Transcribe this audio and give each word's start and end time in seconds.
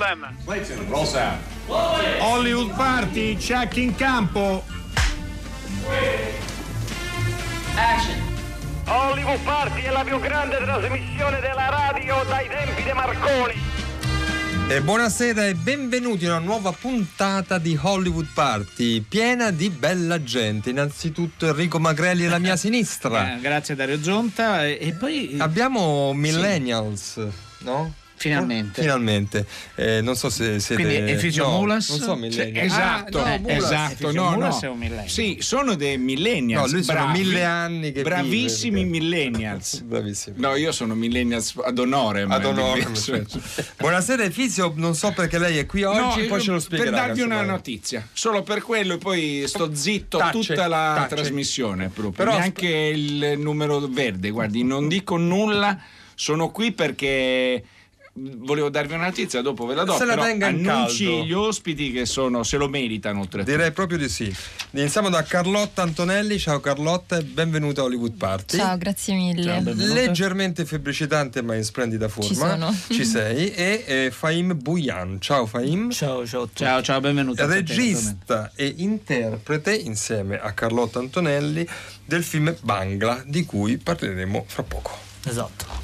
Sound. 0.00 1.42
Hollywood 2.20 2.74
Party, 2.74 3.36
check 3.36 3.76
in 3.76 3.94
campo. 3.94 4.64
Action. 7.74 8.18
Hollywood 8.86 9.40
Party 9.40 9.82
è 9.82 9.90
la 9.90 10.02
più 10.02 10.18
grande 10.18 10.56
trasmissione 10.56 11.40
della 11.40 11.68
radio 11.68 12.24
dai 12.26 12.48
tempi 12.48 12.82
di 12.82 12.92
Marconi. 12.94 13.54
E 14.70 14.80
buonasera 14.80 15.46
e 15.46 15.54
benvenuti 15.54 16.24
in 16.24 16.30
una 16.30 16.38
nuova 16.38 16.72
puntata 16.72 17.58
di 17.58 17.78
Hollywood 17.78 18.28
Party, 18.32 19.02
piena 19.02 19.50
di 19.50 19.68
bella 19.68 20.22
gente. 20.22 20.70
Innanzitutto 20.70 21.46
Enrico 21.46 21.78
Magrelli 21.78 22.24
alla 22.24 22.38
mia 22.38 22.56
sinistra. 22.56 23.34
Eh, 23.34 23.40
grazie 23.40 23.74
Dario 23.74 24.02
Zonta. 24.02 24.64
E, 24.64 24.78
e 24.80 24.92
poi 24.94 25.36
Abbiamo 25.38 26.14
Millennials, 26.14 27.20
no? 27.58 27.98
Finalmente. 28.20 28.82
Finalmente. 28.82 29.46
Eh, 29.76 30.02
non 30.02 30.14
so 30.14 30.28
se 30.28 30.60
siete... 30.60 30.82
Quindi 30.84 31.10
Efficio 31.10 31.44
no, 31.48 31.58
Mulas? 31.58 31.88
Non 31.88 32.00
so 32.00 32.14
Millennials. 32.16 32.70
Esatto, 32.72 33.22
Ah, 33.22 33.30
no, 33.30 33.38
Mulas. 33.38 33.56
esatto. 33.64 33.92
Efficio 33.92 34.12
No, 34.12 34.30
Mulas 34.32 34.54
no. 34.54 34.60
è 34.60 34.70
un 34.70 34.78
millennial. 34.78 35.08
Sì, 35.08 35.38
sono 35.40 35.74
dei 35.74 35.96
millennials. 35.96 36.66
No, 36.66 36.72
lui 36.76 36.82
sono 36.84 36.98
bravi, 37.00 37.18
mille 37.18 37.44
anni 37.44 37.92
che 37.92 38.02
Bravissimi 38.02 38.84
vive. 38.84 38.98
millennials. 38.98 39.80
Bravissimo. 39.88 40.36
No, 40.38 40.54
io 40.54 40.70
sono 40.70 40.94
millennials 40.94 41.54
ad 41.64 41.78
onore. 41.78 42.26
ma 42.26 42.34
Ad 42.34 42.44
onore. 42.44 42.86
Buonasera 43.78 44.22
Efizio, 44.24 44.72
non 44.76 44.94
so 44.94 45.12
perché 45.12 45.38
lei 45.38 45.56
è 45.58 45.64
qui 45.66 45.82
oggi, 45.84 46.20
No, 46.22 46.26
poi 46.28 46.40
ce 46.42 46.50
lo 46.50 46.58
spiegherà. 46.60 46.90
per 46.90 47.00
darvi 47.06 47.20
una 47.22 47.42
notizia, 47.42 48.06
solo 48.12 48.42
per 48.42 48.60
quello 48.62 48.94
e 48.94 48.98
poi 48.98 49.44
sto 49.46 49.74
zitto 49.74 50.18
Tacce, 50.18 50.38
tutta 50.38 50.66
la 50.66 50.92
tacce. 50.98 51.14
trasmissione 51.14 51.84
proprio. 51.88 52.10
Però- 52.12 52.36
Neanche 52.36 52.66
il 52.68 53.34
numero 53.38 53.80
verde, 53.88 54.28
guardi, 54.30 54.62
non 54.62 54.88
dico 54.88 55.16
nulla, 55.16 55.80
sono 56.14 56.50
qui 56.50 56.72
perché 56.72 57.62
volevo 58.12 58.68
darvi 58.70 58.94
una 58.94 59.04
notizia, 59.04 59.40
dopo 59.40 59.66
ve 59.66 59.74
la 59.74 59.84
do, 59.84 59.94
Se 59.94 60.04
la 60.04 60.16
tenga 60.16 60.48
in 60.48 60.68
annunci 60.68 61.04
caldo. 61.04 61.24
gli 61.24 61.32
ospiti 61.32 61.92
che 61.92 62.06
sono, 62.06 62.42
se 62.42 62.56
lo 62.56 62.68
meritano 62.68 63.20
oltretutto. 63.20 63.50
Direi 63.50 63.70
proprio 63.72 63.98
di 63.98 64.08
sì. 64.08 64.34
Iniziamo 64.72 65.08
da 65.08 65.22
Carlotta 65.22 65.82
Antonelli. 65.82 66.38
Ciao 66.38 66.60
Carlotta 66.60 67.18
e 67.18 67.22
benvenuta 67.22 67.82
a 67.82 67.84
Hollywood 67.84 68.14
Party. 68.14 68.56
Ciao, 68.56 68.76
grazie 68.76 69.14
mille. 69.14 69.60
Leggermente 69.74 70.64
febbricitante 70.64 71.42
ma 71.42 71.54
in 71.54 71.64
splendida 71.64 72.08
forma. 72.08 72.28
Ci 72.28 72.34
sono. 72.34 72.76
Ci 72.90 73.04
sei. 73.06 73.52
E 73.52 73.84
eh, 73.86 74.10
Faim 74.10 74.58
Buyan. 74.60 75.20
Ciao 75.20 75.46
Faim. 75.46 75.90
Ciao, 75.90 76.26
ciao, 76.26 76.48
ciao, 76.52 76.82
ciao, 76.82 77.00
benvenuto. 77.00 77.42
a 77.42 77.46
te, 77.46 77.54
Regista 77.54 78.50
e 78.54 78.74
interprete 78.78 79.74
insieme 79.74 80.38
a 80.38 80.52
Carlotta 80.52 80.98
Antonelli 80.98 81.66
del 82.04 82.24
film 82.24 82.54
Bangla 82.60 83.22
di 83.24 83.44
cui 83.44 83.76
parleremo 83.78 84.44
fra 84.48 84.62
poco. 84.62 84.98
Esatto. 85.24 85.79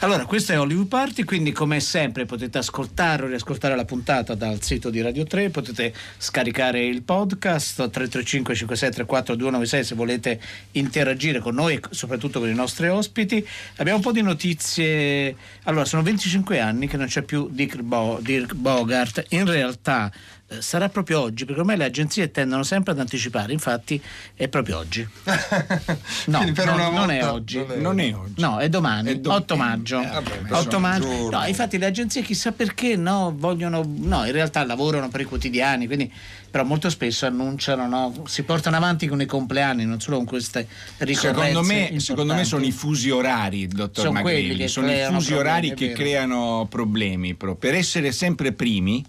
Allora, 0.00 0.26
questo 0.26 0.52
è 0.52 0.60
Hollywood 0.60 0.86
Party, 0.86 1.24
quindi 1.24 1.50
come 1.50 1.80
sempre 1.80 2.24
potete 2.24 2.58
ascoltare 2.58 3.24
o 3.24 3.26
riascoltare 3.26 3.74
la 3.74 3.84
puntata 3.84 4.36
dal 4.36 4.62
sito 4.62 4.90
di 4.90 5.00
Radio 5.00 5.24
3, 5.24 5.50
potete 5.50 5.92
scaricare 6.18 6.86
il 6.86 7.02
podcast 7.02 7.74
335 7.74 8.54
5634 8.54 9.34
296 9.34 9.84
se 9.84 9.94
volete 9.96 10.40
interagire 10.72 11.40
con 11.40 11.56
noi 11.56 11.74
e 11.74 11.80
soprattutto 11.90 12.38
con 12.38 12.48
i 12.48 12.54
nostri 12.54 12.86
ospiti. 12.86 13.44
Abbiamo 13.78 13.98
un 13.98 14.04
po' 14.04 14.12
di 14.12 14.22
notizie. 14.22 15.34
Allora, 15.64 15.84
sono 15.84 16.02
25 16.04 16.60
anni 16.60 16.86
che 16.86 16.96
non 16.96 17.06
c'è 17.06 17.22
più 17.22 17.48
Dick, 17.50 17.80
Bo- 17.80 18.20
Dirk 18.22 18.54
Bogart. 18.54 19.24
In 19.30 19.46
realtà 19.46 20.12
sarà 20.58 20.88
proprio 20.88 21.20
oggi, 21.20 21.44
perché 21.44 21.60
ormai 21.60 21.76
le 21.76 21.84
agenzie 21.84 22.30
tendono 22.30 22.62
sempre 22.62 22.92
ad 22.92 22.98
anticipare, 22.98 23.52
infatti 23.52 24.00
è 24.34 24.48
proprio 24.48 24.78
oggi. 24.78 25.06
No, 26.26 26.44
no, 26.44 26.90
non 26.90 27.10
è 27.10 27.24
oggi. 27.24 27.64
non 27.76 28.00
è- 28.00 28.14
oggi. 28.14 28.34
No, 28.40 28.58
è 28.58 28.68
domani, 28.68 29.10
È 29.10 29.16
domani. 29.16 29.42
8 29.42 29.56
maggio. 29.56 30.00
Eh, 30.00 30.06
vabbè, 30.06 30.40
ma 30.48 30.58
8 30.58 30.64
insomma, 30.64 30.88
maggio. 30.88 31.30
No, 31.30 31.46
infatti 31.46 31.78
le 31.78 31.86
agenzie 31.86 32.22
chissà 32.22 32.52
perché 32.52 32.96
no, 32.96 33.34
vogliono 33.36 33.82
no, 33.86 34.24
in 34.24 34.32
realtà 34.32 34.64
lavorano 34.64 35.08
per 35.08 35.20
i 35.20 35.24
quotidiani, 35.24 35.86
quindi 35.86 36.12
però 36.50 36.64
molto 36.64 36.88
spesso 36.90 37.26
annunciano, 37.26 37.86
no, 37.88 38.24
si 38.26 38.42
portano 38.42 38.76
avanti 38.76 39.06
con 39.06 39.20
i 39.20 39.26
compleanni, 39.26 39.84
non 39.84 40.00
solo 40.00 40.16
con 40.16 40.26
queste 40.26 40.66
ricorrenze. 40.98 41.28
Secondo 41.28 41.62
me, 41.62 41.74
importanti. 41.74 42.00
secondo 42.00 42.34
me 42.34 42.44
sono 42.44 42.64
i 42.64 42.72
fusi 42.72 43.10
orari, 43.10 43.68
dottor 43.68 44.04
Sono 44.06 44.20
quelli 44.20 44.40
Magrilli. 44.48 44.68
Sono 44.68 44.90
i 44.90 45.04
fusi 45.04 45.32
problemi, 45.32 45.38
orari 45.38 45.74
che 45.74 45.92
creano 45.92 46.66
problemi. 46.68 47.34
però. 47.34 47.54
Per 47.54 47.74
essere 47.74 48.12
sempre 48.12 48.52
primi, 48.52 49.04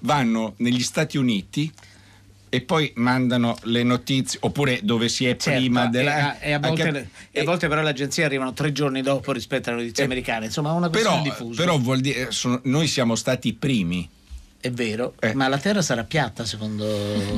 vanno 0.00 0.54
negli 0.58 0.82
Stati 0.82 1.16
Uniti 1.18 1.70
e 2.48 2.60
poi 2.62 2.92
mandano 2.96 3.56
le 3.64 3.82
notizie, 3.82 4.38
oppure 4.42 4.80
dove 4.82 5.08
si 5.08 5.26
è 5.26 5.36
Certo, 5.36 5.58
prima 5.58 5.86
e, 5.86 5.88
della. 5.88 6.38
e 6.38 6.52
a 6.52 6.58
volte, 6.60 6.82
anche- 6.82 7.08
e 7.32 7.40
a 7.40 7.44
volte 7.44 7.68
però 7.68 7.82
le 7.82 7.90
agenzie 7.90 8.24
arrivano 8.24 8.52
tre 8.52 8.72
giorni 8.72 9.02
dopo 9.02 9.32
rispetto 9.32 9.68
alle 9.70 9.80
notizie 9.82 10.04
Eh, 10.04 10.06
americane, 10.06 10.46
insomma 10.46 10.72
una 10.72 10.88
questione 10.88 11.22
però, 11.22 11.34
diffusa. 11.34 11.62
però 11.62 11.78
vuol 11.78 12.00
dire, 12.00 12.30
sono- 12.30 12.60
noi 12.64 12.86
siamo 12.86 13.14
stati 13.14 13.48
i 13.48 13.52
primi. 13.52 14.08
è 14.58 14.70
vero, 14.72 15.14
Eh. 15.20 15.32
ma 15.34 15.46
la 15.46 15.58
Terra 15.58 15.80
sarà 15.80 16.02
piatta 16.02 16.44
secondo, 16.44 16.84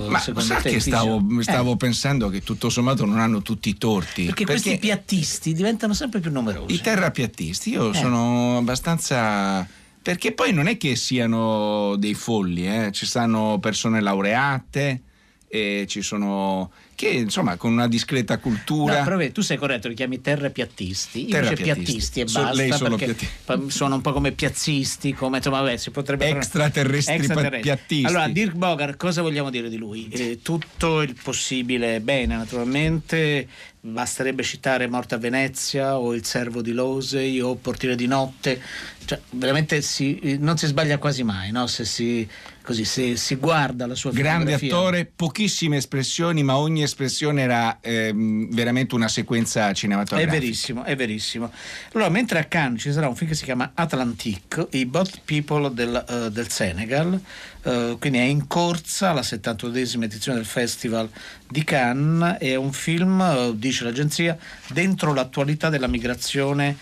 Ma 0.08 0.18
secondo 0.18 0.54
te? 0.62 0.70
che 0.70 0.80
stavo, 0.80 1.22
Eh. 1.38 1.42
stavo 1.42 1.76
pensando 1.76 2.30
che 2.30 2.42
tutto 2.42 2.70
sommato 2.70 3.04
non 3.04 3.18
hanno 3.18 3.42
tutti 3.42 3.68
i 3.68 3.76
torti. 3.76 4.24
Perché, 4.26 4.46
questi 4.46 4.78
piattisti 4.78 5.52
diventano 5.52 5.92
sempre 5.92 6.20
più 6.20 6.30
numerosi. 6.30 6.72
I 6.72 6.80
terrapiattisti, 6.80 7.70
io 7.70 7.90
Eh. 7.92 7.94
sono 7.94 8.56
abbastanza. 8.56 9.66
Perché 10.08 10.32
poi 10.32 10.54
non 10.54 10.68
è 10.68 10.78
che 10.78 10.96
siano 10.96 11.94
dei 11.98 12.14
folli, 12.14 12.66
eh. 12.66 12.92
ci 12.92 13.04
stanno 13.04 13.58
persone 13.60 14.00
laureate, 14.00 15.02
e 15.46 15.84
ci 15.86 16.00
sono. 16.00 16.70
che 16.94 17.08
insomma 17.10 17.56
con 17.56 17.72
una 17.72 17.86
discreta 17.88 18.38
cultura. 18.38 18.98
No, 18.98 19.04
però 19.04 19.30
tu 19.30 19.42
sei 19.42 19.56
corretto, 19.58 19.86
li 19.88 19.94
chiami 19.94 20.20
terrapiattisti, 20.22 21.18
io 21.28 21.36
invece 21.36 21.54
Terrapiattisti. 21.54 21.84
piattisti 21.92 22.20
e 22.20 22.26
So- 22.26 22.40
basta, 22.40 22.56
lei 22.56 22.72
solo 22.72 22.96
perché 22.96 23.14
piatti- 23.14 23.70
sono 23.70 23.94
un 23.96 24.00
po' 24.00 24.12
come 24.12 24.32
piazzisti, 24.32 25.12
come 25.12 25.36
insomma, 25.36 25.60
vabbè, 25.60 25.76
si 25.76 25.90
potrebbe 25.90 26.26
Extraterrestri 26.26 27.14
Extraterrestri. 27.14 27.60
piattisti. 27.60 28.04
Allora, 28.06 28.28
Dirk 28.28 28.54
Bogart, 28.54 28.96
cosa 28.96 29.20
vogliamo 29.22 29.50
dire 29.50 29.68
di 29.68 29.76
lui? 29.76 30.08
Eh, 30.08 30.40
tutto 30.42 31.02
il 31.02 31.14
possibile 31.22 32.00
bene, 32.00 32.34
naturalmente. 32.34 33.46
Basterebbe 33.80 34.42
citare 34.42 34.88
Morte 34.88 35.14
a 35.14 35.18
Venezia 35.18 35.98
o 35.98 36.14
Il 36.14 36.24
servo 36.24 36.62
di 36.62 36.72
Losey 36.72 37.40
o 37.40 37.54
Portiere 37.54 37.94
di 37.94 38.06
notte. 38.06 38.60
Cioè, 39.04 39.20
veramente 39.30 39.80
si- 39.82 40.36
non 40.40 40.58
si 40.58 40.66
sbaglia 40.66 40.98
quasi 40.98 41.22
mai, 41.22 41.50
no? 41.50 41.66
Se 41.66 41.84
si, 41.86 42.28
così, 42.62 42.84
se 42.84 43.16
si 43.16 43.36
guarda 43.36 43.86
la 43.86 43.94
sua 43.94 44.10
Grande 44.10 44.52
attore, 44.54 45.06
pochissime 45.06 45.78
espressioni, 45.78 46.42
ma 46.42 46.58
ogni 46.58 46.82
espressione 46.82 47.40
era 47.42 47.78
ehm, 47.80 48.52
veramente 48.52 48.94
una 48.94 49.08
sequenza 49.08 49.70
È 49.70 49.74
cinematografica. 49.74 50.32
verissimo, 50.32 50.84
è 50.84 50.94
verissimo. 50.94 51.50
Allora, 51.92 52.10
mentre 52.10 52.38
a 52.40 52.44
Cannes 52.44 52.82
ci 52.82 52.92
sarà 52.92 53.08
un 53.08 53.16
film 53.16 53.30
che 53.30 53.36
si 53.36 53.44
chiama 53.44 53.70
Atlantique, 53.74 54.66
i 54.72 54.84
Bot 54.84 55.20
People 55.24 55.72
del, 55.72 56.04
eh, 56.08 56.30
del 56.30 56.48
Senegal, 56.50 57.18
eh, 57.62 57.96
quindi 57.98 58.18
è 58.18 58.22
in 58.22 58.46
corsa 58.46 59.12
la 59.12 59.20
71esima 59.20 60.04
edizione 60.04 60.38
del 60.38 60.46
Festival 60.46 61.08
di 61.48 61.64
Cannes, 61.64 62.38
è 62.38 62.54
un 62.54 62.72
film, 62.72 63.20
eh, 63.20 63.52
dice 63.56 63.84
l'agenzia, 63.84 64.36
dentro 64.68 65.12
l'attualità 65.12 65.68
della 65.68 65.86
migrazione 65.86 66.76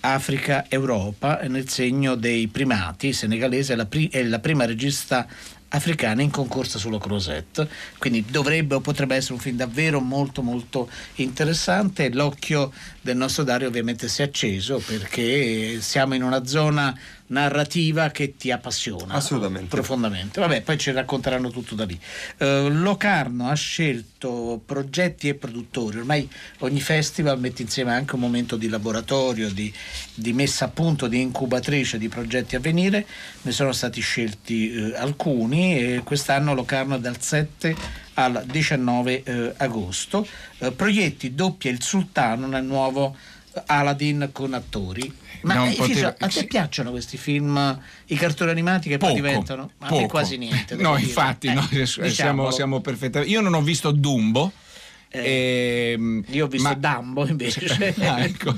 Africa-Europa, 0.00 1.40
nel 1.48 1.68
segno 1.68 2.16
dei 2.16 2.48
primati, 2.48 3.12
senegalese 3.12 3.74
è 3.74 3.76
la, 3.76 3.86
pri- 3.86 4.08
è 4.08 4.22
la 4.22 4.40
prima 4.40 4.64
regista 4.64 5.26
africana 5.72 6.22
in 6.22 6.30
concorso 6.30 6.78
sulla 6.78 6.98
Crosette 6.98 7.68
quindi 7.98 8.24
dovrebbe 8.28 8.74
o 8.74 8.80
potrebbe 8.80 9.16
essere 9.16 9.34
un 9.34 9.40
film 9.40 9.56
davvero 9.56 10.00
molto 10.00 10.42
molto 10.42 10.90
interessante. 11.16 12.10
L'occhio 12.12 12.72
del 13.00 13.16
nostro 13.16 13.44
Dario 13.44 13.68
ovviamente 13.68 14.08
si 14.08 14.22
è 14.22 14.26
acceso 14.26 14.82
perché 14.84 15.78
siamo 15.80 16.14
in 16.14 16.22
una 16.22 16.44
zona 16.44 16.96
narrativa 17.32 18.10
che 18.10 18.36
ti 18.36 18.50
appassiona. 18.50 19.14
Assolutamente. 19.14 19.74
profondamente. 19.74 20.38
Vabbè 20.38 20.60
poi 20.62 20.78
ci 20.78 20.92
racconteranno 20.92 21.50
tutto 21.50 21.74
da 21.74 21.84
lì. 21.84 21.98
Eh, 22.36 22.68
Locarno 22.70 23.48
ha 23.48 23.54
scelto 23.54 24.60
progetti 24.64 25.28
e 25.28 25.34
produttori. 25.34 25.98
Ormai 25.98 26.28
ogni 26.58 26.80
festival 26.80 27.40
mette 27.40 27.62
insieme 27.62 27.92
anche 27.92 28.14
un 28.14 28.20
momento 28.20 28.56
di 28.56 28.68
laboratorio 28.68 29.50
di, 29.50 29.72
di 30.14 30.32
messa 30.32 30.66
a 30.66 30.68
punto 30.68 31.08
di 31.08 31.20
incubatrice 31.20 31.98
di 31.98 32.08
progetti 32.08 32.54
a 32.54 32.60
venire. 32.60 33.06
Ne 33.42 33.50
sono 33.50 33.72
stati 33.72 34.00
scelti 34.00 34.72
eh, 34.72 34.96
alcuni 34.96 35.78
e 35.78 36.02
quest'anno 36.04 36.54
Locarno 36.54 36.96
è 36.96 37.00
dal 37.00 37.20
7 37.20 38.00
al 38.14 38.44
19 38.46 39.22
eh, 39.22 39.54
agosto. 39.56 40.26
Eh, 40.58 40.72
proietti 40.72 41.34
doppia 41.34 41.70
il 41.70 41.82
sultano 41.82 42.46
nel 42.46 42.64
nuovo 42.64 43.16
Aladdin 43.66 44.30
con 44.32 44.54
attori 44.54 45.12
ma 45.42 45.54
Non 45.54 45.68
eh, 45.68 45.74
poteva- 45.74 46.14
a 46.18 46.26
te 46.26 46.30
sì. 46.30 46.46
piacciono 46.46 46.90
questi 46.90 47.16
film 47.16 47.80
i 48.06 48.14
cartoni 48.16 48.50
animati 48.50 48.88
che 48.88 48.98
poi 48.98 49.08
Poco, 49.10 49.20
diventano 49.20 49.70
ma 49.78 49.86
a 49.86 49.88
poco. 49.88 50.00
me 50.02 50.08
quasi 50.08 50.36
niente 50.36 50.76
No, 50.76 50.94
dire. 50.96 51.08
infatti, 51.08 51.48
Eh, 51.48 51.54
no, 51.54 51.62
siamo, 51.84 52.08
diciamolo. 52.08 52.50
siamo 52.52 52.80
perfettamente. 52.80 53.32
Io 53.32 53.40
non 53.40 53.54
ho 53.54 53.62
visto 53.62 53.90
Dumbo. 53.90 54.52
Eh, 55.14 55.92
ehm, 55.92 56.24
io 56.30 56.46
ho 56.46 56.48
visto 56.48 56.68
ma- 56.68 56.74
Dumbo 56.74 57.26
invece 57.28 57.94
Ah, 58.00 58.24
ecco. 58.24 58.56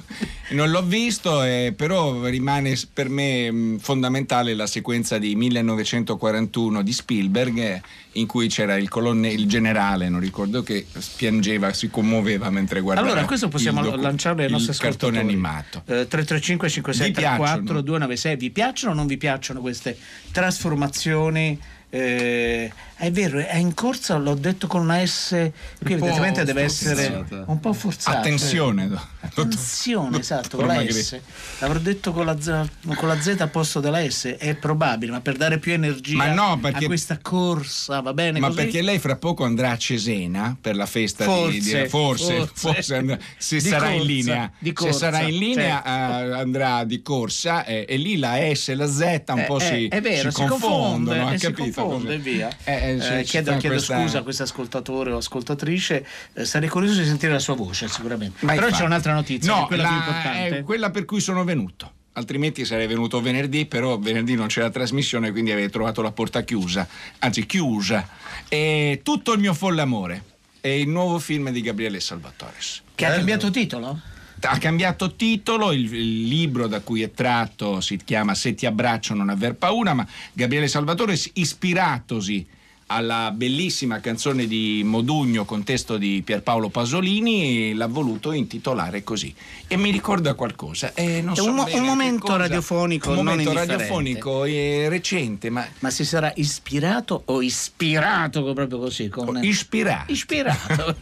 non 0.50 0.70
l'ho 0.70 0.82
visto, 0.84 1.42
eh, 1.42 1.72
però 1.76 2.24
rimane 2.26 2.78
per 2.92 3.08
me 3.08 3.50
mh, 3.50 3.78
fondamentale 3.80 4.54
la 4.54 4.68
sequenza 4.68 5.18
di 5.18 5.34
1941 5.34 6.82
di 6.82 6.92
Spielberg 6.92 7.58
eh, 7.58 7.82
in 8.12 8.26
cui 8.28 8.46
c'era 8.46 8.76
il, 8.76 8.88
colonne- 8.88 9.32
il 9.32 9.46
generale, 9.48 10.08
non 10.08 10.20
ricordo 10.20 10.62
che 10.62 10.86
piangeva, 11.16 11.72
si 11.72 11.90
commuoveva 11.90 12.48
mentre 12.50 12.80
guardava 12.80 13.08
Allora, 13.08 13.24
questo 13.26 13.48
possiamo 13.48 13.82
docu- 13.82 14.00
lanciare 14.00 14.44
ai 14.44 14.50
nostri 14.52 14.70
il 14.72 14.78
cartone 14.78 15.18
ascoltatori. 15.18 15.32
animato. 15.32 15.78
Eh, 15.86 16.06
335 16.06 16.68
5634 16.68 17.44
piacciono? 17.64 17.80
296 17.80 18.36
vi 18.36 18.50
piacciono 18.50 18.92
o 18.92 18.94
non 18.94 19.06
vi 19.08 19.16
piacciono 19.16 19.60
queste 19.60 19.98
trasformazioni? 20.30 21.58
Eh, 21.90 22.72
è 22.96 23.10
vero, 23.10 23.38
è 23.40 23.56
in 23.56 23.74
corsa, 23.74 24.16
l'ho 24.16 24.34
detto 24.34 24.66
con 24.66 24.80
una 24.82 25.04
S, 25.04 25.50
qui 25.82 25.92
evidentemente 25.94 26.44
deve 26.44 26.62
essere 26.62 27.24
un 27.46 27.58
po' 27.60 27.72
forzata. 27.72 28.18
Attenzione, 28.18 28.88
do- 28.88 29.12
Attenzione, 29.20 30.18
esatto, 30.20 30.56
con 30.58 30.66
la. 30.66 30.84
S. 30.88 31.18
L'avrò 31.58 31.78
detto 31.78 32.12
con 32.12 32.24
la, 32.24 32.40
Z, 32.40 32.68
con 32.94 33.08
la 33.08 33.20
Z 33.20 33.36
al 33.40 33.50
posto 33.50 33.80
della 33.80 34.08
S, 34.08 34.36
è 34.38 34.54
probabile, 34.54 35.12
ma 35.12 35.20
per 35.20 35.36
dare 35.36 35.58
più 35.58 35.72
energia 35.72 36.16
Ma 36.16 36.32
no, 36.32 36.58
perché- 36.60 36.84
a 36.84 36.86
questa 36.88 37.18
corsa, 37.20 38.00
va 38.00 38.12
bene 38.14 38.38
Ma 38.38 38.48
così? 38.48 38.60
perché 38.62 38.82
lei 38.82 38.98
fra 38.98 39.16
poco 39.16 39.44
andrà 39.44 39.70
a 39.72 39.76
Cesena 39.78 40.56
per 40.60 40.76
la 40.76 40.86
festa 40.86 41.24
Forse, 41.24 41.52
di, 41.58 41.60
di 41.82 41.88
forse, 41.88 42.36
forse. 42.36 42.52
forse 42.54 42.94
andrà- 42.96 43.18
se 43.36 43.60
sarà 43.60 43.88
in 43.90 43.98
corsa, 43.98 44.06
linea, 44.12 44.52
di 44.58 44.68
se 44.68 44.72
corsa, 44.74 44.98
sarà 44.98 45.20
in 45.22 45.38
linea 45.38 45.82
certo. 45.84 45.88
eh, 45.88 46.40
andrà 46.40 46.84
di 46.84 47.02
corsa 47.02 47.64
eh, 47.64 47.86
e 47.88 47.96
lì 47.96 48.16
la 48.18 48.36
S 48.54 48.68
e 48.68 48.74
la 48.74 48.86
Z 48.86 49.00
un 49.28 49.38
Eh, 49.40 49.44
po' 49.46 49.58
eh, 49.58 49.64
si, 49.64 49.88
è 49.88 50.00
vero, 50.00 50.30
si 50.30 50.36
si 50.36 50.46
confondono, 50.46 51.26
ha 51.28 51.32
e 51.34 51.38
si 51.38 51.46
capito? 51.46 51.82
confonde, 51.82 52.18
via. 52.18 52.50
Eh, 52.64 52.83
eh, 52.84 53.18
Eh, 53.20 53.22
chiedo 53.24 53.56
chiedo 53.56 53.74
questa- 53.76 54.00
scusa 54.00 54.18
a 54.18 54.22
questo 54.22 54.42
ascoltatore 54.44 55.12
o 55.12 55.16
ascoltatrice, 55.18 56.06
eh, 56.34 56.44
sarei 56.44 56.68
curioso 56.68 57.00
di 57.00 57.06
sentire 57.06 57.32
la 57.32 57.38
sua 57.38 57.54
voce 57.54 57.88
sicuramente. 57.88 58.44
Ma 58.44 58.54
Però 58.54 58.68
c'è 58.68 58.84
un'altra 58.84 59.12
notizia, 59.14 59.54
no, 59.54 59.66
quella 59.66 59.82
la- 59.82 59.88
più 59.88 59.96
importante. 59.98 60.58
è 60.58 60.62
quella 60.62 60.90
per 60.90 61.04
cui 61.04 61.20
sono 61.20 61.44
venuto. 61.44 61.92
Altrimenti 62.16 62.64
sarei 62.64 62.86
venuto 62.86 63.20
venerdì, 63.20 63.66
però 63.66 63.98
venerdì 63.98 64.36
non 64.36 64.46
c'era 64.46 64.70
trasmissione, 64.70 65.32
quindi 65.32 65.50
avrei 65.50 65.68
trovato 65.68 66.00
la 66.00 66.12
porta 66.12 66.42
chiusa, 66.42 66.86
anzi 67.18 67.44
chiusa. 67.44 68.08
E 68.48 69.00
tutto 69.02 69.32
il 69.32 69.40
mio 69.40 69.52
folle 69.52 69.80
amore 69.82 70.22
è 70.60 70.68
il 70.68 70.88
nuovo 70.88 71.18
film 71.18 71.50
di 71.50 71.60
Gabriele 71.60 71.98
Salvatores. 71.98 72.82
Che 72.94 73.04
ha 73.04 73.10
cambiato 73.14 73.50
titolo? 73.50 74.00
Ha 74.46 74.58
cambiato 74.58 75.14
titolo, 75.16 75.72
il, 75.72 75.92
il 75.92 76.24
libro 76.28 76.66
da 76.68 76.80
cui 76.80 77.02
è 77.02 77.10
tratto 77.10 77.80
si 77.80 77.96
chiama 78.04 78.34
Se 78.34 78.54
ti 78.54 78.66
abbraccio 78.66 79.14
non 79.14 79.28
aver 79.30 79.54
paura, 79.54 79.92
ma 79.94 80.06
Gabriele 80.34 80.68
Salvatore, 80.68 81.18
ispiratosi 81.32 82.46
alla 82.86 83.30
bellissima 83.34 84.00
canzone 84.00 84.46
di 84.46 84.82
Modugno 84.84 85.44
con 85.44 85.64
testo 85.64 85.96
di 85.96 86.22
Pierpaolo 86.24 86.68
Pasolini, 86.68 87.74
l'ha 87.74 87.86
voluto 87.86 88.32
intitolare 88.32 89.02
così. 89.02 89.34
E 89.66 89.76
mi 89.76 89.90
ricorda 89.90 90.34
qualcosa. 90.34 90.92
eh, 90.94 91.18
È 91.18 91.34
so 91.34 91.46
un 91.46 91.54
mo- 91.54 91.66
un 91.70 91.82
momento 91.82 92.26
cosa. 92.26 92.36
radiofonico 92.38 93.10
Un 93.10 93.16
momento 93.16 93.52
radiofonico 93.52 94.44
eh, 94.44 94.86
recente, 94.88 95.50
ma 95.50 95.66
Ma 95.80 95.90
si 95.90 96.04
sarà 96.04 96.32
ispirato 96.36 97.22
o 97.26 97.40
ispirato 97.42 98.52
proprio 98.52 98.78
così? 98.78 99.08
Con... 99.08 99.42
ispirato. 99.42 100.12
Ispirato. 100.12 100.96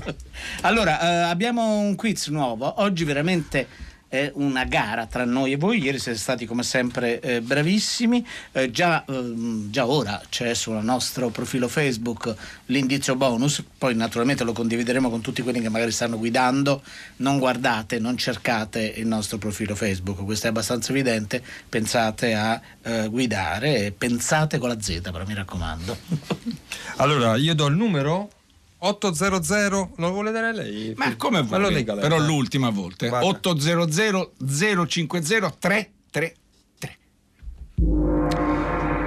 allora, 0.62 1.00
eh, 1.00 1.30
abbiamo 1.30 1.78
un 1.78 1.94
quiz 1.96 2.28
nuovo. 2.28 2.80
Oggi 2.82 3.04
veramente 3.04 3.66
è 4.14 4.32
una 4.34 4.64
gara 4.64 5.06
tra 5.06 5.24
noi 5.24 5.52
e 5.52 5.56
voi. 5.56 5.82
Ieri 5.82 5.98
siete 5.98 6.18
stati 6.18 6.46
come 6.46 6.62
sempre 6.62 7.20
eh, 7.20 7.40
bravissimi. 7.40 8.24
Eh, 8.52 8.70
già, 8.70 9.04
ehm, 9.06 9.70
già 9.70 9.86
ora 9.86 10.20
c'è 10.28 10.54
sul 10.54 10.82
nostro 10.82 11.30
profilo 11.30 11.68
Facebook 11.68 12.34
l'indizio 12.66 13.16
bonus. 13.16 13.62
Poi 13.76 13.94
naturalmente 13.94 14.44
lo 14.44 14.52
condivideremo 14.52 15.10
con 15.10 15.20
tutti 15.20 15.42
quelli 15.42 15.60
che 15.60 15.68
magari 15.68 15.90
stanno 15.90 16.18
guidando. 16.18 16.82
Non 17.16 17.38
guardate, 17.38 17.98
non 17.98 18.16
cercate 18.16 18.82
il 18.96 19.06
nostro 19.06 19.38
profilo 19.38 19.74
Facebook. 19.74 20.24
Questo 20.24 20.46
è 20.46 20.50
abbastanza 20.50 20.92
evidente. 20.92 21.42
Pensate 21.68 22.34
a 22.34 22.60
eh, 22.82 23.08
guidare 23.08 23.92
pensate 23.96 24.58
con 24.58 24.68
la 24.68 24.80
Z, 24.80 25.00
però 25.00 25.24
mi 25.26 25.34
raccomando. 25.34 25.96
Allora, 26.96 27.36
io 27.36 27.54
do 27.54 27.66
il 27.66 27.74
numero 27.74 28.30
800, 28.86 29.92
lo 29.96 30.10
vuole 30.10 30.30
dare 30.30 30.52
lei? 30.52 30.92
Ma 30.96 31.16
come 31.16 31.42
Ma 31.42 31.56
lo 31.56 31.64
vuole, 31.64 31.76
dica 31.76 31.94
lei. 31.94 32.02
però 32.02 32.18
l'ultima 32.18 32.70
volta. 32.70 33.08
Guarda. 33.08 33.26
800 33.26 34.32
050 34.86 35.56
333. 35.58 36.36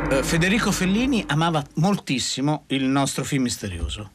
Eh, 0.10 0.24
Federico 0.24 0.72
Fellini 0.72 1.24
amava 1.28 1.64
moltissimo 1.76 2.64
il 2.68 2.86
nostro 2.86 3.24
film 3.24 3.44
misterioso. 3.44 4.12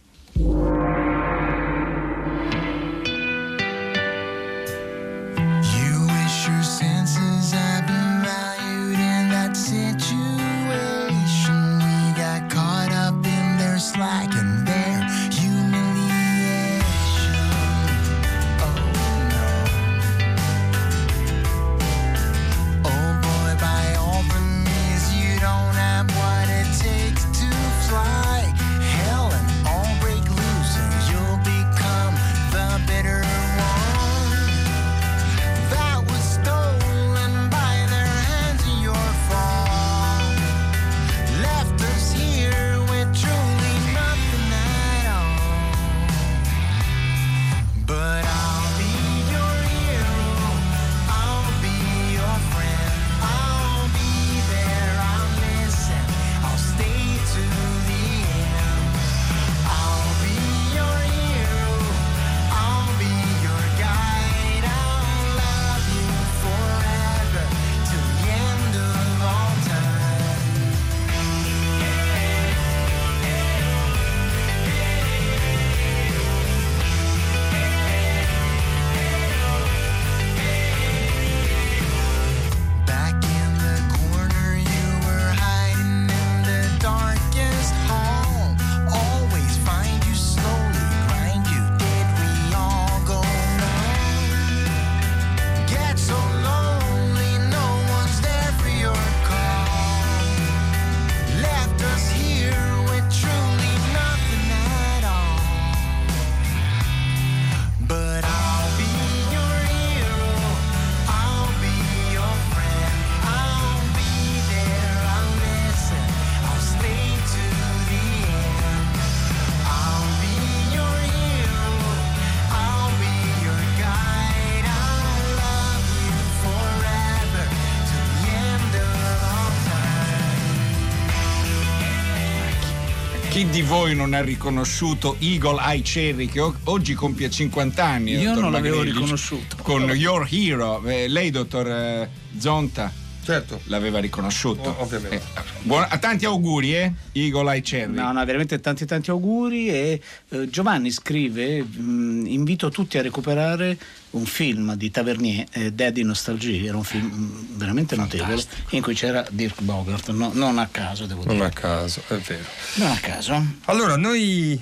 Di 133.52 133.60
voi 133.60 133.94
non 133.94 134.14
ha 134.14 134.22
riconosciuto 134.22 135.16
Eagle 135.18 135.60
Eye 135.60 135.82
Cherry 135.82 136.26
che 136.26 136.40
oggi 136.40 136.94
compie 136.94 137.28
50 137.28 137.84
anni? 137.84 138.12
Io 138.12 138.32
non 138.32 138.50
l'avevo 138.50 138.76
Magrelli, 138.76 138.98
riconosciuto. 138.98 139.56
Con 139.60 139.82
Your 139.90 140.26
Hero. 140.30 140.82
Eh, 140.86 141.06
lei, 141.06 141.30
dottor 141.30 141.68
eh, 141.68 142.10
Zonta? 142.38 143.01
Certo. 143.24 143.60
l'aveva 143.64 143.98
riconosciuto. 144.00 144.70
O- 144.70 144.82
ovviamente. 144.82 145.16
Eh, 145.16 145.20
buona- 145.62 145.86
tanti 145.98 146.24
auguri, 146.24 146.74
eh? 146.74 146.92
Eagle 147.12 147.52
Eye 147.52 147.60
Cherry. 147.62 147.92
No, 147.92 148.10
no, 148.12 148.24
veramente 148.24 148.60
tanti 148.60 148.84
tanti 148.84 149.10
auguri 149.10 149.68
e 149.68 150.00
eh, 150.30 150.48
Giovanni 150.50 150.90
scrive 150.90 151.62
mh, 151.62 152.24
invito 152.26 152.68
tutti 152.70 152.98
a 152.98 153.02
recuperare 153.02 153.78
un 154.10 154.24
film 154.26 154.74
di 154.74 154.90
Tavernier, 154.90 155.46
eh, 155.52 155.72
Daddy 155.72 156.02
Nostalgie, 156.02 156.66
era 156.66 156.76
un 156.76 156.84
film 156.84 157.06
mh, 157.06 157.56
veramente 157.58 157.96
notevole 157.96 158.42
in 158.70 158.82
cui 158.82 158.94
c'era 158.94 159.24
Dirk 159.30 159.62
Bogart, 159.62 160.10
no- 160.10 160.32
non 160.34 160.58
a 160.58 160.66
caso 160.70 161.06
devo 161.06 161.24
Non 161.24 161.34
dire. 161.36 161.46
a 161.46 161.50
caso, 161.50 162.02
è 162.08 162.16
vero. 162.16 162.44
Non 162.74 162.90
a 162.90 162.98
caso. 162.98 163.42
Allora, 163.66 163.96
noi 163.96 164.60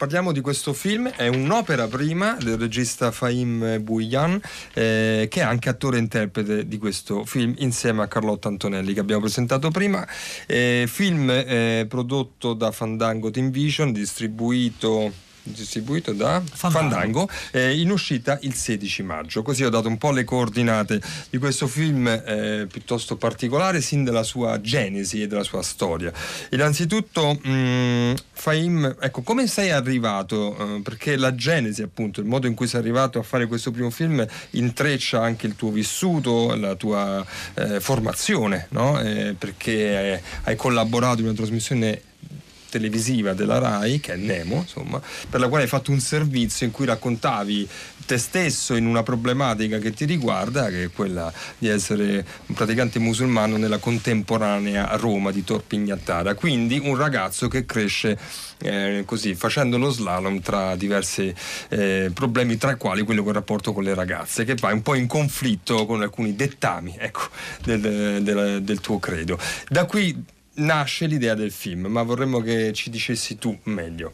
parliamo 0.00 0.32
di 0.32 0.40
questo 0.40 0.72
film, 0.72 1.10
è 1.10 1.26
un'opera 1.26 1.86
prima 1.86 2.34
del 2.40 2.56
regista 2.56 3.10
Fahim 3.10 3.82
Bouyan, 3.82 4.40
eh, 4.72 5.26
che 5.30 5.40
è 5.40 5.42
anche 5.42 5.68
attore 5.68 5.98
e 5.98 6.00
interprete 6.00 6.66
di 6.66 6.78
questo 6.78 7.26
film, 7.26 7.52
insieme 7.58 8.02
a 8.02 8.08
Carlotta 8.08 8.48
Antonelli, 8.48 8.94
che 8.94 9.00
abbiamo 9.00 9.20
presentato 9.20 9.70
prima. 9.70 10.08
Eh, 10.46 10.86
film 10.88 11.28
eh, 11.28 11.84
prodotto 11.86 12.54
da 12.54 12.70
Fandango 12.70 13.30
Team 13.30 13.50
Vision, 13.50 13.92
distribuito 13.92 15.12
distribuito 15.42 16.12
da 16.12 16.42
Fandango. 16.44 16.88
Fandango, 16.90 17.28
eh, 17.52 17.78
in 17.78 17.90
uscita 17.90 18.38
il 18.42 18.54
16 18.54 19.02
maggio. 19.02 19.42
Così 19.42 19.64
ho 19.64 19.70
dato 19.70 19.88
un 19.88 19.98
po' 19.98 20.10
le 20.12 20.24
coordinate 20.24 21.00
di 21.30 21.38
questo 21.38 21.66
film 21.66 22.06
eh, 22.06 22.66
piuttosto 22.70 23.16
particolare, 23.16 23.80
sin 23.80 24.04
dalla 24.04 24.22
sua 24.22 24.60
genesi 24.60 25.22
e 25.22 25.26
della 25.26 25.42
sua 25.42 25.62
storia. 25.62 26.12
Innanzitutto, 26.50 27.34
mh, 27.34 28.14
Fahim, 28.32 28.96
ecco, 29.00 29.22
come 29.22 29.46
sei 29.46 29.70
arrivato? 29.70 30.56
Eh, 30.56 30.80
perché 30.80 31.16
la 31.16 31.34
genesi, 31.34 31.82
appunto, 31.82 32.20
il 32.20 32.26
modo 32.26 32.46
in 32.46 32.54
cui 32.54 32.66
sei 32.66 32.80
arrivato 32.80 33.18
a 33.18 33.22
fare 33.22 33.46
questo 33.46 33.70
primo 33.70 33.90
film 33.90 34.26
intreccia 34.50 35.22
anche 35.22 35.46
il 35.46 35.56
tuo 35.56 35.70
vissuto, 35.70 36.54
la 36.54 36.74
tua 36.74 37.24
eh, 37.54 37.80
formazione, 37.80 38.66
no? 38.70 39.00
Eh, 39.00 39.34
perché 39.38 40.14
eh, 40.14 40.22
hai 40.44 40.56
collaborato 40.56 41.20
in 41.20 41.26
una 41.26 41.36
trasmissione 41.36 42.02
televisiva 42.70 43.34
della 43.34 43.58
RAI, 43.58 44.00
che 44.00 44.14
è 44.14 44.16
Nemo, 44.16 44.56
insomma, 44.56 45.00
per 45.28 45.40
la 45.40 45.48
quale 45.48 45.64
hai 45.64 45.68
fatto 45.68 45.90
un 45.90 46.00
servizio 46.00 46.64
in 46.64 46.72
cui 46.72 46.86
raccontavi 46.86 47.68
te 48.06 48.16
stesso 48.16 48.74
in 48.74 48.86
una 48.86 49.02
problematica 49.02 49.78
che 49.78 49.92
ti 49.92 50.04
riguarda, 50.04 50.68
che 50.68 50.84
è 50.84 50.90
quella 50.90 51.32
di 51.58 51.68
essere 51.68 52.24
un 52.46 52.54
praticante 52.54 52.98
musulmano 52.98 53.56
nella 53.56 53.78
contemporanea 53.78 54.96
Roma 54.96 55.30
di 55.30 55.44
Tor 55.44 55.62
Pignattara. 55.62 56.34
Quindi 56.34 56.80
un 56.82 56.96
ragazzo 56.96 57.48
che 57.48 57.66
cresce 57.66 58.18
eh, 58.58 59.02
così, 59.06 59.34
facendo 59.34 59.78
lo 59.78 59.90
slalom 59.90 60.40
tra 60.40 60.76
diversi 60.76 61.32
eh, 61.68 62.10
problemi, 62.12 62.56
tra 62.56 62.72
i 62.72 62.76
quali 62.76 63.02
quello 63.02 63.22
col 63.22 63.34
rapporto 63.34 63.72
con 63.72 63.82
le 63.84 63.94
ragazze, 63.94 64.44
che 64.44 64.54
va 64.54 64.72
un 64.72 64.82
po' 64.82 64.94
in 64.94 65.06
conflitto 65.06 65.86
con 65.86 66.02
alcuni 66.02 66.34
dettami 66.34 66.96
ecco, 66.98 67.28
del, 67.64 68.22
del- 68.22 68.62
del 68.62 68.80
tuo 68.80 68.98
credo. 68.98 69.38
Da 69.68 69.84
qui 69.84 70.38
nasce 70.60 71.06
l'idea 71.06 71.34
del 71.34 71.50
film, 71.52 71.86
ma 71.86 72.02
vorremmo 72.02 72.40
che 72.40 72.72
ci 72.72 72.90
dicessi 72.90 73.36
tu 73.38 73.56
meglio. 73.64 74.12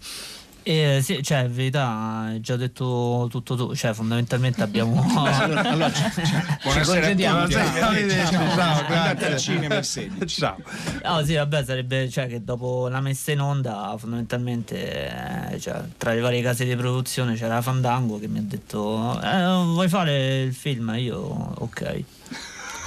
E 0.69 0.99
sì, 1.01 1.23
cioè, 1.23 1.45
in 1.45 1.55
verità, 1.55 2.25
hai 2.25 2.41
già 2.41 2.57
detto 2.57 3.29
tutto 3.31 3.55
tu, 3.55 3.73
cioè, 3.77 3.93
fondamentalmente 3.93 4.63
abbiamo. 4.65 5.01
Allora, 5.17 5.61
allora, 5.71 5.93
ci- 5.93 6.03
ci- 6.13 6.25
ci 6.27 6.33
Buonasera 6.65 7.07
a 7.07 7.11
tutti. 7.11 7.23
ciao. 7.23 8.51
Andate 8.51 8.85
grazie. 8.89 9.27
al 9.33 9.39
cinema 9.39 9.75
il 9.77 9.85
16. 9.87 10.41
Ciao. 10.41 10.57
No, 11.05 11.25
sì, 11.25 11.35
vabbè, 11.35 11.65
sarebbe 11.65 12.11
cioè, 12.11 12.27
che 12.27 12.43
dopo 12.43 12.89
la 12.89 13.01
messa 13.01 13.31
in 13.31 13.41
onda, 13.43 13.95
fondamentalmente, 13.97 15.53
eh, 15.53 15.61
cioè, 15.61 15.83
tra 15.97 16.13
le 16.13 16.21
varie 16.21 16.43
case 16.43 16.65
di 16.65 16.75
produzione 16.75 17.37
c'era 17.37 17.63
Fandango 17.63 18.19
che 18.19 18.27
mi 18.27 18.39
ha 18.39 18.43
detto: 18.45 19.21
eh, 19.23 19.45
Vuoi 19.73 19.89
fare 19.89 20.43
il 20.43 20.53
film? 20.53 20.89
E 20.91 21.01
Io, 21.01 21.17
ok. 21.59 22.03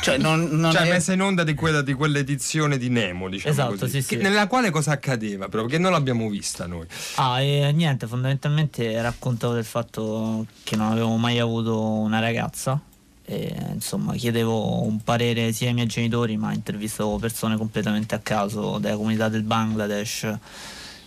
Cioè, 0.01 0.18
non, 0.18 0.48
non 0.51 0.72
cioè, 0.72 0.84
è- 0.84 0.89
messa 0.89 1.12
in 1.13 1.22
onda 1.22 1.44
di, 1.44 1.53
quella, 1.53 1.82
di 1.82 1.94
quell'edizione 1.94 2.77
di 2.77 2.89
Nemo, 2.89 3.27
diciamo 3.29 3.51
Esatto, 3.53 3.75
così. 3.77 4.01
sì, 4.01 4.15
sì. 4.15 4.15
Nella 4.18 4.48
quale 4.48 4.70
cosa 4.70 4.91
accadeva, 4.91 5.50
però, 5.50 5.63
perché 5.63 5.77
non 5.77 5.91
l'abbiamo 5.91 6.29
vista 6.29 6.65
noi. 6.68 6.86
Ah, 7.15 7.41
e 7.41 7.72
niente, 7.74 8.08
fondamentalmente 8.08 9.01
raccontavo 9.01 9.53
del 9.53 9.65
fatto 9.65 10.46
che 10.63 10.75
non 10.75 10.91
avevo 10.91 11.15
mai 11.18 11.39
avuto 11.39 11.79
una 11.82 12.20
ragazza. 12.20 12.79
E, 13.25 13.56
insomma, 13.74 14.13
chiedevo 14.15 14.82
un 14.84 15.03
parere 15.03 15.51
sia 15.51 15.68
ai 15.68 15.74
miei 15.75 15.86
genitori, 15.88 16.36
ma 16.38 16.51
intervistavo 16.53 17.18
persone 17.20 17.58
completamente 17.58 18.15
a 18.15 18.20
caso 18.20 18.77
della 18.79 18.96
comunità 18.96 19.29
del 19.29 19.44
Bangladesh. 19.44 20.38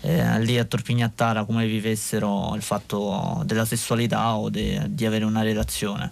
eh, 0.04 0.40
lì 0.40 0.58
a 0.58 0.64
Torpignattara 0.64 1.44
come 1.44 1.64
vivessero 1.66 2.54
il 2.56 2.62
fatto 2.62 3.42
della 3.46 3.64
sessualità 3.64 4.34
o 4.34 4.50
de- 4.50 4.87
di 4.88 5.06
avere 5.06 5.25
una 5.25 5.42
relazione. 5.42 6.11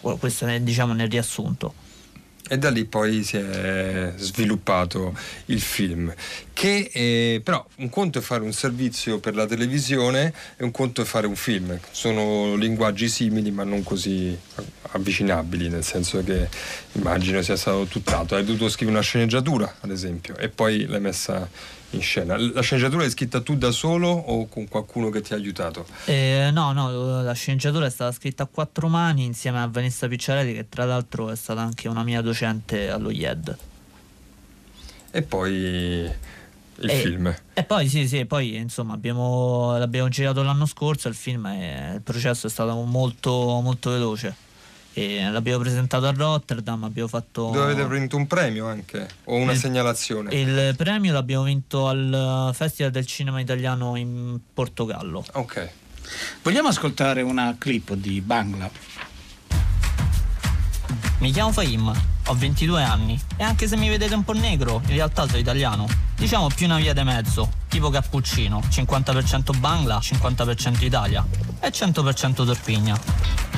Qu- 0.00 0.18
Questo 0.18 0.46
è 0.46 0.60
diciamo 0.60 0.92
nel 0.94 1.08
riassunto. 1.08 1.72
E 2.52 2.58
da 2.58 2.68
lì 2.68 2.84
poi 2.84 3.22
si 3.22 3.36
è 3.36 4.12
sviluppato 4.16 5.16
il 5.46 5.60
film. 5.60 6.12
Che 6.52 6.90
eh, 6.92 7.40
però 7.44 7.64
un 7.76 7.88
conto 7.88 8.18
è 8.18 8.22
fare 8.22 8.42
un 8.42 8.52
servizio 8.52 9.20
per 9.20 9.36
la 9.36 9.46
televisione 9.46 10.34
e 10.56 10.64
un 10.64 10.72
conto 10.72 11.02
è 11.02 11.04
fare 11.04 11.28
un 11.28 11.36
film. 11.36 11.78
Sono 11.92 12.56
linguaggi 12.56 13.08
simili 13.08 13.52
ma 13.52 13.62
non 13.62 13.84
così 13.84 14.36
avvicinabili, 14.90 15.68
nel 15.68 15.84
senso 15.84 16.24
che 16.24 16.48
immagino 16.94 17.40
sia 17.40 17.54
stato 17.54 17.84
tutt'altro. 17.84 18.36
Hai 18.36 18.44
dovuto 18.44 18.68
scrivere 18.68 18.96
una 18.96 19.06
sceneggiatura, 19.06 19.76
ad 19.82 19.92
esempio, 19.92 20.36
e 20.36 20.48
poi 20.48 20.86
l'hai 20.86 21.00
messa 21.00 21.48
in 21.90 22.00
scena. 22.02 22.36
La 22.36 22.60
sceneggiatura 22.62 23.02
l'hai 23.02 23.10
scritta 23.10 23.40
tu 23.40 23.56
da 23.56 23.70
solo 23.70 24.08
o 24.08 24.46
con 24.48 24.68
qualcuno 24.68 25.10
che 25.10 25.20
ti 25.22 25.32
ha 25.32 25.36
aiutato? 25.36 25.86
Eh, 26.04 26.50
no, 26.52 26.72
no, 26.72 27.22
la 27.22 27.32
sceneggiatura 27.32 27.86
è 27.86 27.90
stata 27.90 28.12
scritta 28.12 28.44
a 28.44 28.46
quattro 28.46 28.88
mani 28.88 29.24
insieme 29.24 29.60
a 29.60 29.66
Vanessa 29.66 30.06
Picciarelli, 30.06 30.52
che 30.54 30.68
tra 30.68 30.84
l'altro 30.84 31.30
è 31.30 31.36
stata 31.36 31.60
anche 31.60 31.88
una 31.88 32.02
mia 32.04 32.20
docente 32.20 32.88
allo 32.90 33.10
IED. 33.10 33.56
E 35.10 35.22
poi 35.22 35.52
il 35.52 36.88
E- 36.88 36.94
film. 36.94 37.34
E 37.52 37.64
poi 37.64 37.88
sì, 37.88 38.06
sì, 38.06 38.24
poi 38.24 38.56
insomma 38.56 38.94
abbiamo, 38.94 39.76
l'abbiamo 39.76 40.08
girato 40.08 40.42
l'anno 40.42 40.66
scorso, 40.66 41.08
il 41.08 41.14
film 41.14 41.46
e 41.46 41.92
il 41.96 42.00
processo 42.02 42.46
è 42.46 42.50
stato 42.50 42.74
molto, 42.84 43.60
molto 43.60 43.90
veloce. 43.90 44.48
E 44.92 45.30
l'abbiamo 45.30 45.60
presentato 45.60 46.06
a 46.06 46.10
Rotterdam, 46.10 46.82
abbiamo 46.84 47.08
fatto... 47.08 47.50
Dove 47.52 47.72
avete 47.72 47.86
vinto 47.86 48.16
un 48.16 48.26
premio 48.26 48.66
anche? 48.66 49.08
O 49.24 49.36
una 49.36 49.52
Il- 49.52 49.58
segnalazione? 49.58 50.34
Il 50.34 50.74
premio 50.76 51.12
l'abbiamo 51.12 51.44
vinto 51.44 51.86
al 51.86 52.50
Festival 52.54 52.90
del 52.90 53.06
Cinema 53.06 53.40
Italiano 53.40 53.94
in 53.96 54.38
Portogallo. 54.52 55.24
Ok. 55.34 55.70
Vogliamo 56.42 56.68
ascoltare 56.68 57.22
una 57.22 57.54
clip 57.56 57.94
di 57.94 58.20
Bangla? 58.20 58.68
Mi 61.18 61.30
chiamo 61.30 61.52
Fahim, 61.52 61.92
ho 62.30 62.34
22 62.34 62.82
anni 62.82 63.20
e 63.36 63.42
anche 63.42 63.66
se 63.66 63.76
mi 63.76 63.88
vedete 63.88 64.14
un 64.14 64.22
po' 64.22 64.32
negro, 64.32 64.80
in 64.86 64.94
realtà 64.94 65.26
sono 65.26 65.38
italiano. 65.38 65.88
Diciamo 66.14 66.46
più 66.48 66.66
una 66.66 66.76
via 66.76 66.94
di 66.94 67.02
mezzo, 67.02 67.50
tipo 67.68 67.90
cappuccino, 67.90 68.62
50% 68.70 69.58
Bangla, 69.58 69.98
50% 69.98 70.84
Italia 70.84 71.26
e 71.58 71.68
100% 71.68 72.34
Torpigna. 72.44 72.98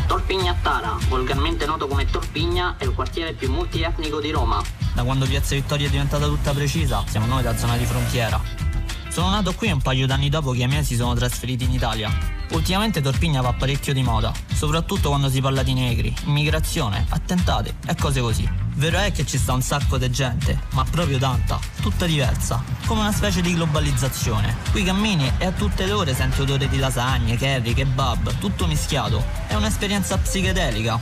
Torpignattara, 0.06 0.96
volgarmente 1.08 1.66
noto 1.66 1.86
come 1.86 2.06
Torpigna, 2.06 2.76
è 2.78 2.84
il 2.84 2.92
quartiere 2.92 3.34
più 3.34 3.50
multietnico 3.50 4.20
di 4.20 4.30
Roma. 4.30 4.62
Da 4.94 5.02
quando 5.02 5.26
Piazza 5.26 5.54
Vittoria 5.54 5.86
è 5.86 5.90
diventata 5.90 6.26
tutta 6.26 6.52
precisa, 6.52 7.04
siamo 7.06 7.26
noi 7.26 7.42
la 7.42 7.56
zona 7.56 7.76
di 7.76 7.84
frontiera. 7.84 8.71
Sono 9.12 9.28
nato 9.28 9.52
qui 9.52 9.70
un 9.70 9.82
paio 9.82 10.06
d'anni 10.06 10.30
dopo 10.30 10.52
che 10.52 10.62
i 10.62 10.66
miei 10.66 10.82
si 10.82 10.96
sono 10.96 11.12
trasferiti 11.12 11.64
in 11.64 11.72
Italia. 11.72 12.10
Ultimamente 12.52 13.02
Torpigna 13.02 13.42
va 13.42 13.52
parecchio 13.52 13.92
di 13.92 14.02
moda, 14.02 14.32
soprattutto 14.54 15.10
quando 15.10 15.28
si 15.28 15.38
parla 15.42 15.62
di 15.62 15.74
negri, 15.74 16.16
immigrazione, 16.24 17.04
attentati 17.10 17.70
e 17.86 17.94
cose 17.94 18.22
così. 18.22 18.50
Vero 18.76 18.96
è 18.96 19.12
che 19.12 19.26
ci 19.26 19.36
sta 19.36 19.52
un 19.52 19.60
sacco 19.60 19.98
di 19.98 20.10
gente, 20.10 20.58
ma 20.70 20.82
proprio 20.90 21.18
tanta, 21.18 21.60
tutta 21.82 22.06
diversa, 22.06 22.64
come 22.86 23.00
una 23.00 23.12
specie 23.12 23.42
di 23.42 23.52
globalizzazione. 23.52 24.56
Qui 24.70 24.82
cammini 24.82 25.30
e 25.36 25.44
a 25.44 25.52
tutte 25.52 25.84
le 25.84 25.92
ore 25.92 26.14
senti 26.14 26.40
odore 26.40 26.66
di 26.66 26.78
lasagne, 26.78 27.36
curry, 27.36 27.74
kebab, 27.74 28.38
tutto 28.38 28.66
mischiato. 28.66 29.22
È 29.46 29.52
un'esperienza 29.52 30.16
psichedelica. 30.16 30.98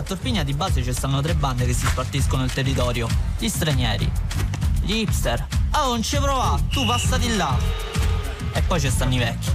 A 0.00 0.02
Torpigna 0.02 0.44
di 0.44 0.54
base 0.54 0.82
ci 0.82 0.94
stanno 0.94 1.20
tre 1.20 1.34
bande 1.34 1.66
che 1.66 1.74
si 1.74 1.84
spartiscono 1.84 2.42
il 2.42 2.50
territorio. 2.50 3.06
Gli 3.38 3.48
stranieri, 3.48 4.10
gli 4.80 4.94
hipster. 4.94 5.46
Oh, 5.74 5.88
non 5.90 6.02
ci 6.02 6.16
prova, 6.16 6.58
tu 6.70 6.86
passa 6.86 7.18
di 7.18 7.36
là. 7.36 7.54
E 8.54 8.62
poi 8.62 8.80
ci 8.80 8.88
stanno 8.88 9.14
i 9.14 9.18
vecchi. 9.18 9.50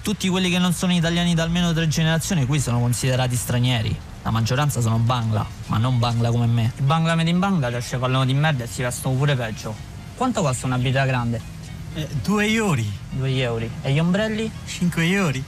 Tutti 0.00 0.28
quelli 0.30 0.48
che 0.48 0.58
non 0.58 0.72
sono 0.72 0.94
italiani 0.94 1.34
da 1.34 1.42
almeno 1.42 1.74
tre 1.74 1.86
generazioni 1.86 2.46
qui 2.46 2.60
sono 2.60 2.80
considerati 2.80 3.36
stranieri. 3.36 3.94
La 4.22 4.30
maggioranza 4.30 4.80
sono 4.80 4.96
Bangla, 4.96 5.46
ma 5.66 5.76
non 5.76 5.98
Bangla 5.98 6.30
come 6.30 6.46
me. 6.46 6.72
I 6.78 6.82
Bangla 6.82 7.14
made 7.14 7.28
in 7.28 7.38
Bangladesh 7.38 7.98
parlano 8.00 8.24
di 8.24 8.32
merda 8.32 8.64
e 8.64 8.68
si 8.68 8.80
vestono 8.80 9.16
pure 9.16 9.36
peggio. 9.36 9.74
Quanto 10.16 10.40
costa 10.40 10.64
una 10.64 10.78
birra 10.78 11.04
grande? 11.04 11.53
Eh, 11.96 12.08
due 12.22 12.48
euro, 12.48 12.82
2 13.10 13.36
euro. 13.38 13.68
E 13.82 13.92
gli 13.92 14.00
ombrelli? 14.00 14.50
5 14.66 15.06
euro. 15.06 15.38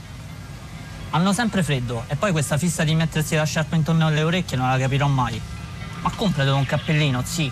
Hanno 1.09 1.33
sempre 1.33 1.61
freddo 1.61 2.05
e 2.07 2.15
poi 2.15 2.31
questa 2.31 2.57
fissa 2.57 2.85
di 2.85 2.95
mettersi 2.95 3.35
la 3.35 3.43
sciarpa 3.43 3.75
intorno 3.75 4.07
alle 4.07 4.23
orecchie 4.23 4.55
non 4.55 4.69
la 4.69 4.77
capirò 4.77 5.07
mai. 5.07 5.39
Ma 6.01 6.11
compratelo 6.15 6.55
un 6.55 6.65
cappellino, 6.65 7.21
sì. 7.25 7.51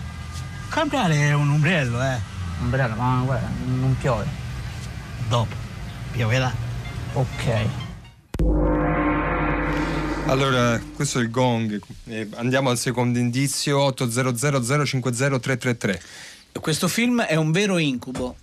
cambiare 0.69 1.15
è 1.15 1.33
un 1.33 1.49
ombrello, 1.49 2.01
eh. 2.01 2.17
Ombrello, 2.61 2.95
ma 2.95 3.21
guarda, 3.25 3.49
non 3.65 3.97
piove. 3.99 4.25
Dopo, 5.27 5.55
pioverà. 6.11 6.53
Ok. 7.13 7.67
Allora, 10.27 10.79
questo 10.95 11.19
è 11.19 11.21
il 11.21 11.29
gong. 11.29 11.81
Eh, 12.05 12.29
andiamo 12.35 12.69
al 12.69 12.77
secondo 12.77 13.19
indizio 13.19 13.79
800 13.81 14.85
050 14.85 15.39
333. 15.39 16.01
Questo 16.61 16.87
film 16.87 17.21
è 17.21 17.35
un 17.35 17.51
vero 17.51 17.77
incubo. 17.77 18.37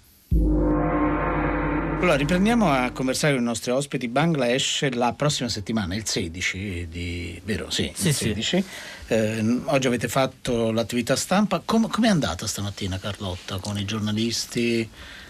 Allora, 2.02 2.16
riprendiamo 2.16 2.68
a 2.68 2.90
conversare 2.90 3.34
con 3.34 3.42
i 3.42 3.46
nostri 3.46 3.70
ospiti. 3.70 4.08
Bangla 4.08 4.52
esce 4.52 4.92
la 4.92 5.12
prossima 5.12 5.48
settimana, 5.48 5.94
il 5.94 6.04
16 6.04 6.88
di... 6.90 7.40
vero? 7.44 7.70
Sì, 7.70 7.92
Sì, 7.94 8.08
il 8.08 8.14
sì. 8.14 8.24
16. 8.24 8.64
Eh, 9.06 9.60
oggi 9.66 9.86
avete 9.86 10.08
fatto 10.08 10.72
l'attività 10.72 11.14
stampa. 11.14 11.62
Com- 11.64 11.88
com'è 11.88 12.08
andata 12.08 12.44
stamattina 12.48 12.98
Carlotta 12.98 13.58
con 13.58 13.78
i 13.78 13.84
giornalisti? 13.84 14.80
È 14.80 14.88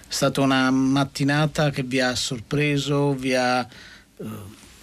stata 0.08 0.40
una 0.40 0.70
mattinata 0.70 1.68
che 1.68 1.82
vi 1.82 2.00
ha 2.00 2.14
sorpreso, 2.14 3.12
vi 3.12 3.34
ha, 3.34 3.60
eh, 3.60 4.24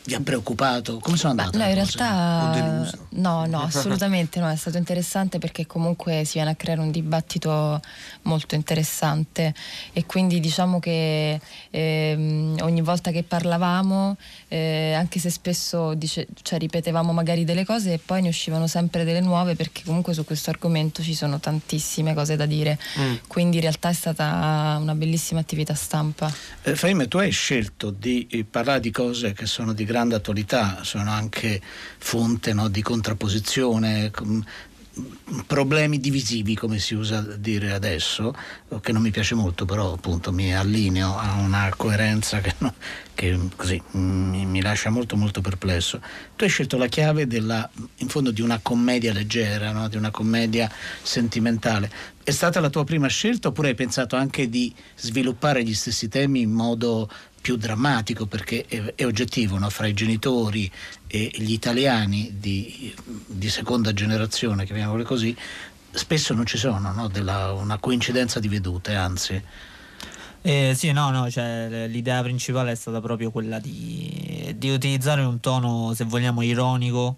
vi 0.03 0.13
ha 0.13 0.19
preoccupato? 0.21 0.99
Come 0.99 1.17
sono 1.17 1.31
andate? 1.31 1.57
No, 1.57 1.65
in 1.65 1.73
realtà 1.73 2.89
no, 3.09 3.45
no, 3.45 3.61
assolutamente 3.63 4.39
no, 4.39 4.49
è 4.49 4.55
stato 4.55 4.77
interessante 4.77 5.39
perché 5.39 5.65
comunque 5.65 6.23
si 6.25 6.33
viene 6.33 6.51
a 6.51 6.55
creare 6.55 6.81
un 6.81 6.91
dibattito 6.91 7.79
molto 8.23 8.55
interessante 8.55 9.53
e 9.93 10.05
quindi 10.05 10.39
diciamo 10.39 10.79
che 10.79 11.39
ehm, 11.69 12.57
ogni 12.61 12.81
volta 12.81 13.11
che 13.11 13.23
parlavamo, 13.23 14.17
eh, 14.47 14.93
anche 14.93 15.19
se 15.19 15.29
spesso 15.29 15.93
dice- 15.93 16.27
cioè, 16.41 16.59
ripetevamo 16.59 17.11
magari 17.11 17.43
delle 17.43 17.65
cose 17.65 17.93
e 17.93 17.99
poi 18.03 18.21
ne 18.21 18.29
uscivano 18.29 18.67
sempre 18.67 19.03
delle 19.03 19.21
nuove 19.21 19.55
perché 19.55 19.83
comunque 19.85 20.13
su 20.13 20.23
questo 20.25 20.49
argomento 20.49 21.01
ci 21.01 21.13
sono 21.13 21.39
tantissime 21.39 22.13
cose 22.13 22.35
da 22.35 22.45
dire, 22.45 22.77
quindi 23.27 23.57
in 23.57 23.61
realtà 23.61 23.89
è 23.89 23.93
stata 23.93 24.77
una 24.79 24.95
bellissima 24.95 25.39
attività 25.39 25.73
stampa. 25.73 26.31
Eh, 26.63 26.75
Fahim, 26.75 27.07
tu 27.07 27.17
hai 27.17 27.31
scelto 27.31 27.89
di 27.89 28.27
eh, 28.29 28.43
parlare 28.43 28.79
di 28.79 28.91
cose 28.91 29.33
che 29.33 29.45
sono 29.45 29.73
di 29.73 29.85
grande 29.89 30.13
attualità, 30.13 30.83
sono 30.83 31.09
anche 31.09 31.59
fonte 31.97 32.53
no, 32.53 32.67
di 32.67 32.83
contrapposizione, 32.83 34.11
problemi 35.47 35.99
divisivi 35.99 36.55
come 36.55 36.77
si 36.77 36.93
usa 36.93 37.21
dire 37.21 37.71
adesso, 37.71 38.35
che 38.81 38.91
non 38.91 39.01
mi 39.01 39.09
piace 39.09 39.33
molto, 39.33 39.65
però 39.65 39.93
appunto 39.93 40.31
mi 40.31 40.53
allineo 40.53 41.17
a 41.17 41.35
una 41.35 41.73
coerenza 41.75 42.39
che, 42.39 42.53
no- 42.59 42.73
che 43.15 43.37
così 43.55 43.81
mi, 43.91 44.45
mi 44.45 44.61
lascia 44.61 44.91
molto 44.91 45.15
molto 45.15 45.41
perplesso. 45.41 45.99
Tu 46.35 46.43
hai 46.43 46.49
scelto 46.49 46.77
la 46.77 46.87
chiave 46.87 47.25
della, 47.25 47.67
in 47.97 48.09
fondo 48.09 48.29
di 48.29 48.41
una 48.41 48.59
commedia 48.61 49.11
leggera, 49.11 49.71
no? 49.71 49.87
di 49.87 49.97
una 49.97 50.11
commedia 50.11 50.71
sentimentale. 51.01 51.89
È 52.29 52.31
stata 52.31 52.59
la 52.59 52.69
tua 52.69 52.83
prima 52.83 53.07
scelta 53.07 53.47
oppure 53.47 53.69
hai 53.69 53.73
pensato 53.73 54.15
anche 54.15 54.49
di 54.49 54.71
sviluppare 54.95 55.63
gli 55.63 55.73
stessi 55.73 56.09
temi 56.09 56.41
in 56.41 56.51
modo 56.51 57.09
più 57.41 57.55
drammatico 57.57 58.27
perché 58.27 58.65
è, 58.67 58.93
è 58.93 59.03
oggettivo 59.03 59.57
no? 59.57 59.67
fra 59.71 59.87
i 59.87 59.95
genitori 59.95 60.71
e 61.07 61.31
gli 61.33 61.51
italiani 61.51 62.35
di, 62.37 62.93
di 63.25 63.49
seconda 63.49 63.93
generazione, 63.93 64.67
chiamiamole 64.67 65.03
così, 65.05 65.35
spesso 65.89 66.35
non 66.35 66.45
ci 66.45 66.59
sono 66.59 66.91
no? 66.91 67.07
Della- 67.07 67.51
una 67.53 67.79
coincidenza 67.79 68.39
di 68.39 68.47
vedute, 68.47 68.93
anzi. 68.93 69.43
Eh, 70.43 70.73
sì, 70.75 70.91
no, 70.91 71.09
no, 71.09 71.31
cioè, 71.31 71.87
l'idea 71.87 72.21
principale 72.21 72.73
è 72.73 72.75
stata 72.75 73.01
proprio 73.01 73.31
quella 73.31 73.57
di, 73.57 74.53
di 74.55 74.69
utilizzare 74.69 75.23
un 75.23 75.39
tono, 75.39 75.95
se 75.95 76.03
vogliamo, 76.03 76.43
ironico. 76.43 77.17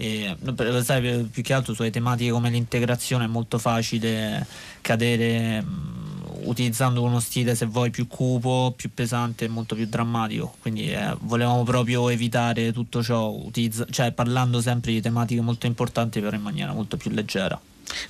E, 0.00 0.36
per- 0.54 0.84
sai, 0.84 1.28
più- 1.32 1.42
che 1.42 1.52
altro 1.52 1.74
sulle 1.74 1.90
tematiche 1.90 2.30
come 2.30 2.50
l'integrazione 2.50 3.24
è 3.24 3.26
molto 3.26 3.58
facile 3.58 4.46
cadere 4.80 5.60
mh, 5.60 5.96
utilizzando 6.44 7.02
uno 7.02 7.18
stile, 7.18 7.56
se 7.56 7.66
vuoi, 7.66 7.90
più 7.90 8.06
cupo, 8.06 8.72
più 8.76 8.90
pesante 8.94 9.46
e 9.46 9.48
molto 9.48 9.74
più 9.74 9.86
drammatico. 9.88 10.54
Quindi 10.60 10.92
eh, 10.92 11.16
volevamo 11.22 11.64
proprio 11.64 12.08
evitare 12.10 12.72
tutto 12.72 13.02
ciò, 13.02 13.28
utilizza- 13.30 13.86
cioè 13.90 14.12
parlando 14.12 14.60
sempre 14.60 14.92
di 14.92 15.00
tematiche 15.00 15.40
molto 15.40 15.66
importanti, 15.66 16.20
però 16.20 16.36
in 16.36 16.42
maniera 16.42 16.72
molto 16.72 16.96
più 16.96 17.10
leggera. 17.10 17.60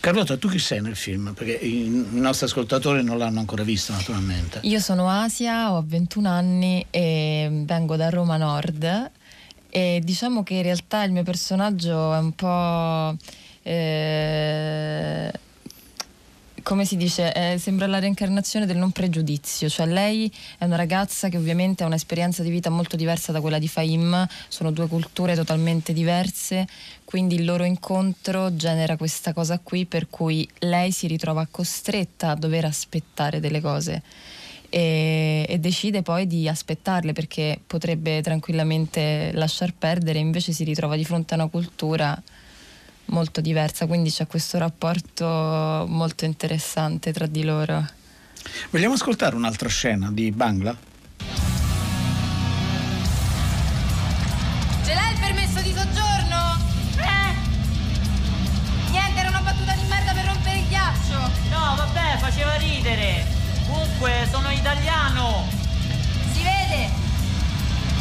Carlotta, 0.01 0.37
tu 0.37 0.49
chi 0.49 0.59
sei 0.59 0.83
nel 0.83 0.97
film? 0.97 1.33
Perché 1.33 1.53
i, 1.55 1.85
i 1.87 2.07
nostri 2.21 2.45
ascoltatori 2.45 3.03
non 3.03 3.17
l'hanno 3.17 3.39
ancora 3.39 3.63
visto 3.63 3.93
naturalmente. 3.93 4.59
Io 4.65 4.81
sono 4.81 5.09
Asia, 5.09 5.73
ho 5.73 5.83
21 5.87 6.29
anni 6.29 6.85
e 6.91 7.49
vengo 7.65 7.97
da 7.97 8.11
Roma 8.11 8.37
Nord 8.37 9.11
e 9.71 10.01
diciamo 10.03 10.43
che 10.43 10.55
in 10.55 10.63
realtà 10.63 11.03
il 11.05 11.13
mio 11.13 11.23
personaggio 11.23 12.15
è 12.15 12.19
un 12.19 12.33
po'... 12.33 13.17
eh, 13.63 15.31
come 16.69 16.85
si 16.85 16.99
dice, 16.99 17.33
eh, 17.33 17.57
sembra 17.57 17.87
la 17.87 17.99
reincarnazione 17.99 18.67
del 18.67 18.77
non 18.77 18.91
pregiudizio, 18.91 19.71
cioè 19.71 19.87
lei 19.87 20.31
è 20.59 20.67
una 20.67 20.77
ragazza 20.77 21.31
che 21.31 21.39
ovviamente 21.39 21.83
ha 21.83 21.87
un'esperienza 21.87 22.43
di 22.43 22.51
vita 22.51 22.69
molto 22.69 22.95
diversa 22.95 23.33
da 23.33 23.41
quella 23.41 23.59
di 23.59 23.69
Fahim, 23.69 24.27
sono 24.49 24.71
due 24.71 24.87
culture 24.87 25.35
totalmente 25.35 25.95
diverse, 25.95 26.67
quindi 27.05 27.37
il 27.37 27.47
loro 27.47 27.65
incontro 27.65 28.55
genera 28.55 28.99
questa 28.99 29.33
cosa 29.33 29.59
qui 29.63 29.87
per 29.87 30.11
cui 30.11 30.47
lei 30.59 30.93
si 30.93 31.07
ritrova 31.07 31.49
costretta 31.51 32.33
a 32.33 32.35
dover 32.35 32.67
aspettare 32.67 33.41
delle 33.41 33.63
cose 33.63 34.03
e, 34.71 35.47
e 35.49 35.59
decide 35.59 36.03
poi 36.03 36.27
di 36.27 36.49
aspettarle 36.49 37.13
perché 37.13 37.61
potrebbe 37.67 38.21
tranquillamente 38.23 39.31
lasciar 39.33 39.73
perdere, 39.77 40.19
invece 40.19 40.53
si 40.53 40.65
ritrova 40.65 40.97
di 40.97 41.05
fronte 41.05 41.35
a 41.35 41.39
una 41.39 41.49
cultura 41.49 42.21
molto 43.07 43.41
diversa, 43.41 43.87
quindi 43.87 44.11
c'è 44.11 44.27
questo 44.27 44.59
rapporto 44.59 45.25
molto 45.89 46.25
interessante 46.25 47.13
tra 47.13 47.27
di 47.27 47.43
loro. 47.45 47.87
Vogliamo 48.71 48.95
ascoltare 48.95 49.35
un'altra 49.35 49.69
scena 49.69 50.11
di 50.13 50.31
Bangla? 50.31 50.77
Ce 54.85 54.95
l'hai 54.95 55.13
il 55.13 55.19
permesso 55.19 55.61
di 55.63 55.73
soggiorno? 55.75 56.57
Eh? 56.97 57.35
Niente, 58.91 59.21
era 59.21 59.29
una 59.29 59.41
battuta 59.41 59.75
di 59.75 59.89
merda 59.89 60.13
per 60.13 60.25
rompere 60.25 60.59
il 60.59 60.69
ghiaccio. 60.69 61.19
No, 61.51 61.75
vabbè, 61.77 62.19
faceva 62.19 62.55
ridere. 62.57 63.38
Comunque, 63.69 64.27
sono 64.31 64.51
italiano. 64.51 65.47
Si 66.33 66.43
vede. 66.43 66.89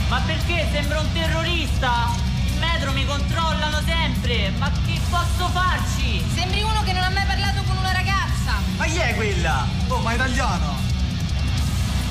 Ma 0.08 0.22
perché 0.26 0.66
sembra 0.72 1.02
un 1.02 1.12
terrorista? 1.12 2.16
In 2.46 2.58
metro 2.60 2.94
mi 2.94 3.06
controllano 3.06 3.82
sempre. 3.86 4.50
Ma 4.58 4.72
che 4.86 5.00
posso 5.10 5.50
farci? 5.50 6.24
Sembri 6.34 6.62
uno 6.62 6.82
che 6.84 6.94
non 6.94 7.04
ha 7.04 7.10
mai 7.10 7.26
parlato 7.26 7.64
con 7.64 7.76
una 7.76 7.92
ragazza. 7.92 8.54
Ma 8.78 8.86
chi 8.86 8.98
è 8.98 9.14
quella? 9.16 9.68
Oh, 9.90 10.00
ma 10.00 10.14
italiano! 10.14 10.76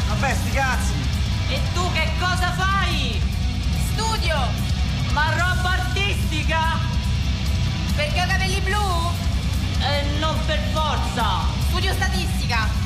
Vabbè, 0.08 0.34
sti 0.34 0.50
cazzi! 0.50 0.92
E 1.48 1.60
tu 1.72 1.92
che 1.92 2.10
cosa 2.18 2.52
fai? 2.52 3.20
Studio. 3.92 4.36
Ma 5.12 5.30
roba 5.30 5.70
artistica? 5.70 6.78
Perché 7.94 8.20
ho 8.20 8.26
capelli 8.26 8.60
blu? 8.60 9.10
Eh, 9.80 10.18
non 10.18 10.36
per 10.44 10.60
forza. 10.72 11.46
Studio 11.68 11.94
statistica. 11.94 12.86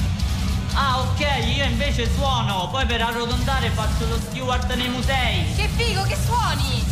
Ah, 0.74 1.00
ok, 1.00 1.20
io 1.56 1.64
invece 1.64 2.08
suono. 2.14 2.68
Poi 2.68 2.86
per 2.86 3.02
arrotondare 3.02 3.70
faccio 3.70 4.06
lo 4.06 4.18
steward 4.18 4.70
nei 4.72 4.88
musei. 4.88 5.54
Che 5.54 5.68
figo, 5.76 6.02
che 6.02 6.16
suoni? 6.24 6.84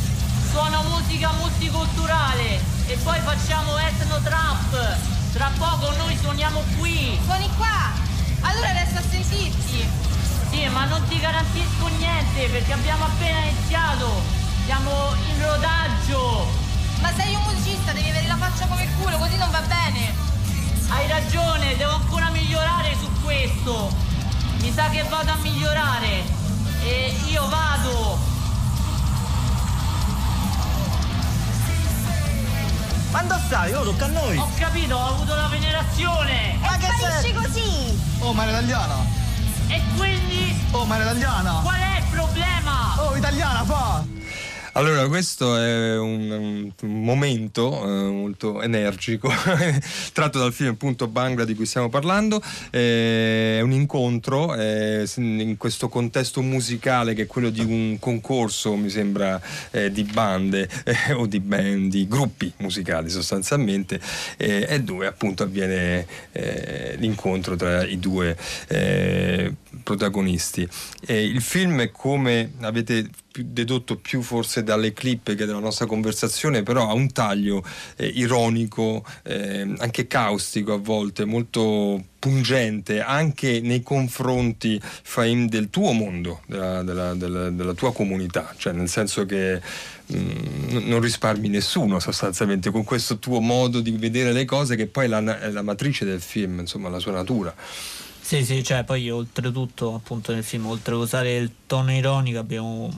Suono 0.50 0.82
musica 0.84 1.30
multiculturale. 1.32 2.60
E 2.86 2.96
poi 3.02 3.20
facciamo 3.20 3.76
etno 3.78 4.20
trap. 4.22 4.98
Tra 5.32 5.50
poco 5.58 5.92
noi 5.96 6.16
suoniamo 6.20 6.62
qui. 6.78 7.18
Suoni 7.24 7.48
qua. 7.56 7.92
Allora 8.40 8.72
resto 8.72 8.98
a 8.98 9.02
sentirti. 9.08 10.06
Sì, 10.50 10.66
ma 10.68 10.84
non 10.86 11.06
ti 11.08 11.20
garantisco 11.20 11.86
niente 11.98 12.48
perché 12.48 12.72
abbiamo 12.72 13.04
appena 13.04 13.38
iniziato. 13.40 14.22
Siamo 14.64 15.14
in 15.30 15.42
rodaggio. 15.42 16.46
Ma 17.00 17.12
sei 17.14 17.34
un 17.34 17.42
musicista, 17.42 17.92
devi 17.92 18.10
avere 18.10 18.26
la 18.26 18.36
faccia 18.36 18.66
come 18.66 18.82
il 18.82 18.90
culo, 18.98 19.18
così 19.18 19.36
non 19.36 19.50
va 19.50 19.60
bene. 19.60 20.27
Hai 20.88 21.06
ragione, 21.06 21.76
devo 21.76 21.92
ancora 21.92 22.30
migliorare 22.30 22.96
su 22.98 23.08
questo. 23.22 23.92
Mi 24.60 24.72
sa 24.72 24.88
che 24.88 25.02
vado 25.04 25.30
a 25.30 25.36
migliorare. 25.36 26.22
E 26.82 27.16
io 27.26 27.46
vado. 27.48 28.18
Ma 33.10 33.22
dove 33.22 33.40
stai? 33.46 33.72
Oh, 33.72 33.82
tocca 33.84 34.04
a 34.04 34.08
noi! 34.08 34.36
Ho 34.36 34.48
capito, 34.58 34.94
ho 34.96 35.06
avuto 35.14 35.34
la 35.34 35.46
venerazione. 35.48 36.56
Ma 36.60 36.76
che 36.76 36.86
Sparisci 36.98 37.20
sei? 37.22 37.32
così. 37.32 38.00
Oh, 38.20 38.32
ma 38.32 38.42
era 38.42 38.50
italiana! 38.58 38.96
E 39.68 39.82
quindi 39.96 40.66
Oh, 40.70 40.84
ma 40.84 40.94
era 40.96 41.04
italiana! 41.04 41.60
qual 41.62 41.78
è 41.78 41.98
il 41.98 42.04
problema? 42.10 42.94
Oh, 42.98 43.16
italiana, 43.16 43.64
fa! 43.64 44.04
Allora, 44.78 45.08
questo 45.08 45.56
è 45.56 45.98
un, 45.98 46.70
un 46.82 47.02
momento 47.02 47.82
eh, 47.82 48.10
molto 48.12 48.62
energico, 48.62 49.28
tratto 50.14 50.38
dal 50.38 50.52
film 50.52 50.70
appunto 50.70 51.08
Bangla 51.08 51.44
di 51.44 51.56
cui 51.56 51.66
stiamo 51.66 51.88
parlando. 51.88 52.40
Eh, 52.70 53.58
è 53.58 53.60
un 53.60 53.72
incontro 53.72 54.54
eh, 54.54 55.04
in 55.16 55.56
questo 55.56 55.88
contesto 55.88 56.42
musicale 56.42 57.14
che 57.14 57.22
è 57.22 57.26
quello 57.26 57.50
di 57.50 57.58
un 57.58 57.96
concorso, 57.98 58.76
mi 58.76 58.88
sembra, 58.88 59.40
eh, 59.72 59.90
di 59.90 60.04
bande 60.04 60.68
eh, 60.84 61.12
o 61.12 61.26
di 61.26 61.40
band, 61.40 61.90
di 61.90 62.06
gruppi 62.06 62.52
musicali 62.58 63.10
sostanzialmente, 63.10 64.00
eh, 64.36 64.64
e 64.68 64.80
dove 64.82 65.08
appunto 65.08 65.42
avviene 65.42 66.06
eh, 66.30 66.94
l'incontro 66.98 67.56
tra 67.56 67.84
i 67.84 67.98
due 67.98 68.36
eh, 68.68 69.52
protagonisti. 69.82 70.68
Eh, 71.04 71.24
il 71.24 71.42
film 71.42 71.80
è 71.80 71.90
come 71.90 72.52
avete 72.60 73.10
più- 73.38 73.46
dedotto 73.48 73.96
più 73.96 74.20
forse 74.22 74.64
dalle 74.64 74.92
clip 74.92 75.34
che 75.34 75.44
dalla 75.44 75.60
nostra 75.60 75.86
conversazione, 75.86 76.62
però 76.64 76.88
ha 76.88 76.92
un 76.92 77.12
taglio 77.12 77.62
eh, 77.96 78.06
ironico, 78.06 79.04
eh, 79.22 79.74
anche 79.78 80.06
caustico 80.08 80.72
a 80.72 80.78
volte, 80.78 81.24
molto 81.24 82.02
pungente 82.18 83.00
anche 83.00 83.60
nei 83.60 83.82
confronti 83.84 84.80
Fahim 84.82 85.48
del 85.48 85.70
tuo 85.70 85.92
mondo, 85.92 86.40
della, 86.46 86.82
della- 86.82 87.14
della- 87.14 87.50
della 87.50 87.74
tua 87.74 87.92
comunità, 87.92 88.54
cioè 88.56 88.72
nel 88.72 88.88
senso 88.88 89.24
che 89.24 89.60
mm, 90.12 90.78
non 90.88 91.00
risparmi 91.00 91.48
nessuno 91.48 92.00
sostanzialmente 92.00 92.70
con 92.70 92.82
questo 92.82 93.18
tuo 93.18 93.38
modo 93.40 93.80
di 93.80 93.92
vedere 93.92 94.32
le 94.32 94.44
cose 94.44 94.74
che 94.74 94.88
poi 94.88 95.04
è 95.04 95.08
la, 95.08 95.40
è 95.40 95.50
la 95.50 95.62
matrice 95.62 96.04
del 96.04 96.20
film, 96.20 96.58
insomma 96.58 96.88
la 96.88 96.98
sua 96.98 97.12
natura. 97.12 97.54
Sì, 98.28 98.44
sì, 98.44 98.62
cioè 98.62 98.84
poi 98.84 99.08
oltretutto 99.08 99.94
appunto 99.94 100.34
nel 100.34 100.44
film, 100.44 100.66
oltre 100.66 100.92
a 100.92 100.98
usare 100.98 101.34
il 101.38 101.50
tono 101.66 101.90
ironico, 101.94 102.38
abbiamo 102.38 102.92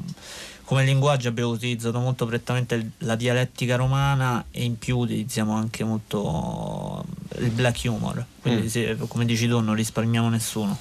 come 0.65 0.85
linguaggio 0.85 1.29
abbiamo 1.29 1.51
utilizzato 1.51 2.01
molto 2.01 2.27
prettamente 2.27 2.91
la 2.99 3.15
dialettica 3.15 3.77
romana 3.77 4.47
e 4.51 4.65
in 4.65 4.77
più 4.77 4.99
utilizziamo 4.99 5.53
anche 5.55 5.85
molto 5.85 7.05
il 7.39 7.51
black 7.51 7.83
humor. 7.85 8.25
Quindi 8.41 8.63
Mm. 8.63 8.67
sì, 8.67 8.97
come 9.07 9.25
dici 9.25 9.47
tu 9.47 9.61
non 9.61 9.77
risparmiamo 9.77 10.29
nessuno. 10.29 10.77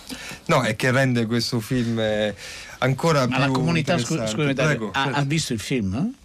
No, 0.45 0.63
è 0.63 0.75
che 0.75 0.89
rende 0.89 1.27
questo 1.27 1.59
film 1.59 1.99
eh, 1.99 2.33
ancora 2.79 3.27
Ma 3.27 3.35
più 3.35 3.39
la 3.45 3.49
comunità, 3.51 3.99
scu- 3.99 4.25
scusami, 4.27 4.53
Dario, 4.55 4.77
Prego, 4.77 4.91
ha, 4.93 5.03
ha 5.11 5.21
visto 5.25 5.53
il 5.53 5.59
film? 5.59 5.93
eh? 5.93 6.18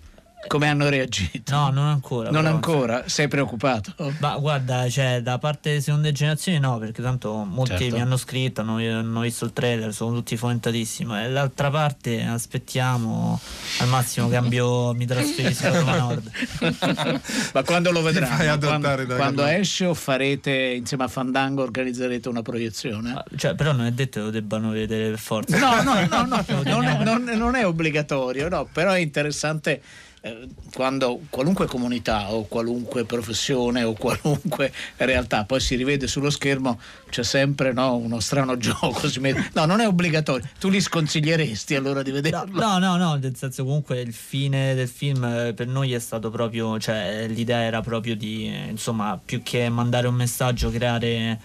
Come 0.47 0.69
hanno 0.69 0.89
reagito? 0.89 1.55
No, 1.55 1.71
non 1.71 1.87
ancora. 1.87 2.31
Non 2.31 2.43
però, 2.43 2.55
ancora? 2.55 3.03
Sei 3.07 3.29
preoccupato? 3.29 3.93
Ma 4.19 4.37
guarda, 4.39 4.89
cioè, 4.89 5.21
da 5.23 5.39
parte 5.39 5.71
delle 5.71 5.81
seconde 5.81 6.13
generazioni 6.13 6.59
no, 6.59 6.79
perché 6.79 7.03
tanto 7.03 7.33
molti 7.45 7.77
Certo. 7.79 7.95
mi 7.97 8.01
hanno 8.01 8.17
scritto, 8.17 8.61
hanno, 8.61 8.77
hanno 8.77 9.21
visto 9.21 9.45
il 9.45 9.53
trailer, 9.53 9.93
sono 9.93 10.15
tutti 10.15 10.37
fomentatissimi. 10.37 11.23
E 11.23 11.31
l'altra 11.31 11.71
parte 11.71 12.23
aspettiamo, 12.23 13.41
al 13.81 13.89
massimo 13.89 14.29
cambio, 14.29 14.93
mi 14.95 15.07
trasferisco 15.07 15.67
a 15.67 15.71
Roma 15.79 15.97
Nord. 15.97 16.31
Ma 17.53 17.63
quando 17.63 17.91
lo 17.91 18.03
vedranno? 18.03 18.59
Quando, 18.59 19.07
quando 19.15 19.45
esce 19.45 19.87
o 19.87 19.95
farete 19.95 20.51
insieme 20.53 21.05
a 21.05 21.09
Fandango 21.09 21.63
organizzerete 21.63 22.29
una 22.29 22.43
proiezione? 22.43 23.23
Cioè, 23.37 23.55
però 23.55 23.73
non 23.73 23.87
è 23.87 23.93
detto 23.93 24.19
che 24.21 24.25
lo 24.27 24.31
debbano 24.31 24.71
vedere 24.71 25.11
per 25.11 25.19
forza. 25.19 25.59
No, 25.59 25.83
no, 25.83 26.07
no, 26.07 26.25
no, 26.25 26.45
Lo 26.47 26.63
non, 26.63 26.85
è, 26.85 27.03
non- 27.03 27.23
non 27.35 27.55
è 27.55 27.67
obbligatorio, 27.67 28.49
no, 28.49 28.69
però 28.71 28.93
è 28.93 28.99
interessante 28.99 29.81
eh, 30.25 30.49
quando 30.73 31.21
qualunque 31.29 31.67
comunità 31.67 32.33
o 32.33 32.47
qualunque 32.47 33.05
professione 33.05 33.83
o 33.83 33.93
qualunque 33.93 34.73
realtà 34.97 35.45
poi 35.45 35.61
si 35.61 35.77
rivede 35.77 36.07
sullo 36.07 36.31
schermo 36.31 36.81
c'è 37.11 37.23
sempre 37.23 37.75
no, 37.75 37.97
uno 37.97 38.21
strano 38.21 38.57
gioco. 38.59 39.07
si 39.07 39.21
mette- 39.21 39.51
No, 39.53 39.67
non 39.67 39.81
è 39.81 39.87
obbligatorio. 39.87 40.49
Tu 40.59 40.71
li 40.71 40.81
sconsiglieresti 40.81 41.75
allora 41.75 42.03
di 42.03 42.11
vederlo? 42.11 42.59
No, 42.59 42.79
no, 42.79 42.97
no, 42.97 43.17
nel 43.17 43.37
senso 43.37 43.65
comunque 43.65 44.01
il 44.01 44.15
fine 44.15 44.75
del 44.75 44.89
film 44.89 45.23
eh, 45.25 45.53
per 45.53 45.67
noi 45.67 45.93
è 45.93 45.99
stato 45.99 46.31
proprio, 46.31 46.79
cioè 46.79 47.27
l'idea 47.29 47.61
era 47.61 47.83
proprio 47.83 48.17
di, 48.17 48.47
eh, 48.47 48.71
insomma, 48.71 49.21
più 49.23 49.43
che 49.43 49.69
mandare 49.69 50.07
un 50.09 50.15
messaggio, 50.15 50.71
creare 50.71 51.39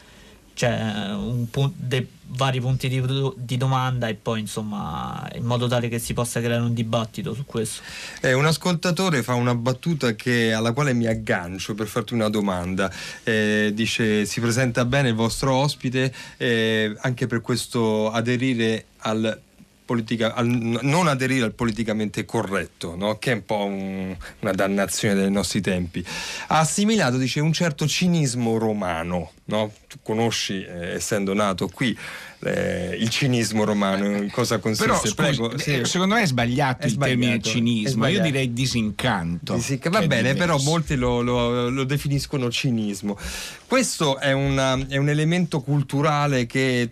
cioè, 0.53 1.11
un 1.13 1.49
pu- 1.49 1.73
dei 1.75 2.07
vari 2.31 2.59
punti 2.61 2.87
di, 2.87 3.01
di 3.35 3.57
domanda 3.57 4.07
e 4.07 4.13
poi 4.15 4.39
insomma 4.39 5.27
in 5.33 5.43
modo 5.43 5.67
tale 5.67 5.87
che 5.89 5.99
si 5.99 6.13
possa 6.13 6.39
creare 6.39 6.61
un 6.61 6.73
dibattito 6.73 7.33
su 7.33 7.45
questo. 7.45 7.81
Eh, 8.21 8.33
un 8.33 8.45
ascoltatore 8.45 9.23
fa 9.23 9.33
una 9.33 9.55
battuta 9.55 10.13
che- 10.13 10.53
alla 10.53 10.71
quale 10.71 10.93
mi 10.93 11.07
aggancio 11.07 11.73
per 11.75 11.87
farti 11.87 12.13
una 12.13 12.29
domanda. 12.29 12.91
Eh, 13.23 13.71
dice: 13.73 14.25
Si 14.25 14.39
presenta 14.39 14.85
bene 14.85 15.09
il 15.09 15.15
vostro 15.15 15.53
ospite, 15.55 16.13
eh, 16.37 16.95
anche 17.01 17.27
per 17.27 17.41
questo 17.41 18.11
aderire 18.11 18.85
al. 18.99 19.41
Politica- 19.89 20.35
al- 20.35 20.79
non 20.83 21.07
aderire 21.07 21.45
al 21.45 21.53
politicamente 21.53 22.23
corretto, 22.25 22.95
no? 22.95 23.17
che 23.17 23.31
è 23.31 23.33
un 23.33 23.43
po' 23.45 23.65
un- 23.65 24.15
una 24.41 24.51
dannazione 24.51 25.15
dei 25.15 25.31
nostri 25.31 25.61
tempi. 25.61 26.05
Ha 26.49 26.59
assimilato, 26.59 27.17
dice, 27.17 27.39
un 27.39 27.53
certo 27.53 27.87
cinismo 27.87 28.59
romano. 28.59 29.31
no? 29.49 29.71
Tu 29.87 29.97
conosci, 30.03 30.63
eh, 30.63 30.93
essendo 30.93 31.33
nato 31.33 31.67
qui, 31.69 31.97
eh, 32.41 32.95
il 32.99 33.09
cinismo 33.09 33.63
romano, 33.63 34.05
in 34.15 34.29
cosa 34.29 34.59
consiste? 34.59 34.85
Però 34.85 34.99
scusi, 34.99 35.15
Prego, 35.15 35.57
sì. 35.57 35.73
eh, 35.79 35.85
secondo 35.85 36.13
me 36.13 36.21
è 36.21 36.27
sbagliato 36.27 36.83
È 36.83 36.85
il 36.85 36.91
sbagliato, 36.91 37.19
termine 37.19 37.41
cinismo, 37.41 38.05
io 38.05 38.21
direi 38.21 38.53
disincanto. 38.53 39.57
Che 39.57 39.89
va 39.89 40.05
bene, 40.05 40.35
però 40.35 40.59
molti 40.59 40.95
lo, 40.95 41.21
lo- 41.21 41.67
lo 41.69 41.83
definiscono 41.83 42.51
cinismo. 42.51 43.17
Questo 43.65 44.19
è, 44.19 44.33
una- 44.33 44.77
è 44.87 44.97
un 44.97 45.09
elemento 45.09 45.61
culturale 45.61 46.45
che 46.45 46.91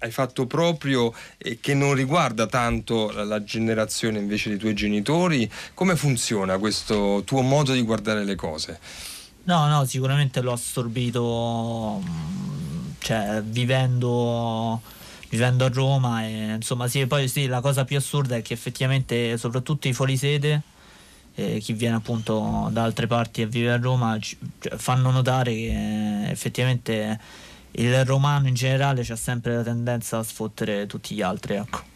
hai 0.00 0.10
fatto 0.10 0.46
proprio 0.46 1.12
e 1.36 1.58
che 1.60 1.74
non 1.74 1.94
riguarda 1.94 2.46
tanto 2.46 3.10
la, 3.10 3.42
generazione 3.44 4.18
invece 4.18 4.48
dei 4.48 4.58
tuoi 4.58 4.74
genitori. 4.74 5.50
Come 5.74 5.96
funziona 5.96 6.58
questo 6.58 7.22
tuo 7.24 7.42
modo 7.42 7.72
di 7.72 7.82
guardare 7.82 8.24
le 8.24 8.34
cose? 8.34 8.78
No, 9.44 9.66
no, 9.66 9.84
sicuramente 9.84 10.40
l'ho 10.40 10.52
assorbito 10.52 12.02
mm, 12.02 12.90
cioè, 12.98 13.42
vivendo, 13.42 14.80
vivendo 15.28 15.64
a 15.64 15.68
Roma 15.68 16.24
e 16.24 16.54
insomma 16.54 16.88
sì, 16.88 17.06
poi 17.06 17.28
sì, 17.28 17.46
la 17.46 17.60
cosa 17.60 17.84
più 17.84 17.96
assurda 17.96 18.36
è 18.36 18.42
che 18.42 18.54
effettivamente 18.54 19.36
soprattutto 19.36 19.88
i 19.88 19.92
fuorisede, 19.92 20.62
eh, 21.34 21.58
chi 21.58 21.72
viene 21.72 21.96
appunto 21.96 22.68
da 22.72 22.84
altre 22.84 23.06
parti 23.06 23.42
e 23.42 23.46
vive 23.46 23.72
a 23.72 23.78
Roma, 23.78 24.18
ci- 24.18 24.36
cioè, 24.60 24.76
fanno 24.76 25.10
notare 25.10 25.52
che 25.52 26.26
eh, 26.26 26.30
effettivamente 26.30 27.18
il 27.72 28.04
romano 28.04 28.48
in 28.48 28.54
generale 28.54 29.02
c'ha 29.04 29.16
sempre 29.16 29.54
la 29.56 29.62
tendenza 29.62 30.18
a 30.18 30.22
sfottere 30.22 30.86
tutti 30.86 31.14
gli 31.14 31.22
altri, 31.22 31.54
ecco. 31.54 31.88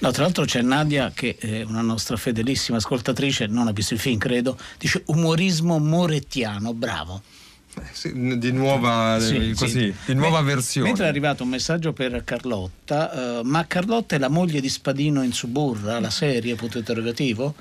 No, 0.00 0.10
tra 0.10 0.24
l'altro 0.24 0.44
c'è 0.44 0.60
Nadia 0.62 1.12
che 1.14 1.36
è 1.38 1.62
una 1.62 1.82
nostra 1.82 2.16
fedelissima 2.16 2.78
ascoltatrice, 2.78 3.46
non 3.46 3.68
ha 3.68 3.72
visto 3.72 3.94
il 3.94 4.00
film 4.00 4.18
credo, 4.18 4.58
dice 4.78 5.02
umorismo 5.06 5.78
morettiano, 5.78 6.74
bravo. 6.74 7.22
Eh, 7.74 7.82
sì, 7.92 8.38
di 8.38 8.52
nuova, 8.52 9.18
Sì, 9.20 9.50
eh, 9.50 9.54
così, 9.54 9.92
sì. 9.92 9.94
di 10.06 10.14
nuova 10.14 10.40
versione. 10.42 10.88
Mentre 10.88 11.06
è 11.06 11.08
arrivato 11.08 11.42
un 11.44 11.48
messaggio 11.48 11.92
per 11.92 12.22
Carlotta, 12.24 13.38
eh, 13.38 13.44
ma 13.44 13.66
Carlotta 13.66 14.16
è 14.16 14.18
la 14.18 14.28
moglie 14.28 14.60
di 14.60 14.68
Spadino 14.68 15.22
in 15.22 15.32
Suburra, 15.32 15.98
la 16.00 16.10
serie, 16.10 16.54
punto 16.54 16.78
interrogativo? 16.78 17.54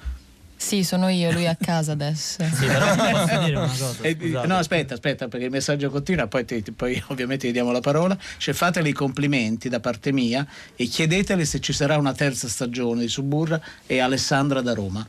Sì, 0.62 0.84
sono 0.84 1.10
io, 1.10 1.32
lui 1.32 1.44
è 1.44 1.48
a 1.48 1.58
casa 1.60 1.94
adesso. 1.94 2.44
Sì, 2.54 2.68
però 2.68 2.92
ti 2.94 3.00
posso 3.12 3.40
dire 3.44 3.56
una 3.58 3.68
cosa. 3.68 3.98
Eh, 4.04 4.16
scusate. 4.18 4.48
no, 4.48 4.56
aspetta, 4.58 4.94
aspetta, 4.94 5.28
perché 5.28 5.46
il 5.46 5.52
messaggio 5.52 5.90
continua, 5.90 6.28
poi, 6.28 6.46
ti- 6.46 6.62
ti- 6.62 6.72
poi 6.72 7.02
ovviamente 7.08 7.48
gli 7.48 7.52
diamo 7.52 7.72
la 7.72 7.80
parola. 7.82 8.16
Cioè, 8.38 8.54
fatele 8.54 8.90
i 8.90 8.94
complimenti 8.94 9.70
da 9.70 9.80
parte 9.80 10.12
mia 10.12 10.46
e 10.76 10.86
chiedetele 10.86 11.46
se 11.46 11.60
ci 11.60 11.74
sarà 11.74 11.98
una 11.98 12.14
terza 12.14 12.48
stagione 12.48 13.02
di 13.02 13.08
Suburra 13.08 13.60
e 13.88 14.00
Alessandra 14.00 14.62
da 14.62 14.74
Roma. 14.76 15.06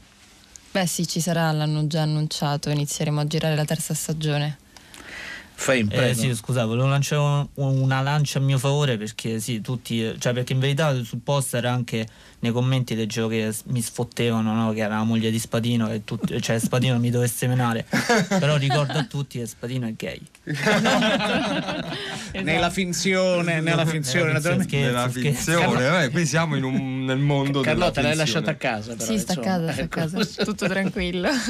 Beh 0.73 0.87
sì, 0.87 1.07
ci 1.07 1.21
sarà, 1.21 1.53
l'hanno 1.53 1.87
già 1.87 2.01
annunciato, 2.01 2.71
inizieremo 2.71 3.21
a 3.21 3.27
girare 3.27 3.55
la 3.55 3.67
terza 3.67 3.93
stagione. 3.93 4.57
Fai 5.55 5.81
in 5.81 5.89
Eh, 5.93 6.15
sì, 6.15 6.35
scusa, 6.35 6.65
volevo 6.65 6.89
lanciare 6.89 7.21
un- 7.21 7.47
una 7.83 8.01
lancia 8.01 8.39
a 8.39 8.43
mio 8.43 8.59
favore 8.59 8.97
perché 8.97 9.39
sì, 9.39 9.61
tutti, 9.61 10.13
cioè 10.19 10.33
perché 10.33 10.55
in 10.55 10.59
verità 10.59 10.93
sul 11.05 11.21
poster 11.23 11.65
anche 11.67 12.05
nei 12.41 12.51
commenti 12.51 12.97
leggevo 12.97 13.29
che 13.29 13.55
mi 13.67 13.81
sfottevano, 13.81 14.53
no? 14.55 14.73
che 14.73 14.81
era 14.81 14.97
la 14.97 15.05
moglie 15.05 15.31
di 15.31 15.39
Spadino 15.39 15.89
e 15.89 16.03
tut- 16.05 16.41
cioè 16.41 16.59
Spadino 16.59 16.99
mi 16.99 17.11
dovesse 17.11 17.47
menare. 17.47 17.87
Però 18.29 18.57
ricordo 18.57 18.95
a 18.95 19.05
tutti 19.05 19.39
che 19.39 19.47
Spadino 19.47 19.87
è 19.87 19.93
gay. 19.93 20.21
Nella 22.43 22.71
finzione, 22.71 23.61
nella 23.61 23.87
finzione, 23.87 24.27
Nella 24.33 24.39
naturalmente. 24.39 24.77
Nella 24.81 25.09
scherzo, 25.11 25.21
finzione, 25.21 26.05
eh, 26.05 26.11
qui 26.11 26.27
siamo 26.27 26.57
in 26.57 26.65
un- 26.65 27.05
nel 27.05 27.19
mondo 27.19 27.61
Carlotta 27.61 28.01
della 28.01 28.15
l'hai 28.15 28.27
finzione. 28.27 28.47
lasciata 28.47 28.51
a 28.51 28.55
casa 28.55 28.95
però, 28.97 29.05
sì, 29.13 29.19
sta 29.19 29.33
a 29.35 29.37
casa, 29.39 29.73
sta 29.73 29.81
a 29.81 29.85
Ecco. 29.85 30.01
casa, 30.01 30.45
tutto 30.45 30.67
tranquillo. 30.67 31.29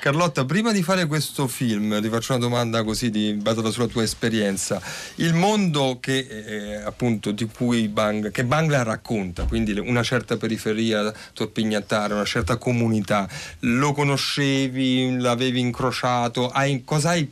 Carlotta, 0.00 0.46
prima 0.46 0.72
di 0.72 0.82
fare 0.82 1.04
questo 1.04 1.46
film, 1.46 2.00
ti 2.00 2.08
faccio 2.08 2.32
una 2.32 2.40
domanda 2.40 2.82
così 2.84 3.10
di, 3.10 3.34
basata 3.34 3.68
sulla 3.70 3.86
tua 3.86 4.02
esperienza. 4.02 4.80
Il 5.16 5.34
mondo 5.34 5.98
che 6.00 6.26
eh, 6.26 6.74
appunto 6.76 7.32
di 7.32 7.44
cui 7.44 7.86
Bang, 7.88 8.30
che 8.30 8.44
Bangla 8.44 8.82
racconta, 8.82 9.44
quindi 9.44 9.78
una 9.78 10.02
certa 10.02 10.38
periferia 10.38 11.12
torpignattara, 11.34 12.14
una 12.14 12.24
certa 12.24 12.56
comunità, 12.56 13.28
lo 13.60 13.92
conoscevi, 13.92 15.18
l'avevi 15.18 15.60
incrociato, 15.60 16.48
hai, 16.48 16.82
cosa 16.82 17.10
hai 17.10 17.30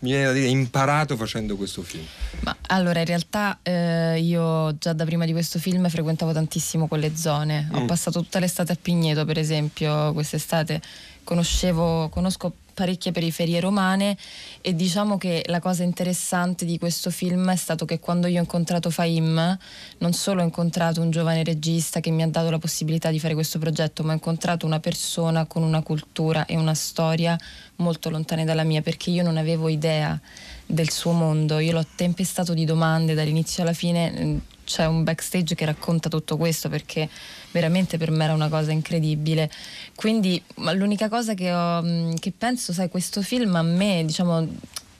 mi 0.00 0.10
viene 0.10 0.24
da 0.26 0.32
dire, 0.32 0.46
imparato 0.48 1.16
facendo 1.16 1.56
questo 1.56 1.82
film? 1.82 2.04
Ma 2.40 2.56
allora, 2.68 3.00
in 3.00 3.06
realtà 3.06 3.58
eh, 3.62 4.18
io 4.20 4.76
già 4.78 4.92
da 4.92 5.04
prima 5.04 5.24
di 5.24 5.32
questo 5.32 5.58
film 5.58 5.88
frequentavo 5.88 6.32
tantissimo 6.32 6.86
quelle 6.86 7.16
zone. 7.16 7.68
Ho 7.72 7.80
Mm. 7.80 7.86
passato 7.86 8.20
tutta 8.20 8.38
l'estate 8.38 8.72
a 8.72 8.76
Pigneto, 8.80 9.24
per 9.24 9.38
esempio, 9.38 10.12
quest'estate 10.12 10.80
conoscevo, 11.24 12.08
conosco 12.08 12.52
parecchie 12.76 13.10
periferie 13.10 13.58
romane 13.58 14.18
e 14.60 14.74
diciamo 14.74 15.16
che 15.16 15.42
la 15.46 15.60
cosa 15.60 15.82
interessante 15.82 16.66
di 16.66 16.78
questo 16.78 17.10
film 17.10 17.50
è 17.50 17.56
stato 17.56 17.86
che 17.86 17.98
quando 17.98 18.26
io 18.26 18.36
ho 18.36 18.42
incontrato 18.42 18.90
Faim 18.90 19.58
non 19.98 20.12
solo 20.12 20.42
ho 20.42 20.44
incontrato 20.44 21.00
un 21.00 21.10
giovane 21.10 21.42
regista 21.42 22.00
che 22.00 22.10
mi 22.10 22.22
ha 22.22 22.28
dato 22.28 22.50
la 22.50 22.58
possibilità 22.58 23.10
di 23.10 23.18
fare 23.18 23.32
questo 23.32 23.58
progetto, 23.58 24.02
ma 24.02 24.10
ho 24.10 24.14
incontrato 24.14 24.66
una 24.66 24.78
persona 24.78 25.46
con 25.46 25.62
una 25.62 25.80
cultura 25.80 26.44
e 26.44 26.56
una 26.58 26.74
storia 26.74 27.38
molto 27.76 28.10
lontane 28.10 28.44
dalla 28.44 28.62
mia 28.62 28.82
perché 28.82 29.08
io 29.08 29.22
non 29.22 29.38
avevo 29.38 29.70
idea 29.70 30.20
del 30.66 30.90
suo 30.90 31.12
mondo, 31.12 31.58
io 31.58 31.72
l'ho 31.72 31.86
tempestato 31.94 32.52
di 32.52 32.66
domande 32.66 33.14
dall'inizio 33.14 33.62
alla 33.62 33.72
fine, 33.72 34.40
c'è 34.66 34.84
un 34.84 35.04
backstage 35.04 35.54
che 35.54 35.64
racconta 35.64 36.08
tutto 36.08 36.36
questo 36.36 36.68
perché 36.68 37.08
veramente 37.52 37.96
per 37.96 38.10
me 38.10 38.24
era 38.24 38.34
una 38.34 38.48
cosa 38.48 38.72
incredibile. 38.72 39.50
Quindi 39.94 40.42
ma 40.56 40.72
l'unica 40.72 41.08
cosa 41.08 41.34
che, 41.34 41.52
ho, 41.52 41.80
mm, 41.82 42.14
che 42.16 42.32
penso, 42.36 42.72
sai, 42.72 42.88
questo 42.90 43.22
film 43.22 43.54
a 43.54 43.62
me, 43.62 44.02
diciamo, 44.04 44.46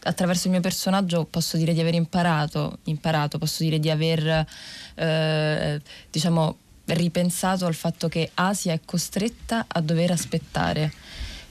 attraverso 0.05 0.47
il 0.47 0.53
mio 0.53 0.63
personaggio 0.63 1.25
posso 1.25 1.57
dire 1.57 1.75
di 1.75 1.81
aver 1.81 1.95
imparato, 1.95 2.79
imparato, 2.85 3.39
posso 3.39 3.65
dire 3.65 3.79
di 3.81 3.91
aver, 3.91 4.47
eh, 4.95 5.81
diciamo, 6.11 6.57
ripensato 6.87 7.67
al 7.67 7.75
fatto 7.75 8.09
che 8.09 8.31
Asia 8.35 8.73
è 8.73 8.81
costretta 8.85 9.65
a 9.67 9.81
dover 9.81 10.13
aspettare. 10.13 10.93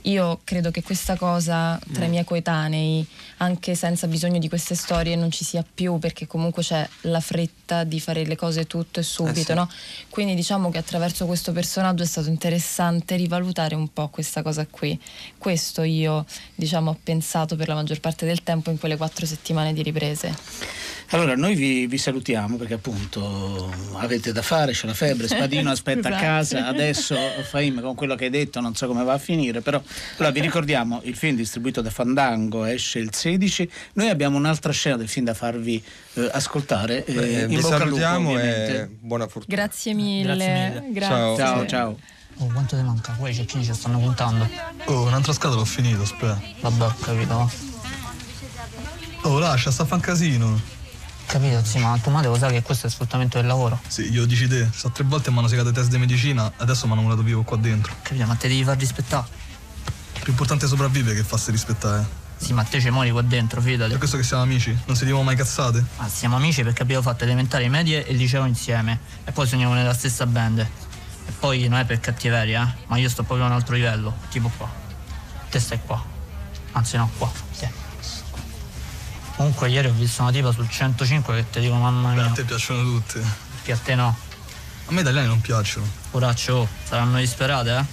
Io 0.05 0.41
credo 0.43 0.69
che 0.69 0.83
questa 0.83 1.15
cosa 1.15 1.79
tra 1.91 2.05
i 2.05 2.09
miei 2.09 2.23
coetanei, 2.23 3.05
anche 3.37 3.75
senza 3.75 4.07
bisogno 4.07 4.39
di 4.39 4.47
queste 4.49 4.75
storie, 4.75 5.15
non 5.15 5.31
ci 5.31 5.43
sia 5.43 5.63
più 5.63 5.97
perché 5.99 6.25
comunque 6.27 6.63
c'è 6.63 6.87
la 7.01 7.19
fretta 7.19 7.83
di 7.83 7.99
fare 7.99 8.25
le 8.25 8.35
cose 8.35 8.65
tutto 8.67 8.99
e 8.99 9.03
subito, 9.03 9.39
Eh 9.39 9.43
sì. 9.43 9.53
no? 9.53 9.69
Quindi 10.09 10.35
diciamo 10.35 10.69
che 10.71 10.77
attraverso 10.77 11.25
questo 11.25 11.51
personaggio 11.51 12.03
è 12.03 12.05
stato 12.05 12.29
interessante 12.29 13.15
rivalutare 13.15 13.75
un 13.75 13.91
po' 13.91 14.07
questa 14.09 14.41
cosa 14.41 14.65
qui. 14.69 14.97
Questo 15.37 15.83
io, 15.83 16.25
diciamo, 16.55 16.91
ho 16.91 16.97
pensato 17.03 17.55
per 17.55 17.67
la 17.67 17.75
maggior 17.75 17.99
parte 17.99 18.25
del 18.25 18.43
tempo 18.43 18.69
in 18.69 18.79
quelle 18.79 18.97
quattro 18.97 19.25
settimane 19.25 19.73
di 19.73 19.81
riprese. 19.83 20.33
Allora, 21.09 21.35
noi 21.35 21.53
vi, 21.53 21.85
vi 21.85 21.97
salutiamo 21.99 22.57
perché 22.57 22.73
appunto 22.73 23.71
avete 23.93 24.31
da 24.31 24.41
fare, 24.41 24.71
c'è 24.71 24.87
la 24.87 24.93
febbre, 24.95 25.27
Spadino 25.27 25.69
aspetta 25.69 26.07
a 26.07 26.11
Esatto. 26.15 26.23
casa, 26.25 26.65
adesso 26.67 27.15
Faim 27.47 27.79
con 27.81 27.93
quello 27.95 28.15
che 28.15 28.25
hai 28.25 28.29
detto 28.31 28.59
non 28.59 28.75
so 28.75 28.87
come 28.87 29.03
va 29.03 29.13
a 29.13 29.17
finire, 29.19 29.61
però 29.61 29.81
allora, 30.17 30.31
vi 30.31 30.41
ricordiamo 30.41 31.01
il 31.03 31.15
film 31.15 31.35
distribuito 31.35 31.81
da 31.81 31.89
Fandango 31.91 32.65
esce 32.65 32.97
il 32.99 33.13
16, 33.25 33.71
noi 33.93 34.09
abbiamo 34.09 34.37
un'altra 34.37 34.71
scena 34.71 34.97
del 34.97 35.07
film 35.07 35.25
da 35.25 35.33
farvi 35.33 35.83
eh, 36.13 36.29
ascoltare, 36.31 37.03
eh, 37.05 37.13
Beh, 37.13 37.41
in 37.41 37.47
vi 37.47 37.55
bocca 37.59 37.75
al 37.75 37.89
lupo, 37.89 38.01
salutiamo 38.01 38.39
e 38.39 38.87
buona 38.99 39.27
fortuna. 39.27 39.55
Grazie 39.55 39.93
mille. 39.95 40.35
Grazie 40.35 40.79
mille. 40.81 40.93
Grazie. 40.93 41.35
Ciao, 41.37 41.65
ciao. 41.65 41.99
Oh, 42.37 42.47
quanto 42.47 42.75
ti 42.75 42.83
manca? 42.83 43.13
Poi 43.13 43.31
i 43.31 43.33
cecchini 43.33 43.63
ci 43.63 43.73
stanno 43.73 43.97
puntando. 43.97 44.47
Oh, 44.85 45.03
un'altra 45.03 45.33
scatola 45.33 45.61
l'ho 45.61 45.65
finito, 45.65 46.03
aspetta. 46.03 46.39
Vabbè, 46.59 46.83
ho 46.83 46.95
capito. 47.01 47.51
Oh, 49.21 49.39
lascia, 49.39 49.71
sta 49.71 49.83
a 49.83 49.85
fa 49.87 49.95
un 49.95 50.01
casino. 50.01 50.61
Capito, 51.25 51.63
sì, 51.63 51.79
ma 51.79 51.97
tua 51.99 52.11
madre 52.11 52.29
lo 52.29 52.37
sa 52.37 52.49
che 52.49 52.61
questo 52.61 52.85
è 52.85 52.89
sfruttamento 52.91 53.37
del 53.39 53.47
lavoro. 53.47 53.79
Sì, 53.87 54.11
glielo 54.11 54.25
dici 54.25 54.47
te. 54.47 54.69
Sta 54.71 54.89
tre 54.89 55.03
volte 55.03 55.31
mi 55.31 55.39
hanno 55.39 55.47
segato 55.47 55.69
i 55.69 55.73
test 55.73 55.89
di 55.89 55.97
medicina, 55.97 56.53
adesso 56.57 56.85
mi 56.85 56.91
hanno 56.91 57.01
murato 57.01 57.23
vivo 57.23 57.41
qua 57.41 57.57
dentro. 57.57 57.95
Capito, 58.03 58.25
ma 58.27 58.35
te 58.35 58.47
devi 58.47 58.63
far 58.63 58.77
rispettare. 58.77 59.25
Più 60.21 60.31
importante 60.31 60.65
è 60.65 60.67
sopravvivere 60.67 61.15
che 61.15 61.23
farsi 61.23 61.49
rispettare. 61.49 62.24
Sì, 62.37 62.53
ma 62.53 62.63
te 62.63 62.79
ci 62.79 62.89
muori 62.89 63.11
qua 63.11 63.21
dentro, 63.21 63.61
fidati. 63.61 63.89
Per 63.89 63.97
questo 63.97 64.17
che 64.17 64.23
siamo 64.23 64.43
amici, 64.43 64.77
non 64.85 64.95
si 64.95 65.05
diamo 65.05 65.23
mai 65.23 65.35
cazzate. 65.35 65.83
Ma 65.97 66.07
siamo 66.07 66.35
amici 66.35 66.63
perché 66.63 66.81
abbiamo 66.83 67.01
fatto 67.01 67.23
elementari, 67.23 67.69
medie 67.69 68.05
e 68.05 68.13
liceo 68.13 68.45
insieme. 68.45 68.99
E 69.23 69.31
poi 69.31 69.47
suoniamo 69.47 69.73
nella 69.73 69.93
stessa 69.93 70.25
band. 70.25 70.59
E 70.59 71.31
poi 71.39 71.67
non 71.67 71.79
è 71.79 71.85
per 71.85 71.99
cattiveria, 71.99 72.67
eh. 72.67 72.83
Ma 72.87 72.97
io 72.97 73.09
sto 73.09 73.23
proprio 73.23 73.45
a 73.45 73.49
un 73.49 73.55
altro 73.55 73.75
livello. 73.75 74.15
Tipo 74.29 74.51
qua. 74.57 74.69
Te 75.49 75.59
stai 75.59 75.79
qua. 75.83 76.03
Anzi 76.73 76.97
no, 76.97 77.09
qua. 77.17 77.31
Te. 77.57 77.83
Comunque 79.37 79.69
ieri 79.69 79.87
ho 79.87 79.93
visto 79.93 80.21
una 80.21 80.31
tipa 80.31 80.51
sul 80.51 80.69
105 80.69 81.35
che 81.35 81.49
ti 81.49 81.59
dico 81.59 81.75
mamma 81.75 82.09
Beh, 82.09 82.15
mia. 82.15 82.25
a 82.25 82.31
te 82.31 82.43
piacciono 82.43 82.83
tutte. 82.83 83.23
Che 83.63 83.71
a 83.71 83.77
te 83.77 83.95
no. 83.95 84.15
A 84.85 84.91
me 84.91 85.01
italiani 85.01 85.27
non 85.27 85.41
piacciono. 85.41 85.85
Poraccio, 86.11 86.53
oh, 86.53 86.67
saranno 86.83 87.17
disperate, 87.17 87.75
eh? 87.75 87.85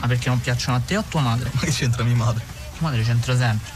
Ma 0.00 0.06
perché 0.06 0.28
non 0.28 0.40
piacciono 0.40 0.76
a 0.76 0.80
te 0.80 0.96
o 0.96 1.00
a 1.00 1.04
tua 1.08 1.20
madre? 1.20 1.50
Ma 1.52 1.60
che 1.60 1.70
c'entra 1.70 2.04
mia 2.04 2.14
madre? 2.14 2.44
Tua 2.78 2.88
madre 2.90 3.02
c'entra 3.02 3.36
sempre. 3.36 3.70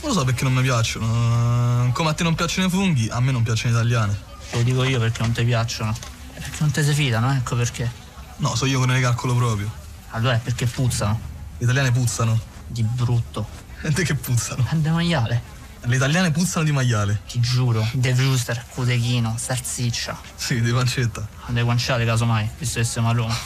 Non 0.00 0.12
lo 0.12 0.18
so 0.18 0.24
perché 0.24 0.44
non 0.44 0.52
mi 0.52 0.62
piacciono. 0.62 1.86
Eh, 1.86 1.92
Come 1.92 2.10
a 2.10 2.12
te 2.12 2.22
non 2.24 2.34
piacciono 2.34 2.66
i 2.66 2.70
funghi, 2.70 3.08
a 3.08 3.20
me 3.20 3.32
non 3.32 3.42
piacciono 3.42 3.72
gli 3.72 3.76
italiani. 3.76 4.16
Te 4.50 4.56
lo 4.56 4.62
dico 4.62 4.84
io 4.84 4.98
perché 4.98 5.22
non 5.22 5.32
ti 5.32 5.44
piacciono. 5.44 5.94
Perché 6.34 6.56
non 6.58 6.70
te 6.70 6.82
si 6.84 6.92
fidano, 6.92 7.32
ecco 7.32 7.56
perché. 7.56 7.90
No, 8.38 8.54
so 8.56 8.66
io 8.66 8.80
che 8.80 8.86
ne 8.86 9.00
calcolo 9.00 9.34
proprio. 9.34 9.70
Allora 10.10 10.34
è 10.34 10.38
perché 10.38 10.66
puzzano. 10.66 11.18
Gli 11.56 11.62
italiani 11.62 11.90
puzzano. 11.92 12.38
Di 12.66 12.82
brutto. 12.82 13.46
E 13.82 13.92
te 13.92 14.02
che 14.02 14.14
puzzano? 14.14 14.66
È 14.68 14.74
de 14.74 14.90
maiale. 14.90 15.52
Le 15.86 15.96
italiane 15.96 16.30
puzzano 16.30 16.64
di 16.64 16.72
maiale. 16.72 17.20
Ti 17.28 17.38
giuro. 17.40 17.86
De 17.92 18.12
Brewster, 18.14 18.64
Cutechino, 18.70 19.36
Salsiccia. 19.38 20.18
Sì, 20.34 20.60
di 20.60 20.72
pancetta. 20.72 21.26
De 21.46 21.62
guanciale 21.62 22.04
casomai, 22.04 22.48
visto 22.58 22.80
che 22.80 22.84
siamo 22.86 23.10
a 23.10 23.12
Roma. 23.12 23.36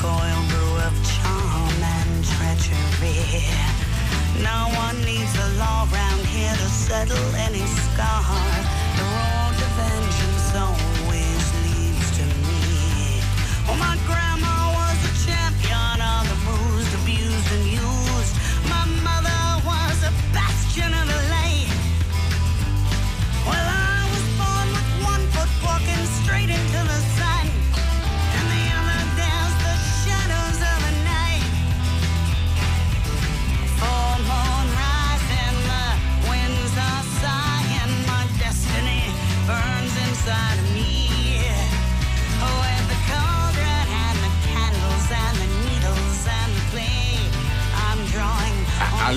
Oil 0.00 0.42
brew 0.48 0.76
of 0.88 0.94
charm 1.04 1.82
and 1.82 2.24
treachery. 2.24 3.44
No 4.42 4.70
one 4.74 4.98
needs 5.04 5.34
a 5.36 5.48
law 5.58 5.86
round 5.92 6.26
here 6.26 6.52
to 6.52 6.68
settle 6.68 7.36
any 7.36 7.64
scar. 7.66 8.24
The 8.96 9.04
road 9.04 9.54
to 9.60 9.68
vengeance 9.78 10.48
always 10.56 11.44
leads 11.64 12.08
to 12.18 12.24
me. 12.24 13.20
Well, 13.68 13.76
my 13.76 13.96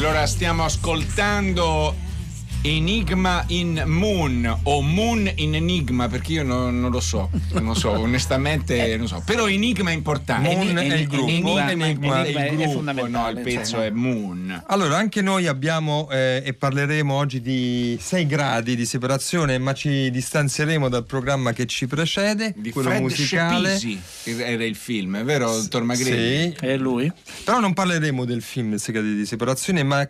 Allora 0.08 0.28
stiamo 0.28 0.64
ascoltando 0.64 1.96
Enigma 2.68 3.44
in 3.50 3.84
Moon 3.86 4.62
o 4.64 4.82
Moon 4.82 5.32
in 5.36 5.54
Enigma 5.54 6.08
perché 6.08 6.32
io 6.32 6.44
non, 6.44 6.80
non 6.80 6.90
lo 6.90 7.00
so, 7.00 7.30
non 7.52 7.66
lo 7.66 7.74
so, 7.76 7.92
onestamente 8.02 8.98
non 8.98 9.08
so. 9.08 9.22
Però 9.24 9.48
Enigma 9.48 9.92
è 9.92 9.94
importante. 9.94 10.56
Moon 10.56 10.76
è 10.76 10.96
il 10.96 11.08
gruppo, 11.08 11.28
Enigma, 11.30 11.72
Enigma 11.72 12.24
è 12.24 12.28
il 12.28 12.36
è 12.36 12.56
gruppo, 12.56 12.72
fondamentale, 12.72 13.34
no, 13.34 13.38
il 13.38 13.44
pezzo 13.44 13.60
insomma. 13.60 13.86
è 13.86 13.90
Moon. 13.92 14.64
Allora, 14.66 14.98
anche 14.98 15.22
noi 15.22 15.46
abbiamo 15.46 16.10
eh, 16.10 16.42
e 16.44 16.54
parleremo 16.56 17.14
oggi 17.14 17.40
di 17.40 18.00
6 18.02 18.26
gradi 18.26 18.76
di 18.76 18.86
separazione, 18.88 19.60
ma 19.60 19.74
ci 19.74 20.10
distanzieremo 20.10 20.90
dal 20.90 21.06
programma 21.06 21.54
che 21.54 21.68
ci 21.68 21.86
precede, 21.86 22.52
Di 22.58 22.72
quello 22.72 22.90
Fred 22.90 23.02
musicale. 23.02 23.78
Schepisi 23.78 24.42
era 24.42 24.66
il 24.66 24.76
film, 24.76 25.18
è 25.18 25.24
vero, 25.24 25.52
dottor 25.52 25.84
Magrini? 25.84 26.56
Sì. 26.58 26.66
È 26.66 26.78
lui? 26.78 27.12
Però 27.44 27.60
non 27.60 27.76
parleremo 27.76 28.26
del 28.26 28.42
film 28.42 28.74
Il 28.74 28.80
segreto 28.80 29.06
di 29.06 29.26
separazione, 29.28 29.84
ma 29.84 30.10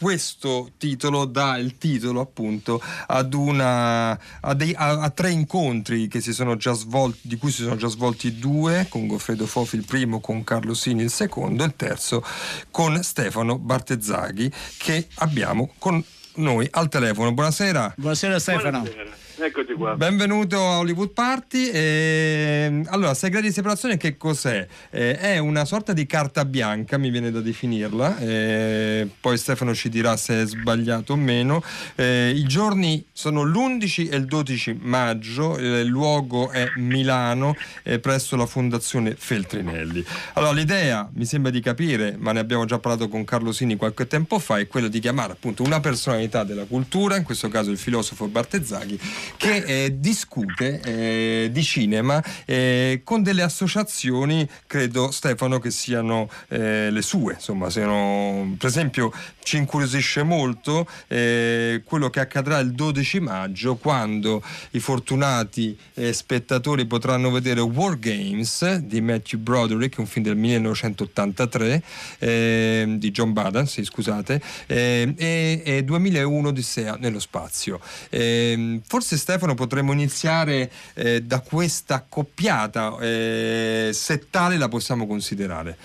questo 0.00 0.70
titolo 0.76 1.24
dà 1.24 1.56
il 1.56 1.78
titolo 1.78 2.20
appunto 2.20 2.80
ad 3.06 3.32
una 3.34 4.18
a, 4.40 4.54
dei- 4.54 4.74
a- 4.76 5.00
a 5.02 5.10
tre 5.10 5.30
incontri 5.30 6.08
che 6.08 6.20
si 6.20 6.32
sono 6.32 6.56
già 6.56 6.72
svolti 6.72 7.20
di 7.22 7.36
cui 7.36 7.50
si 7.50 7.62
sono 7.62 7.76
già 7.76 7.88
svolti 7.88 8.38
due 8.38 8.86
con 8.88 9.06
Goffredo 9.06 9.46
Fofi 9.46 9.76
il 9.76 9.84
primo 9.84 10.20
con 10.20 10.42
Carlo 10.44 10.74
Sini 10.74 11.02
il 11.02 11.10
secondo 11.10 11.62
e 11.62 11.66
il 11.66 11.74
terzo 11.76 12.24
con 12.70 13.02
Stefano 13.02 13.58
Bartezzaghi 13.58 14.50
che 14.78 15.08
abbiamo 15.16 15.72
con 15.78 16.02
noi 16.36 16.66
al 16.72 16.88
telefono. 16.88 17.32
Buonasera. 17.32 17.94
Buonasera 17.96 18.38
Stefano. 18.40 18.80
Buonasera, 18.80 19.10
eccoci 19.38 19.72
qua. 19.74 19.96
Benvenuto 19.96 20.56
a 20.56 20.78
Hollywood 20.78 21.10
Party. 21.10 21.70
Ehm, 21.72 22.86
allora, 22.88 23.14
segreti 23.14 23.48
di 23.48 23.52
separazione 23.52 23.96
che 23.96 24.16
cos'è? 24.16 24.66
Eh, 24.90 25.18
è 25.18 25.38
una 25.38 25.64
sorta 25.64 25.92
di 25.92 26.06
carta 26.06 26.44
bianca, 26.44 26.98
mi 26.98 27.10
viene 27.10 27.30
da 27.30 27.40
definirla. 27.40 28.18
eh, 28.18 29.08
poi 29.20 29.36
Stefano 29.36 29.74
ci 29.74 29.88
dirà 29.88 30.16
se 30.16 30.42
è 30.42 30.46
sbagliato 30.46 31.14
o 31.14 31.16
meno. 31.16 31.62
Eh, 31.94 32.32
I 32.34 32.44
giorni 32.44 33.04
sono 33.12 33.42
l'11 33.42 34.10
e 34.10 34.16
il 34.16 34.26
12 34.26 34.78
maggio, 34.80 35.56
eh, 35.56 35.80
il 35.80 35.86
luogo 35.86 36.50
è 36.50 36.70
Milano, 36.76 37.56
eh, 37.82 37.98
presso 37.98 38.36
la 38.36 38.46
Fondazione 38.46 39.14
Feltrinelli. 39.16 40.04
Allora, 40.34 40.52
l'idea, 40.52 41.08
mi 41.14 41.24
sembra 41.24 41.50
di 41.50 41.60
capire, 41.60 42.16
ma 42.18 42.32
ne 42.32 42.40
abbiamo 42.40 42.64
già 42.64 42.78
parlato 42.78 43.08
con 43.08 43.24
Carlo 43.24 43.52
Sini 43.52 43.76
qualche 43.76 44.06
tempo 44.06 44.38
fa, 44.38 44.58
è 44.58 44.66
quella 44.66 44.88
di 44.88 45.00
chiamare 45.00 45.32
appunto 45.32 45.62
una 45.62 45.80
personalità 45.80 46.44
della 46.44 46.64
cultura, 46.64 47.16
in 47.16 47.24
questo 47.24 47.48
caso 47.48 47.70
il 47.70 47.78
filosofo 47.78 48.26
Bartezzaghi, 48.26 48.98
che 49.36 49.56
eh, 49.56 49.98
discute 49.98 50.80
eh, 50.80 51.48
di 51.52 51.62
cinema 51.62 52.22
eh, 52.44 53.02
con 53.04 53.22
delle 53.22 53.42
associazioni, 53.42 54.48
credo 54.66 55.10
Stefano, 55.10 55.58
che 55.58 55.70
siano 55.70 56.28
eh, 56.48 56.90
le 56.90 57.02
sue, 57.02 57.34
insomma, 57.34 57.70
siano, 57.70 58.54
per 58.58 58.68
esempio 58.68 59.12
ci 59.42 59.58
incuriosisce 59.58 60.22
molto 60.22 60.88
eh, 61.08 61.82
quello 61.84 62.10
che 62.10 62.20
accadrà 62.20 62.58
il 62.58 62.72
12 62.72 63.20
maggio 63.20 63.76
quando 63.76 64.42
i 64.70 64.80
fortunati 64.80 65.76
eh, 65.94 66.12
spettatori 66.12 66.86
potranno 66.86 67.30
vedere 67.30 67.60
War 67.60 67.98
Games 67.98 68.76
di 68.76 69.00
Matthew 69.00 69.40
Broderick, 69.40 69.98
un 69.98 70.06
film 70.06 70.24
del 70.24 70.36
1983 70.36 71.82
eh, 72.18 72.94
di 72.98 73.10
John 73.10 73.32
Badan, 73.32 73.66
sì, 73.66 73.84
scusate, 73.84 74.40
e, 74.66 75.62
e 75.64 75.84
2001 75.84 76.48
Odissea 76.48 76.96
nello 76.98 77.20
spazio. 77.20 77.80
Eh, 78.08 78.80
forse 79.14 79.16
Stefano 79.16 79.54
potremmo 79.54 79.92
iniziare 79.92 80.70
eh, 80.94 81.22
da 81.22 81.40
questa 81.40 81.96
accoppiata, 81.96 82.96
eh, 83.00 83.90
se 83.92 84.30
tale 84.30 84.56
la 84.56 84.68
possiamo 84.68 85.06
considerare. 85.06 85.76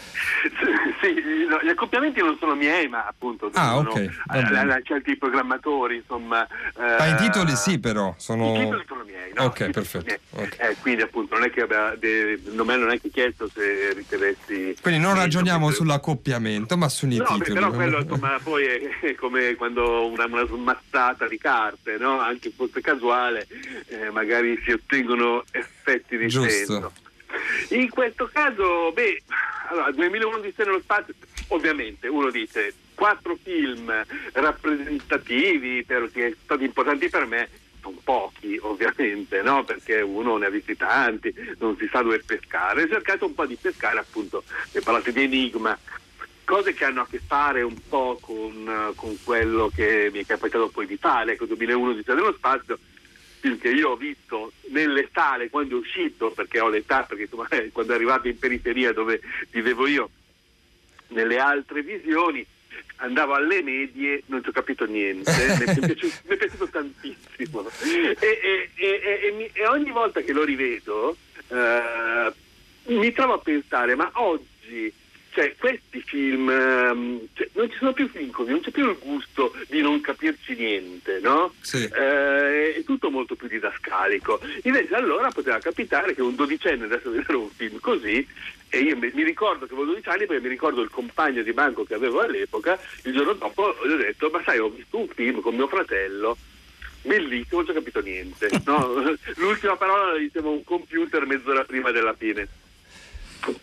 No, 1.49 1.59
gli 1.63 1.69
accoppiamenti 1.69 2.19
non 2.21 2.37
sono 2.39 2.53
miei, 2.53 2.87
ma 2.87 3.05
appunto 3.07 3.49
Ah, 3.53 3.73
sono 3.73 3.89
ok, 3.91 4.09
va 4.27 4.33
a- 4.39 4.75
a- 4.75 4.81
certi 4.83 5.17
programmatori, 5.17 5.95
insomma. 5.95 6.47
Ma 6.77 7.05
i 7.07 7.11
eh, 7.13 7.15
titoli 7.15 7.55
sì 7.55 7.79
però, 7.79 8.13
sono... 8.17 8.53
I 8.55 8.59
titoli 8.59 8.83
sono 8.87 9.03
miei, 9.03 9.31
no? 9.33 9.45
Ok, 9.45 9.59
I 9.61 9.71
perfetto. 9.71 10.15
miei. 10.33 10.49
Eh, 10.57 10.75
quindi 10.79 11.01
appunto 11.01 11.33
non 11.33 11.45
è 11.45 11.49
che 11.49 11.61
abbia, 11.61 11.95
de, 11.97 12.39
non 12.51 12.67
me 12.67 12.75
non 12.77 12.91
è 12.91 13.01
che 13.01 13.09
chiesto 13.09 13.49
se 13.51 13.93
ritenessi... 13.93 14.75
Quindi 14.79 14.99
non 14.99 15.15
ragioniamo 15.15 15.69
che- 15.69 15.73
sull'accoppiamento, 15.73 16.77
ma 16.77 16.87
sui 16.87 17.15
No, 17.17 17.23
beh, 17.23 17.33
titoli. 17.45 17.53
però 17.53 17.71
quello 17.71 17.99
insomma 17.99 18.39
poi 18.43 18.65
è, 18.65 19.15
come 19.15 19.55
quando 19.55 20.05
una, 20.07 20.25
una 20.25 20.45
smazzata 20.45 21.27
di 21.27 21.39
carte, 21.39 21.97
no? 21.97 22.19
anche 22.19 22.51
fosse 22.55 22.79
casuale, 22.79 23.47
eh, 23.87 24.11
magari 24.11 24.61
si 24.63 24.71
ottengono 24.71 25.43
effetti 25.51 26.15
di 26.15 26.27
Giusto. 26.27 26.49
senso. 26.49 26.91
In 27.69 27.89
questo 27.89 28.29
caso, 28.31 28.91
beh, 28.91 29.21
allora 29.69 29.91
2001 29.91 30.39
di 30.39 30.53
nello 30.57 30.79
spazio, 30.79 31.13
ovviamente 31.49 32.07
uno 32.07 32.29
dice 32.29 32.73
quattro 32.95 33.37
film 33.41 33.93
rappresentativi, 34.33 35.83
per, 35.85 36.09
che 36.11 36.21
sono 36.21 36.35
stati 36.43 36.63
importanti 36.65 37.09
per 37.09 37.25
me, 37.25 37.49
sono 37.81 37.99
pochi 38.03 38.57
ovviamente, 38.61 39.41
no? 39.41 39.63
perché 39.63 40.01
uno 40.01 40.37
ne 40.37 40.47
ha 40.47 40.49
visti 40.49 40.75
tanti, 40.75 41.33
non 41.59 41.77
si 41.77 41.87
sa 41.91 42.01
dove 42.01 42.19
pescare. 42.19 42.83
Ho 42.83 42.87
cercato 42.87 43.25
un 43.25 43.33
po' 43.33 43.45
di 43.45 43.55
pescare 43.55 43.99
appunto, 43.99 44.43
ne 44.71 44.81
parlate 44.81 45.13
di 45.13 45.23
Enigma, 45.23 45.77
cose 46.43 46.73
che 46.73 46.83
hanno 46.83 47.01
a 47.01 47.07
che 47.07 47.21
fare 47.25 47.61
un 47.61 47.77
po' 47.87 48.17
con, 48.19 48.67
eh, 48.67 48.95
con 48.95 49.15
quello 49.23 49.71
che 49.73 50.09
mi 50.11 50.19
è 50.19 50.25
capitato 50.25 50.69
poi 50.69 50.87
di 50.87 50.97
fare, 50.97 51.33
ecco 51.33 51.45
2001 51.45 51.93
di 51.93 52.03
nello 52.07 52.33
spazio, 52.33 52.79
film 53.39 53.57
che 53.57 53.69
io 53.69 53.89
ho 53.91 53.95
visto 53.95 54.51
nelle 54.69 55.09
sale 55.13 55.49
quando 55.49 55.75
è 55.77 55.79
uscito, 55.79 56.31
perché 56.31 56.59
ho 56.59 56.69
l'età, 56.69 57.03
perché 57.03 57.23
insomma, 57.23 57.47
quando 57.71 57.93
è 57.93 57.95
arrivato 57.95 58.27
in 58.27 58.37
periferia 58.37 58.93
dove 58.93 59.21
vivevo 59.51 59.87
io, 59.87 60.09
nelle 61.09 61.37
altre 61.37 61.81
visioni, 61.81 62.45
andavo 62.97 63.33
alle 63.33 63.61
medie, 63.61 64.23
non 64.27 64.43
ci 64.43 64.49
ho 64.49 64.51
capito 64.51 64.85
niente, 64.85 65.31
mi, 65.57 65.63
è 65.65 65.79
piaciuto, 65.79 66.15
mi 66.27 66.35
è 66.35 66.37
piaciuto 66.37 66.67
tantissimo. 66.67 67.69
E, 67.83 68.17
e- 68.19 68.69
e- 68.75 69.51
e 69.53 69.67
ogni 69.67 69.91
volta 69.91 70.21
che 70.21 70.33
lo 70.33 70.43
rivedo 70.43 71.15
eh, 71.47 72.31
mi 72.87 73.11
trovo 73.11 73.33
a 73.33 73.39
pensare, 73.39 73.95
ma 73.95 74.09
oggi 74.15 74.93
cioè, 75.39 75.55
questi 75.57 76.01
film 76.01 76.49
ehm, 76.49 77.27
cioè, 77.31 77.47
non 77.53 77.71
ci 77.71 77.77
sono 77.77 77.93
più 77.93 78.09
film 78.09 78.29
così, 78.29 78.51
non 78.51 78.59
c'è 78.59 78.71
più 78.71 78.89
il 78.89 78.97
gusto 78.99 79.55
di 79.69 79.81
non 79.81 80.01
capirci 80.01 80.53
niente, 80.55 81.19
no? 81.21 81.53
Sì. 81.61 81.83
Eh, 81.85 82.75
è 82.75 82.83
tutto 82.83 83.09
molto 83.09 83.35
più 83.35 83.47
didascalico. 83.47 84.41
Invece 84.63 84.95
allora 84.95 85.29
poteva 85.29 85.57
capitare 85.59 86.13
che 86.13 86.21
un 86.21 86.35
dodicenne 86.35 86.83
andasse 86.83 87.07
a 87.07 87.11
vedere 87.11 87.37
un 87.37 87.49
film 87.49 87.79
così 87.79 88.27
e 88.67 88.79
io 88.79 88.97
mi, 88.97 89.09
mi 89.13 89.23
ricordo 89.23 89.65
che 89.65 89.73
avevo 89.73 89.91
12 89.91 90.09
anni 90.09 90.25
perché 90.25 90.41
mi 90.43 90.49
ricordo 90.49 90.81
il 90.81 90.89
compagno 90.89 91.41
di 91.41 91.53
banco 91.53 91.85
che 91.85 91.93
avevo 91.93 92.19
all'epoca, 92.19 92.77
il 93.03 93.13
giorno 93.13 93.31
dopo 93.31 93.75
gli 93.85 93.91
ho 93.91 93.95
detto 93.95 94.29
ma 94.29 94.41
sai 94.43 94.59
ho 94.59 94.69
visto 94.69 94.97
un 94.97 95.07
film 95.07 95.39
con 95.39 95.55
mio 95.55 95.69
fratello 95.69 96.37
bellissimo, 97.01 97.61
non 97.61 97.65
ci 97.65 97.71
ho 97.71 97.73
capito 97.75 98.01
niente. 98.01 98.49
no? 98.65 99.15
L'ultima 99.37 99.77
parola 99.77 100.11
la 100.11 100.17
diceva 100.17 100.49
un 100.49 100.65
computer 100.65 101.25
mezz'ora 101.25 101.63
prima 101.63 101.91
della 101.91 102.13
fine. 102.13 102.47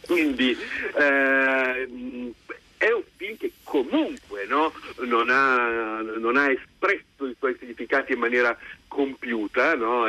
Quindi 0.06 0.56
ehm, 0.98 2.32
è 2.76 2.92
un 2.92 3.02
film 3.16 3.36
che 3.36 3.52
comunque 3.62 4.46
no, 4.46 4.72
non, 5.00 5.30
ha, 5.30 6.00
non 6.18 6.36
ha 6.36 6.50
espresso 6.50 7.26
i 7.26 7.34
suoi 7.38 7.56
significati 7.58 8.12
in 8.12 8.18
maniera 8.18 8.56
compiuta, 8.88 9.74
no, 9.74 10.06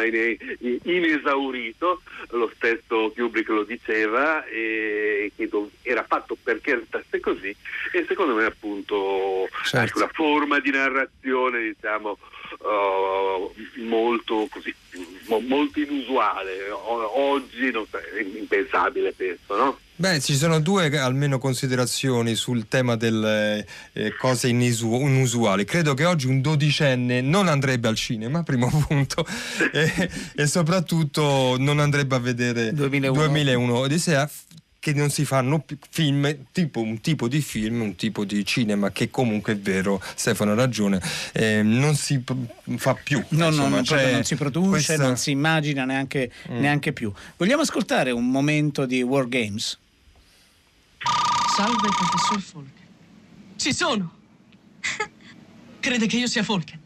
inesaurito, 0.83 2.01
lo 2.29 2.51
stesso 2.55 3.11
Kubrick 3.15 3.49
lo 3.49 3.63
diceva, 3.63 4.45
e 4.45 5.31
che 5.35 5.49
era 5.81 6.03
fatto 6.03 6.37
perché 6.41 6.75
restasse 6.75 7.19
così 7.19 7.55
e 7.91 8.05
secondo 8.07 8.35
me 8.35 8.45
appunto 8.45 9.49
Certo. 9.63 9.97
una 9.97 10.09
forma 10.13 10.59
di 10.59 10.71
narrazione 10.71 11.61
diciamo 11.61 12.17
uh, 12.59 13.83
molto 13.83 14.47
così 14.49 14.73
mo- 15.27 15.39
molto 15.41 15.79
inusuale 15.79 16.69
O- 16.71 17.31
oggi 17.33 17.71
non 17.71 17.85
è 17.91 18.37
impensabile 18.37 19.11
penso 19.13 19.55
no? 19.55 19.79
Beh, 19.99 20.19
ci 20.21 20.35
sono 20.35 20.59
due 20.59 20.95
almeno 20.99 21.39
considerazioni 21.39 22.35
sul 22.35 22.67
tema 22.67 22.95
delle 22.95 23.65
eh, 23.93 24.15
cose 24.15 24.47
inisu- 24.47 25.01
inusuali. 25.01 25.65
Credo 25.65 25.95
che 25.95 26.05
oggi 26.05 26.27
un 26.27 26.39
dodicenne 26.39 27.21
non 27.21 27.47
andrebbe 27.47 27.87
al 27.87 27.95
cinema, 27.95 28.43
primo 28.43 28.69
punto, 28.87 29.25
e, 29.73 30.09
e 30.35 30.45
soprattutto 30.45 31.55
non 31.57 31.79
andrebbe 31.79 32.13
a 32.13 32.19
vedere 32.19 32.73
2001. 32.73 33.19
2001 33.25 33.75
Odissea, 33.75 34.29
che 34.87 34.93
non 34.93 35.09
si 35.09 35.25
fanno 35.25 35.59
più 35.59 35.77
film, 35.89 36.45
tipo 36.53 36.79
un 36.79 37.01
tipo 37.01 37.27
di 37.27 37.41
film, 37.41 37.81
un 37.81 37.95
tipo 37.97 38.23
di 38.23 38.45
cinema 38.45 38.89
che 38.91 39.09
comunque 39.09 39.51
è 39.53 39.57
vero, 39.57 40.01
Stefano 40.15 40.53
ha 40.53 40.55
ragione, 40.55 41.01
eh, 41.33 41.61
non 41.61 41.93
si 41.95 42.23
fa 42.77 42.93
più. 42.93 43.21
No, 43.31 43.37
no, 43.39 43.47
Insomma, 43.49 43.75
no, 43.77 43.83
cioè, 43.83 43.97
proprio 43.97 44.13
non 44.13 44.23
si 44.23 44.35
produce, 44.35 44.69
questa- 44.69 44.95
non 44.95 45.17
si 45.17 45.31
immagina 45.31 45.83
neanche, 45.83 46.31
Mm. 46.49 46.59
neanche 46.59 46.93
più. 46.93 47.11
Vogliamo 47.35 47.63
ascoltare 47.63 48.11
un 48.11 48.29
momento 48.29 48.85
di 48.85 49.01
War 49.01 49.27
Games? 49.27 49.77
Salve, 51.53 51.89
professor 51.89 52.39
Falken. 52.41 52.71
Ci 53.57 53.73
sono! 53.73 54.13
Crede 55.81 56.05
che 56.07 56.15
io 56.15 56.27
sia 56.27 56.43
Falken? 56.43 56.79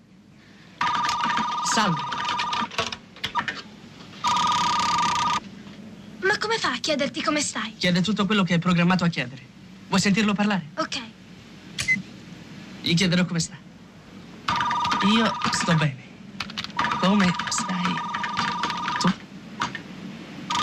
Salve. 1.72 2.10
Ma 6.24 6.38
come 6.38 6.51
fa 6.62 6.74
a 6.74 6.78
chiederti 6.78 7.24
come 7.24 7.42
stai? 7.42 7.74
Chiede 7.76 8.02
tutto 8.02 8.28
quello 8.28 8.44
che 8.44 8.54
è 8.54 8.60
programmato 8.60 9.04
a 9.04 9.08
chiedere. 9.08 9.42
Vuoi 9.88 10.00
sentirlo 10.00 10.34
parlare? 10.34 10.68
Ok. 10.76 11.02
Gli 12.82 12.94
chiederò 12.94 13.26
come 13.26 13.40
sta. 13.40 13.58
Io 15.12 15.34
sto 15.52 15.74
bene. 15.74 15.98
Come 17.00 17.34
stai? 17.50 17.96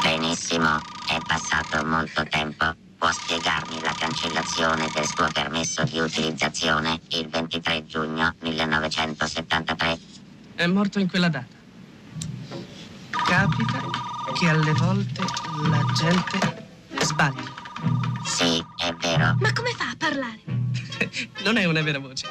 Benissimo, 0.02 0.78
è 1.08 1.18
passato 1.26 1.84
molto 1.84 2.24
tempo. 2.28 2.76
Può 2.96 3.10
spiegarmi 3.10 3.80
la 3.80 3.94
cancellazione 3.98 4.88
del 4.94 5.06
suo 5.06 5.26
permesso 5.32 5.82
di 5.82 5.98
utilizzazione 5.98 7.00
il 7.08 7.28
23 7.28 7.86
giugno 7.86 8.34
1973? 8.40 9.98
È 10.54 10.66
morto 10.66 11.00
in 11.00 11.08
quella 11.08 11.28
data. 11.28 11.56
Capita 13.10 13.80
che 14.32 14.48
alle 14.48 14.72
volte 14.72 15.47
la 15.66 15.84
gente 15.94 16.38
sbagli. 17.00 17.44
Sì, 18.24 18.64
è 18.76 18.92
vero. 18.94 19.36
Ma 19.38 19.52
come 19.52 19.72
fa 19.76 19.90
a 19.90 19.94
parlare? 19.96 20.40
Non 21.42 21.56
è 21.56 21.64
una 21.64 21.82
vera 21.82 21.98
voce. 21.98 22.26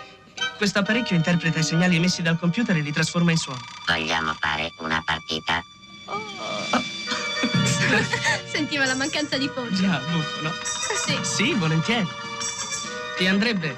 Questo 0.58 0.80
apparecchio 0.80 1.16
interpreta 1.16 1.60
i 1.60 1.64
segnali 1.64 1.96
emessi 1.96 2.22
dal 2.22 2.38
computer 2.38 2.76
e 2.76 2.82
li 2.82 2.92
trasforma 2.92 3.32
in 3.32 3.38
suono. 3.38 3.60
Vogliamo 3.88 4.36
fare 4.40 4.72
una 4.80 5.02
partita? 5.06 5.64
Sentiva 8.46 8.86
la 8.86 8.96
mancanza 8.96 9.38
di 9.38 9.48
voce. 9.48 9.74
Già, 9.76 10.02
buffo, 10.12 10.42
no? 10.42 10.54
Sì. 10.64 11.18
Sì, 11.22 11.54
volentieri. 11.54 12.08
Ti 13.18 13.28
andrebbe 13.28 13.76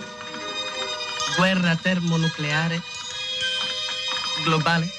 guerra 1.38 1.76
termonucleare 1.76 2.82
globale? 4.44 4.90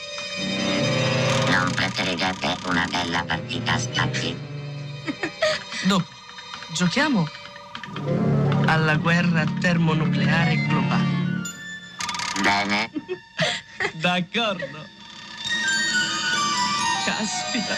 Preferirete 2.01 2.57
una 2.67 2.87
bella 2.91 3.23
partita 3.25 3.75
a 3.75 3.79
scacchi? 3.79 4.35
Dopo, 5.87 6.07
giochiamo 6.73 7.29
alla 8.65 8.97
guerra 8.97 9.45
termonucleare 9.61 10.65
globale. 10.67 11.43
Bene. 12.41 12.91
D'accordo. 14.01 14.87
Caspita. 17.05 17.75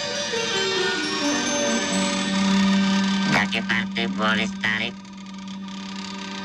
Da 3.32 3.46
che 3.46 3.62
parte 3.62 4.06
vuole 4.06 4.46
stare? 4.46 4.92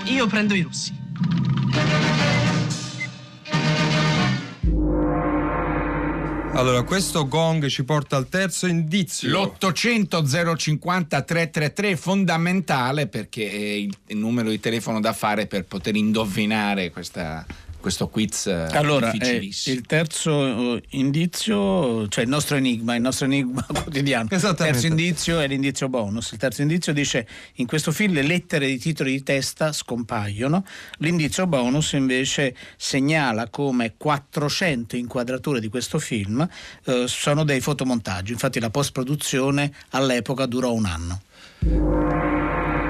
Io 0.06 0.26
prendo 0.26 0.56
i 0.56 0.62
russi. 0.62 1.07
Allora, 6.58 6.82
questo 6.82 7.28
gong 7.28 7.68
ci 7.68 7.84
porta 7.84 8.16
al 8.16 8.30
terzo 8.30 8.66
indizio. 8.66 9.30
L'800 9.30 10.56
050 10.56 11.22
333 11.22 11.90
è 11.92 11.96
fondamentale 11.96 13.06
perché 13.06 13.48
è 13.48 13.56
il, 13.56 13.96
numero 14.18 14.50
di 14.50 14.60
telefono 14.60 15.00
da 15.00 15.14
fare 15.14 15.46
per 15.46 15.66
poter 15.66 15.96
indovinare 15.96 16.90
questa- 16.90 17.46
questo 17.88 18.10
quiz 18.10 18.48
eh, 18.48 18.68
Allora, 18.72 19.12
eh, 19.12 19.18
difficilissimo. 19.18 19.76
il 19.78 19.86
terzo 19.86 20.76
eh, 20.76 20.84
indizio, 20.90 22.06
cioè 22.10 22.26
il 22.26 22.30
nostro 22.30 22.58
enigma, 22.58 22.96
il 22.96 23.02
nostro 23.02 23.26
enigma 23.28 23.64
quotidiano. 23.72 24.28
Il 24.30 24.54
terzo 24.58 24.88
indizio 24.88 25.40
è 25.40 25.48
l'indizio 25.48 25.88
bonus. 25.88 26.34
Il 26.34 26.38
terzo 26.38 26.62
indizio 26.62 26.92
dice 26.92 27.26
in 27.56 27.66
questo 27.66 27.94
film 27.94 28.14
le 28.14 28.24
lettere 28.24 28.68
di 28.68 28.78
titoli 28.78 29.12
di 29.12 29.24
testa 29.24 29.72
scompaiono. 29.72 30.66
L'indizio 30.98 31.48
bonus 31.48 31.94
invece 31.94 32.54
segnala 32.76 33.48
come 33.48 33.94
400 33.96 34.98
inquadrature 34.98 35.62
di 35.62 35.70
questo 35.70 35.98
film 35.98 36.46
eh, 36.84 37.06
sono 37.08 37.46
dei 37.46 37.62
fotomontaggi. 37.62 38.34
Infatti 38.34 38.60
la 38.60 38.70
post-produzione 38.70 39.72
all'epoca 39.92 40.46
durò 40.46 40.74
un 40.74 40.86
anno. 40.86 42.37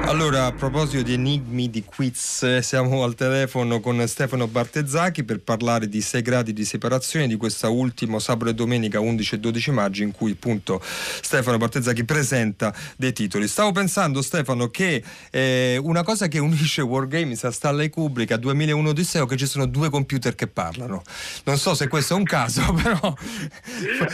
Allora, 0.07 0.45
a 0.45 0.53
proposito 0.53 1.03
di 1.03 1.13
enigmi, 1.13 1.69
di 1.69 1.83
quiz, 1.83 2.59
siamo 2.59 3.03
al 3.03 3.13
telefono 3.13 3.81
con 3.81 4.01
Stefano 4.07 4.47
Bartezzacchi 4.47 5.25
per 5.25 5.41
parlare 5.41 5.89
di 5.89 5.99
6 5.99 6.21
gradi 6.21 6.53
di 6.53 6.63
separazione 6.63 7.27
di 7.27 7.35
questa 7.35 7.67
ultima 7.67 8.17
sabato 8.19 8.49
e 8.51 8.53
domenica 8.53 9.01
11 9.01 9.35
e 9.35 9.39
12 9.39 9.71
maggio 9.71 10.03
in 10.03 10.11
cui 10.11 10.31
appunto 10.31 10.81
Stefano 10.81 11.57
Bartezzacchi 11.57 12.05
presenta 12.05 12.73
dei 12.95 13.11
titoli. 13.11 13.49
Stavo 13.49 13.73
pensando 13.73 14.21
Stefano 14.21 14.69
che 14.69 15.03
eh, 15.29 15.77
una 15.83 16.03
cosa 16.03 16.29
che 16.29 16.39
unisce 16.39 16.81
Wargames 16.81 17.43
a 17.43 17.51
Stanley 17.51 17.89
Kubrick 17.89 18.31
a 18.31 18.37
2001 18.37 18.89
Odisseo 18.89 19.25
è 19.25 19.27
che 19.27 19.35
ci 19.35 19.45
sono 19.45 19.65
due 19.65 19.89
computer 19.89 20.35
che 20.35 20.47
parlano. 20.47 21.03
Non 21.43 21.57
so 21.57 21.73
se 21.75 21.89
questo 21.89 22.13
è 22.13 22.17
un 22.17 22.23
caso, 22.23 22.61
però 22.81 23.13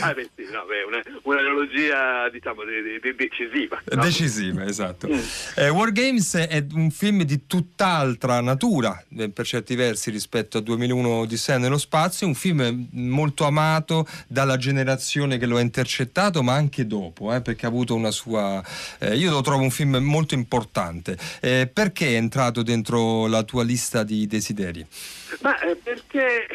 Ah, 0.00 0.12
beh, 0.12 0.28
sì, 0.34 0.42
no, 0.50 0.64
beh, 0.66 0.82
una, 0.88 1.02
un'analogia 1.22 2.28
diciamo 2.30 2.64
de- 2.64 2.82
de- 2.82 2.98
de- 3.00 3.14
decisiva. 3.14 3.80
no? 3.92 4.02
Decisiva, 4.02 4.64
esatto. 4.64 5.08
Eh, 5.54 5.68
War 5.84 5.92
Games 5.92 6.34
è 6.34 6.64
un 6.72 6.90
film 6.90 7.24
di 7.24 7.46
tutt'altra 7.46 8.40
natura, 8.40 9.04
eh, 9.18 9.28
per 9.28 9.44
certi 9.44 9.74
versi, 9.74 10.10
rispetto 10.10 10.56
a 10.56 10.60
2001 10.62 11.08
Odissea 11.10 11.58
nello 11.58 11.76
spazio, 11.76 12.26
un 12.26 12.34
film 12.34 12.88
molto 12.92 13.44
amato 13.44 14.06
dalla 14.26 14.56
generazione 14.56 15.36
che 15.36 15.44
lo 15.44 15.58
ha 15.58 15.60
intercettato, 15.60 16.42
ma 16.42 16.54
anche 16.54 16.86
dopo, 16.86 17.34
eh, 17.34 17.42
perché 17.42 17.66
ha 17.66 17.68
avuto 17.68 17.94
una 17.94 18.10
sua... 18.10 18.64
eh, 18.98 19.14
io 19.14 19.30
lo 19.30 19.42
trovo 19.42 19.62
un 19.62 19.70
film 19.70 19.96
molto 19.96 20.32
importante. 20.32 21.18
Eh, 21.40 21.68
perché 21.70 22.08
è 22.08 22.14
entrato 22.14 22.62
dentro 22.62 23.26
la 23.26 23.42
tua 23.42 23.62
lista 23.62 24.04
di 24.04 24.26
desideri? 24.26 24.86
Ma 25.42 25.60
eh, 25.60 25.76
perché 25.76 26.46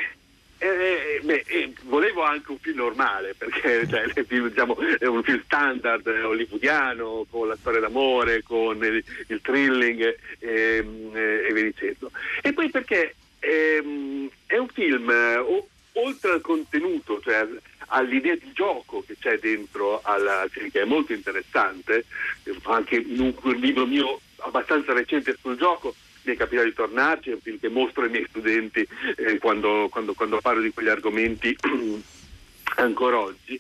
eh, 0.60 1.22
beh, 1.24 1.44
eh, 1.48 1.74
volevo 1.84 2.24
anche 2.24 2.52
un 2.52 2.60
film 2.60 2.78
normale, 2.78 3.34
perché 3.38 3.88
cioè, 3.90 4.04
il 4.04 4.26
film, 4.28 4.50
diciamo, 4.50 4.78
è 4.78 5.06
un 5.06 5.24
film 5.24 5.42
standard 5.46 6.06
eh, 6.08 6.22
hollywoodiano, 6.22 7.26
con 7.30 7.48
la 7.48 7.56
storia 7.56 7.80
d'amore, 7.80 8.44
con 8.44 8.84
il, 8.84 9.04
il 9.28 9.42
thrilling 9.42 10.18
ehm, 10.40 11.12
eh, 11.16 11.48
e 11.48 11.54
via 11.54 11.64
dicendo. 11.64 12.12
E 12.42 12.54
poi 12.54 12.70
perché 12.70 13.16
ehm, 13.40 14.30
è 14.46 14.58
un 14.58 14.68
film, 14.68 15.10
eh, 15.10 15.38
o- 15.38 15.68
oltre 15.94 16.32
al 16.32 16.42
contenuto, 16.42 17.22
cioè 17.22 17.48
all'idea 17.92 18.36
di 18.36 18.52
gioco 18.54 19.04
che 19.06 19.16
c'è 19.18 19.40
dentro 19.40 20.02
alla 20.04 20.46
film, 20.50 20.70
che 20.70 20.82
è 20.82 20.86
molto 20.86 21.14
interessante, 21.14 22.06
eh, 22.44 22.56
anche 22.64 22.98
in 22.98 23.20
un, 23.20 23.34
un 23.42 23.56
libro 23.56 23.86
mio 23.86 24.20
abbastanza 24.42 24.94
recente 24.94 25.36
sul 25.42 25.58
gioco, 25.58 25.96
mi 26.24 26.34
è 26.34 26.38
capitato 26.38 26.68
di 26.68 26.74
tornarci, 26.74 27.30
è 27.30 27.34
un 27.34 27.42
film 27.42 27.60
che 27.60 27.70
mostro 27.70 28.04
ai 28.04 28.10
miei 28.10 28.26
studenti 28.30 28.88
eh, 29.16 29.38
quando, 29.38 29.88
quando- 29.90 30.14
quando 30.14 30.40
parlo 30.40 30.62
di 30.62 30.72
quegli 30.72 30.90
argomenti 30.90 31.56
ancora 32.78 33.20
oggi. 33.20 33.60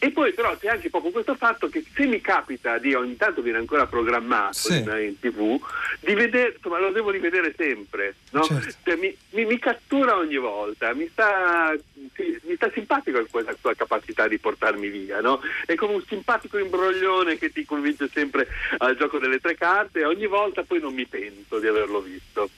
E 0.00 0.12
poi 0.12 0.32
però 0.32 0.56
c'è 0.56 0.68
anche 0.68 0.90
proprio 0.90 1.10
questo 1.10 1.34
fatto 1.34 1.68
che 1.68 1.82
se 1.92 2.06
mi 2.06 2.20
capita 2.20 2.78
di 2.78 2.94
ogni 2.94 3.16
tanto 3.16 3.42
viene 3.42 3.58
ancora 3.58 3.86
programmato 3.86 4.52
Sì. 4.52 4.76
in, 4.78 4.88
in 5.00 5.18
tv, 5.18 5.60
di 6.00 6.14
vedere, 6.14 6.52
insomma 6.54 6.78
lo 6.78 6.92
devo 6.92 7.10
rivedere 7.10 7.52
sempre, 7.56 8.14
no? 8.30 8.44
Cioè, 8.44 8.94
mi, 8.96 9.16
mi- 9.30 9.44
mi 9.44 9.58
cattura 9.58 10.16
ogni 10.16 10.36
volta, 10.36 10.94
mi 10.94 11.08
sta, 11.10 11.74
sì, 12.14 12.38
mi 12.44 12.54
sta 12.54 12.70
simpatico 12.72 13.26
questa 13.28 13.56
sua 13.60 13.74
capacità 13.74 14.28
di 14.28 14.38
portarmi 14.38 14.88
via, 14.88 15.20
no? 15.20 15.40
È 15.66 15.74
come 15.74 15.94
un 15.94 16.04
simpatico 16.06 16.58
imbroglione 16.58 17.36
che 17.36 17.50
ti 17.50 17.64
convince 17.64 18.08
sempre 18.12 18.46
al 18.78 18.96
gioco 18.96 19.18
delle 19.18 19.40
tre 19.40 19.56
carte 19.56 20.00
e 20.00 20.04
ogni 20.04 20.26
volta 20.26 20.62
poi 20.62 20.78
non 20.80 20.94
mi 20.94 21.06
pento 21.06 21.58
di 21.58 21.66
averlo 21.66 22.00
visto. 22.00 22.48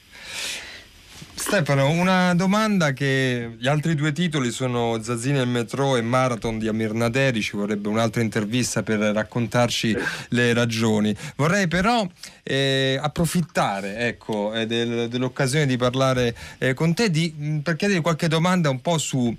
Stefano, 1.41 1.89
una 1.89 2.35
domanda 2.35 2.93
che 2.93 3.57
gli 3.59 3.67
altri 3.67 3.95
due 3.95 4.13
titoli 4.13 4.51
sono 4.51 5.03
Zazzini 5.03 5.39
e 5.39 5.41
il 5.41 5.49
metro 5.49 5.97
e 5.97 6.03
Marathon 6.03 6.59
di 6.59 6.69
Amir 6.69 6.93
Naderi, 6.93 7.41
ci 7.41 7.57
vorrebbe 7.57 7.89
un'altra 7.89 8.21
intervista 8.21 8.83
per 8.83 8.99
raccontarci 8.99 9.97
le 10.29 10.53
ragioni. 10.53 11.17
Vorrei 11.37 11.67
però 11.67 12.07
eh, 12.43 12.99
approfittare 13.01 13.97
ecco, 14.07 14.53
eh, 14.53 14.67
del- 14.67 15.09
dell'occasione 15.09 15.65
di 15.65 15.79
parlare 15.79 16.37
eh, 16.59 16.75
con 16.75 16.93
te 16.93 17.11
di, 17.11 17.33
mh, 17.35 17.59
per 17.61 17.75
chiedere 17.77 18.03
qualche 18.03 18.29
domanda 18.29 18.69
un 18.69 18.83
po' 18.83 18.99
su 18.99 19.35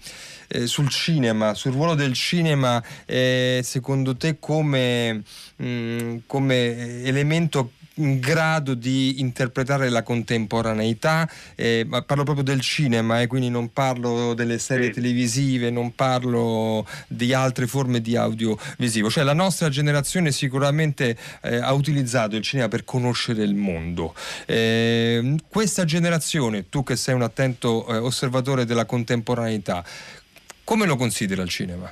eh, 0.48 0.68
sul 0.68 0.90
cinema, 0.90 1.54
sul 1.54 1.72
ruolo 1.72 1.94
del 1.94 2.14
cinema, 2.14 2.84
eh, 3.06 3.62
secondo 3.64 4.18
te 4.18 4.38
come, 4.40 5.22
mh, 5.56 6.16
come 6.26 7.04
elemento 7.04 7.72
in 7.96 8.20
grado 8.20 8.74
di 8.74 9.20
interpretare 9.20 9.90
la 9.90 10.04
contemporaneità, 10.04 11.30
eh, 11.56 11.84
ma 11.88 12.02
parlo 12.02 12.24
proprio 12.24 12.44
del 12.44 12.62
cinema, 12.62 13.22
e 13.22 13.28
quindi 13.28 13.50
non 13.50 13.74
parlo 13.74 14.34
delle 14.34 14.60
serie 14.60 14.92
televisive, 14.92 15.70
non 15.70 15.94
parlo 15.94 16.88
di 17.08 17.34
altre 17.34 17.68
forme 17.68 18.02
di 18.02 18.16
audiovisivo. 18.16 19.10
Cioè 19.10 19.24
la 19.24 19.34
nostra 19.34 19.70
generazione 19.70 20.32
sicuramente 20.32 21.18
eh, 21.42 21.58
ha 21.58 21.74
utilizzato 21.74 22.36
il 22.36 22.44
cinema 22.44 22.70
per 22.70 22.86
conoscere 22.86 23.44
il 23.44 23.56
mondo. 23.56 24.16
Eh, 24.46 25.36
questa 25.50 25.84
generazione, 25.86 26.70
tu 26.70 26.84
che 26.84 26.96
sei 26.96 27.16
un 27.16 27.24
attento 27.24 27.86
eh, 27.88 27.98
osservatore 27.98 28.66
della 28.66 28.86
contemporaneità, 28.86 29.84
come 30.64 30.86
lo 30.86 30.96
considera 30.96 31.42
il 31.42 31.50
cinema? 31.50 31.92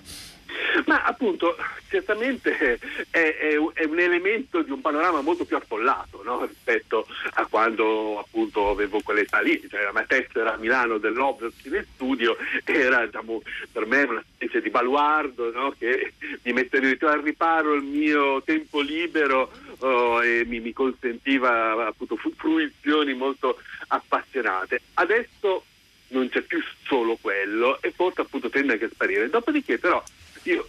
Ma 0.85 1.03
appunto, 1.03 1.55
certamente 1.89 2.79
è, 3.09 3.35
è 3.37 3.55
un- 3.55 3.71
è 3.73 3.83
un 3.85 3.99
elemento 3.99 4.61
di 4.61 4.71
un 4.71 4.81
panorama 4.81 5.21
molto 5.21 5.45
più 5.45 5.55
affollato 5.55 6.21
no? 6.23 6.45
rispetto 6.45 7.07
a 7.33 7.45
quando 7.47 8.19
appunto 8.19 8.69
avevo 8.69 8.99
quell'età 9.01 9.39
lì, 9.41 9.61
cioè 9.69 9.83
la 9.83 9.91
mia 9.93 10.05
tessera 10.07 10.53
a 10.53 10.57
Milano 10.57 10.97
dell'Obras 10.97 11.53
nel 11.63 11.85
studio 11.93 12.37
era 12.63 13.05
diciamo, 13.05 13.41
per 13.71 13.85
me 13.85 14.03
una 14.03 14.23
specie 14.35 14.61
di 14.61 14.69
baluardo 14.69 15.51
no? 15.51 15.73
che 15.77 16.13
mi 16.43 16.53
metteva 16.53 17.11
al 17.11 17.21
riparo 17.21 17.73
il 17.73 17.83
mio 17.83 18.41
tempo 18.43 18.81
libero 18.81 19.51
oh, 19.79 20.23
e 20.23 20.43
mi, 20.45 20.59
mi 20.59 20.73
consentiva 20.73 21.87
appunto 21.87 22.15
fruizioni 22.15 23.13
molto 23.13 23.59
appassionate. 23.87 24.81
Adesso 24.95 25.63
non 26.09 26.29
c'è 26.29 26.41
più 26.41 26.59
solo 26.85 27.17
quello 27.21 27.79
e 27.81 27.91
forse 27.91 28.21
appunto 28.21 28.49
tende 28.49 28.73
anche 28.73 28.85
a 28.85 28.89
sparire. 28.91 29.29
Dopodiché 29.29 29.77
però 29.77 30.01
io 30.43 30.67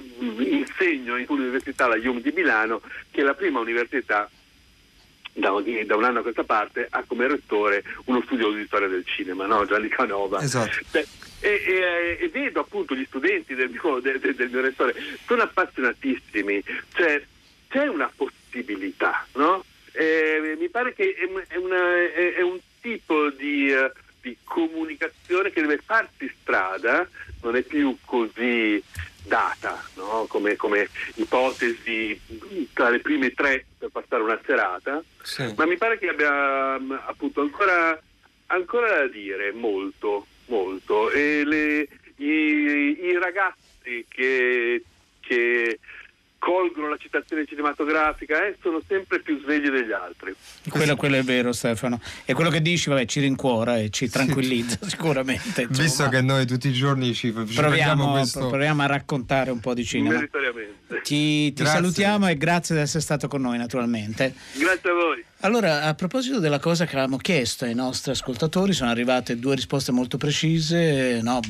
mm, 0.00 0.40
insegno 0.40 1.16
in 1.16 1.26
un'università, 1.28 1.86
la 1.86 1.96
IUM 1.96 2.20
di 2.20 2.32
Milano, 2.34 2.80
che 3.10 3.20
è 3.20 3.24
la 3.24 3.34
prima 3.34 3.60
università 3.60 4.28
da, 5.34 5.50
da 5.86 5.96
un 5.96 6.04
anno 6.04 6.18
a 6.18 6.22
questa 6.22 6.44
parte 6.44 6.86
ha 6.90 7.02
come 7.06 7.26
rettore 7.26 7.82
uno 8.04 8.20
studio 8.22 8.50
di 8.52 8.64
storia 8.66 8.88
del 8.88 9.04
cinema, 9.06 9.46
no? 9.46 9.64
Gianni 9.66 9.88
Canova. 9.88 10.42
Esatto. 10.42 10.78
Beh, 10.90 11.06
e, 11.40 11.62
e- 11.66 12.18
e 12.20 12.28
vedo 12.28 12.60
appunto 12.60 12.94
gli 12.94 13.04
studenti 13.06 13.54
del 13.54 13.70
mio, 13.70 13.98
de- 14.00 14.18
de- 14.18 14.34
del 14.34 14.50
mio 14.50 14.60
rettore, 14.60 14.94
sono 15.26 15.42
appassionatissimi, 15.42 16.62
cioè 16.94 17.22
c'è 17.68 17.86
una 17.86 18.12
possibilità, 18.14 19.26
no? 19.34 19.64
Eh, 19.92 20.56
mi 20.58 20.68
pare 20.68 20.94
che 20.94 21.14
è, 21.14 21.24
un- 21.24 21.42
è 21.48 21.56
una- 21.56 21.96
è- 21.96 22.34
è 22.34 22.42
un 22.42 22.58
tipo 22.80 23.30
di, 23.30 23.70
eh, 23.72 23.90
di 24.22 24.36
comunicazione 24.44 25.50
che 25.50 25.60
deve 25.60 25.80
farsi 25.84 26.32
strada, 26.40 27.06
non 27.42 27.56
è 27.56 27.62
più 27.62 27.96
così 28.04 28.82
data 29.24 29.84
no? 29.94 30.26
come, 30.28 30.56
come 30.56 30.88
ipotesi 31.14 32.18
tra 32.72 32.88
le 32.88 33.00
prime 33.00 33.32
tre 33.34 33.66
per 33.76 33.90
passare 33.90 34.22
una 34.22 34.40
serata, 34.44 35.02
ma 35.56 35.66
mi 35.66 35.76
pare 35.76 35.98
che 35.98 36.08
abbia 36.08 36.78
mm, 36.78 36.92
appunto 37.06 37.40
ancora, 37.40 38.00
ancora 38.46 38.98
da 38.98 39.06
dire 39.08 39.52
molto, 39.52 40.26
molto. 40.46 41.10
E 41.10 41.42
le- 41.44 41.88
i, 42.16 42.98
i 43.06 43.18
ragazzi 43.18 44.04
che, 44.08 44.82
che 45.20 45.78
colgono 46.42 46.88
la 46.88 46.96
citazione 46.96 47.46
cinematografica 47.46 48.44
eh, 48.44 48.56
sono 48.60 48.82
sempre 48.88 49.20
più 49.20 49.40
svegli 49.40 49.68
degli 49.68 49.92
altri. 49.92 50.34
Quello, 50.68 50.96
quello 50.96 51.14
è 51.14 51.22
vero 51.22 51.52
Stefano. 51.52 52.00
E 52.24 52.34
quello 52.34 52.50
che 52.50 52.60
dici, 52.60 52.88
vabbè, 52.88 53.04
ci 53.04 53.20
rincuora 53.20 53.78
e 53.78 53.90
ci 53.90 54.08
tranquillizza 54.08 54.78
sicuramente. 54.82 55.62
insomma. 55.62 55.86
Visto 55.86 56.08
che 56.08 56.20
noi 56.20 56.44
tutti 56.44 56.66
i 56.66 56.72
giorni 56.72 57.14
ci, 57.14 57.32
ci 57.32 57.54
proviamo, 57.54 58.10
questo... 58.10 58.48
proviamo 58.48 58.82
a 58.82 58.86
raccontare 58.86 59.52
un 59.52 59.60
po' 59.60 59.72
di 59.72 59.84
cinema. 59.84 60.16
Meritoriamente. 60.16 60.81
Ti, 61.02 61.52
ti 61.52 61.64
salutiamo 61.64 62.28
e 62.28 62.36
grazie 62.36 62.74
di 62.74 62.80
essere 62.80 63.02
stato 63.02 63.28
con 63.28 63.40
noi 63.40 63.58
naturalmente. 63.58 64.34
Grazie 64.54 64.90
a 64.90 64.94
voi. 64.94 65.24
Allora, 65.44 65.82
a 65.82 65.94
proposito 65.94 66.38
della 66.38 66.60
cosa 66.60 66.84
che 66.84 66.92
avevamo 66.92 67.16
chiesto 67.16 67.64
ai 67.64 67.74
nostri 67.74 68.12
ascoltatori, 68.12 68.72
sono 68.72 68.90
arrivate 68.90 69.40
due 69.40 69.56
risposte 69.56 69.90
molto 69.90 70.16
precise. 70.16 71.18
no? 71.20 71.40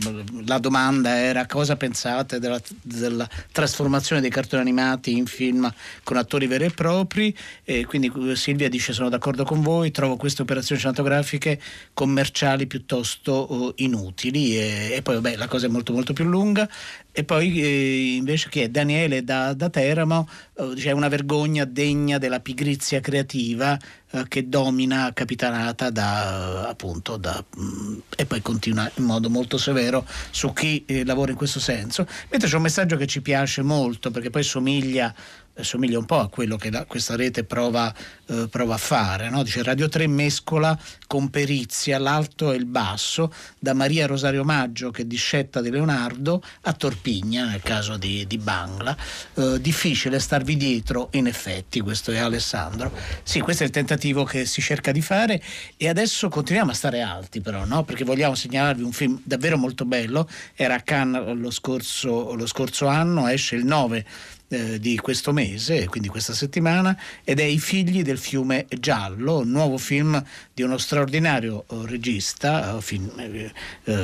La 0.46 0.56
domanda 0.56 1.18
era 1.18 1.44
cosa 1.44 1.76
pensate 1.76 2.38
della, 2.38 2.58
della 2.80 3.28
trasformazione 3.52 4.22
dei 4.22 4.30
cartoni 4.30 4.62
animati 4.62 5.14
in 5.14 5.26
film 5.26 5.70
con 6.04 6.16
attori 6.16 6.46
veri 6.46 6.64
e 6.64 6.70
propri. 6.70 7.36
E 7.64 7.84
quindi 7.84 8.10
Silvia 8.34 8.70
dice 8.70 8.94
sono 8.94 9.10
d'accordo 9.10 9.44
con 9.44 9.60
voi, 9.60 9.90
trovo 9.90 10.16
queste 10.16 10.40
operazioni 10.40 10.80
cinematografiche 10.80 11.60
commerciali 11.92 12.66
piuttosto 12.66 13.74
eh, 13.76 13.82
inutili. 13.82 14.56
E, 14.56 14.92
e 14.94 15.02
poi 15.02 15.16
vabbè, 15.16 15.36
la 15.36 15.48
cosa 15.48 15.66
è 15.66 15.68
molto 15.68 15.92
molto 15.92 16.14
più 16.14 16.24
lunga. 16.24 16.66
E 17.14 17.24
poi 17.24 17.60
eh, 17.60 18.14
invece 18.16 18.48
è 18.48 18.68
Daniele 18.70 19.22
da, 19.22 19.52
da 19.52 19.68
Teramo 19.68 20.26
eh, 20.54 20.74
dice 20.74 20.88
è 20.88 20.92
una 20.92 21.08
vergogna 21.08 21.66
degna 21.66 22.16
della 22.16 22.40
pigrizia 22.40 23.00
creativa 23.00 23.78
eh, 24.10 24.24
che 24.28 24.48
domina 24.48 25.10
capitanata 25.12 25.90
da 25.90 26.64
eh, 26.66 26.70
appunto 26.70 27.18
da, 27.18 27.44
mm, 27.58 27.98
e 28.16 28.24
poi 28.24 28.40
continua 28.40 28.90
in 28.94 29.04
modo 29.04 29.28
molto 29.28 29.58
severo 29.58 30.06
su 30.30 30.54
chi 30.54 30.84
eh, 30.86 31.04
lavora 31.04 31.32
in 31.32 31.36
questo 31.36 31.60
senso. 31.60 32.06
Mentre 32.30 32.48
c'è 32.48 32.56
un 32.56 32.62
messaggio 32.62 32.96
che 32.96 33.06
ci 33.06 33.20
piace 33.20 33.60
molto 33.60 34.10
perché 34.10 34.30
poi 34.30 34.42
somiglia 34.42 35.14
somiglia 35.60 35.98
un 35.98 36.06
po' 36.06 36.18
a 36.18 36.28
quello 36.28 36.56
che 36.56 36.70
la- 36.70 36.84
questa 36.84 37.16
rete 37.16 37.44
prova, 37.44 37.92
eh, 38.26 38.48
prova 38.50 38.74
a 38.74 38.78
fare. 38.78 39.28
no? 39.28 39.42
Dice 39.42 39.62
Radio 39.62 39.88
3 39.88 40.06
mescola 40.06 40.78
con 41.06 41.28
perizia 41.30 41.98
l'alto 41.98 42.52
e 42.52 42.56
il 42.56 42.64
basso, 42.64 43.32
da 43.58 43.74
Maria 43.74 44.06
Rosario 44.06 44.44
Maggio, 44.44 44.90
che 44.90 45.06
discetta 45.06 45.60
di 45.60 45.70
Leonardo, 45.70 46.42
a 46.62 46.72
Torpigna, 46.72 47.46
nel 47.46 47.60
caso 47.60 47.96
di, 47.96 48.26
di 48.26 48.38
Bangla. 48.38 48.96
Eh, 49.34 49.60
difficile 49.60 50.18
starvi 50.18 50.56
dietro, 50.56 51.08
in 51.12 51.26
effetti, 51.26 51.80
questo 51.80 52.12
è 52.12 52.18
Alessandro. 52.18 52.92
Sì, 53.22 53.40
questo 53.40 53.62
è 53.62 53.66
il 53.66 53.72
tentativo 53.72 54.24
che 54.24 54.46
si 54.46 54.60
cerca 54.62 54.92
di 54.92 55.02
fare 55.02 55.42
e 55.76 55.88
adesso 55.88 56.28
continuiamo 56.28 56.70
a 56.70 56.74
stare 56.74 57.00
alti 57.02 57.40
però, 57.40 57.64
no? 57.64 57.84
perché 57.84 58.04
vogliamo 58.04 58.34
segnalarvi 58.34 58.82
un 58.82 58.92
film 58.92 59.20
davvero 59.22 59.58
molto 59.58 59.84
bello, 59.84 60.28
era 60.54 60.74
a 60.74 60.80
Cannes 60.80 61.34
lo 61.34 61.50
scorso, 61.50 62.34
lo 62.34 62.46
scorso 62.46 62.86
anno, 62.86 63.28
esce 63.28 63.56
il 63.56 63.64
9 63.64 64.06
eh, 64.52 64.78
di 64.78 64.96
questo 64.98 65.32
mese, 65.32 65.86
quindi 65.88 66.08
questa 66.08 66.34
settimana, 66.34 66.96
ed 67.24 67.40
è 67.40 67.44
I 67.44 67.58
figli 67.58 68.02
del 68.02 68.18
fiume 68.18 68.66
giallo, 68.68 69.38
un 69.38 69.50
nuovo 69.50 69.78
film 69.78 70.22
di 70.52 70.62
uno 70.62 70.76
straordinario 70.76 71.64
eh, 71.70 71.86
regista 71.86 72.76
eh, 72.76 72.82
film, 72.82 73.10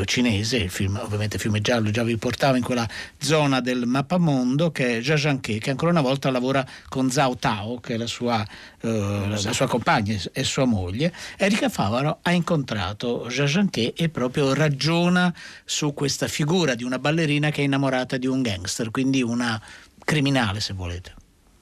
cinese, 0.05 0.57
il 0.57 0.71
film 0.71 0.99
ovviamente 1.03 1.39
Fiume 1.39 1.61
Giallo 1.61 1.91
già 1.91 2.03
vi 2.03 2.17
portava 2.17 2.57
in 2.57 2.63
quella 2.63 2.89
zona 3.19 3.61
del 3.61 3.87
mappamondo 3.87 4.71
che 4.71 4.99
è 4.99 5.03
Zha 5.03 5.17
Zhangke, 5.17 5.59
che 5.59 5.71
ancora 5.71 5.91
una 5.91 6.01
volta 6.01 6.31
lavora 6.31 6.67
con 6.89 7.11
Zhao 7.11 7.37
Tao, 7.37 7.79
che 7.81 7.95
è 7.95 7.97
la 7.97 8.07
sua, 8.07 8.45
la, 8.81 9.27
la 9.29 9.53
sua 9.53 9.67
compagna 9.67 10.17
e- 10.33 10.45
sua 10.45 10.65
moglie. 10.65 11.13
Erika 11.37 11.69
Favaro 11.69 12.19
ha 12.23 12.33
incontrato 12.33 13.29
Zha 13.29 13.47
Zhangke 13.47 13.93
e 13.93 14.09
proprio 14.09 14.55
ragiona 14.55 15.33
su 15.65 15.93
questa 15.93 16.29
figura 16.29 16.75
di 16.75 16.85
una 16.85 16.99
ballerina 16.99 17.51
che 17.51 17.61
è 17.61 17.65
innamorata 17.65 18.17
di 18.17 18.27
un 18.27 18.43
gangster, 18.43 18.91
quindi 18.91 19.23
una 19.23 19.61
criminale 20.09 20.61
se 20.61 20.73
volete. 20.73 21.15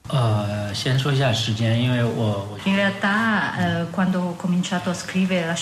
Uh, 0.09 0.71
In 2.63 2.75
realtà 2.75 3.81
eh, 3.81 3.89
quando 3.89 4.21
ho 4.21 4.35
cominciato 4.37 4.89
a 4.89 4.93
scrivere 4.93 5.45
la 5.45 5.53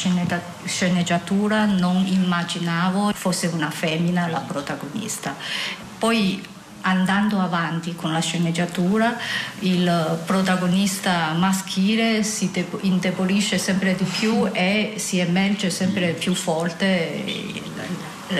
sceneggiatura 0.65 1.65
non 1.65 2.05
immaginavo 2.05 3.11
fosse 3.13 3.47
una 3.47 3.71
femmina 3.71 4.27
la 4.27 4.41
protagonista. 4.41 5.35
Poi 5.97 6.47
andando 6.81 7.39
avanti 7.39 7.95
con 7.95 8.11
la 8.11 8.19
sceneggiatura 8.19 9.17
il 9.61 10.19
protagonista 10.23 11.33
maschile 11.33 12.21
si 12.21 12.51
indebolisce 12.81 13.57
sempre 13.57 13.95
di 13.95 14.03
più 14.03 14.47
e 14.51 14.93
si 14.97 15.17
emerge 15.17 15.71
sempre 15.71 16.11
più 16.11 16.35
forte 16.35 17.23
il, 17.25 17.63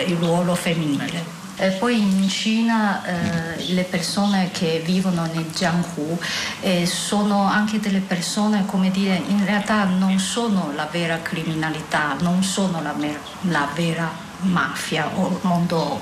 il 0.06 0.16
ruolo 0.18 0.54
femminile. 0.54 1.35
E 1.58 1.70
poi 1.70 1.98
in 1.98 2.28
Cina 2.28 3.02
eh, 3.04 3.72
le 3.72 3.84
persone 3.84 4.50
che 4.52 4.82
vivono 4.84 5.24
nel 5.32 5.50
Jianghu 5.50 6.18
eh, 6.60 6.84
sono 6.84 7.46
anche 7.46 7.80
delle 7.80 8.00
persone, 8.00 8.66
come 8.66 8.90
dire, 8.90 9.22
in 9.26 9.44
realtà 9.44 9.84
non 9.84 10.18
sono 10.18 10.72
la 10.74 10.86
vera 10.90 11.18
criminalità, 11.22 12.14
non 12.20 12.42
sono 12.42 12.82
la, 12.82 12.94
la 13.42 13.68
vera 13.74 14.10
mafia 14.40 15.10
o 15.14 15.28
il 15.28 15.38
mondo 15.40 16.00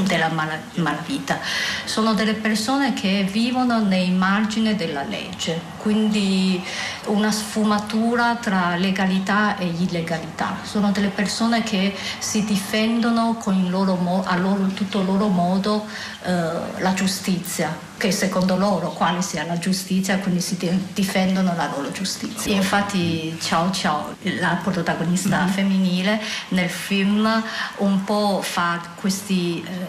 della 0.00 0.28
mala- 0.28 0.60
malavita, 0.76 1.38
sono 1.84 2.14
delle 2.14 2.34
persone 2.34 2.94
che 2.94 3.26
vivono 3.30 3.80
nei 3.82 4.10
margini 4.10 4.74
della 4.74 5.02
legge, 5.02 5.60
quindi 5.78 6.62
una 7.06 7.30
sfumatura 7.30 8.36
tra 8.36 8.76
legalità 8.76 9.56
e 9.58 9.66
illegalità. 9.66 10.56
Sono 10.62 10.90
delle 10.92 11.08
persone 11.08 11.62
che 11.62 11.94
si 12.18 12.44
difendono 12.44 13.34
con 13.34 13.54
il 13.54 13.68
loro 13.70 13.96
mo- 13.96 14.24
a 14.26 14.36
loro, 14.36 14.66
tutto 14.68 15.00
il 15.00 15.06
loro 15.06 15.28
modo 15.28 15.86
eh, 16.24 16.80
la 16.80 16.94
giustizia, 16.94 17.76
che 17.96 18.12
secondo 18.12 18.56
loro 18.56 18.90
quale 18.90 19.22
sia 19.22 19.44
la 19.44 19.58
giustizia, 19.58 20.18
quindi 20.18 20.40
si 20.40 20.56
di- 20.56 20.86
difendono 20.94 21.54
la 21.56 21.68
loro 21.74 21.90
giustizia. 21.92 22.54
Infatti 22.54 23.36
Ciao 23.40 23.70
Ciao, 23.72 24.14
la 24.22 24.58
protagonista 24.62 25.46
femminile 25.46 26.20
nel 26.48 26.68
film 26.70 27.42
un 27.78 28.04
po' 28.04 28.40
fa 28.42 28.80
questi 28.94 29.64
eh, 29.66 29.81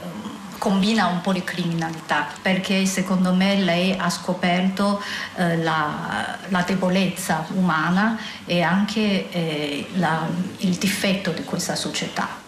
combina 0.63 1.07
un 1.07 1.19
po' 1.19 1.33
di 1.33 1.43
criminalità 1.43 2.29
perché 2.41 2.85
secondo 2.85 3.33
me 3.33 3.57
lei 3.57 3.93
ha 3.97 4.09
scoperto 4.09 5.01
eh, 5.35 5.57
la, 5.57 6.37
la 6.47 6.63
debolezza 6.65 7.45
umana 7.55 8.17
e 8.45 8.61
anche 8.61 9.29
eh, 9.29 9.85
la- 9.95 10.25
il 10.59 10.75
difetto 10.75 11.31
di 11.31 11.43
questa 11.43 11.75
società. 11.75 12.41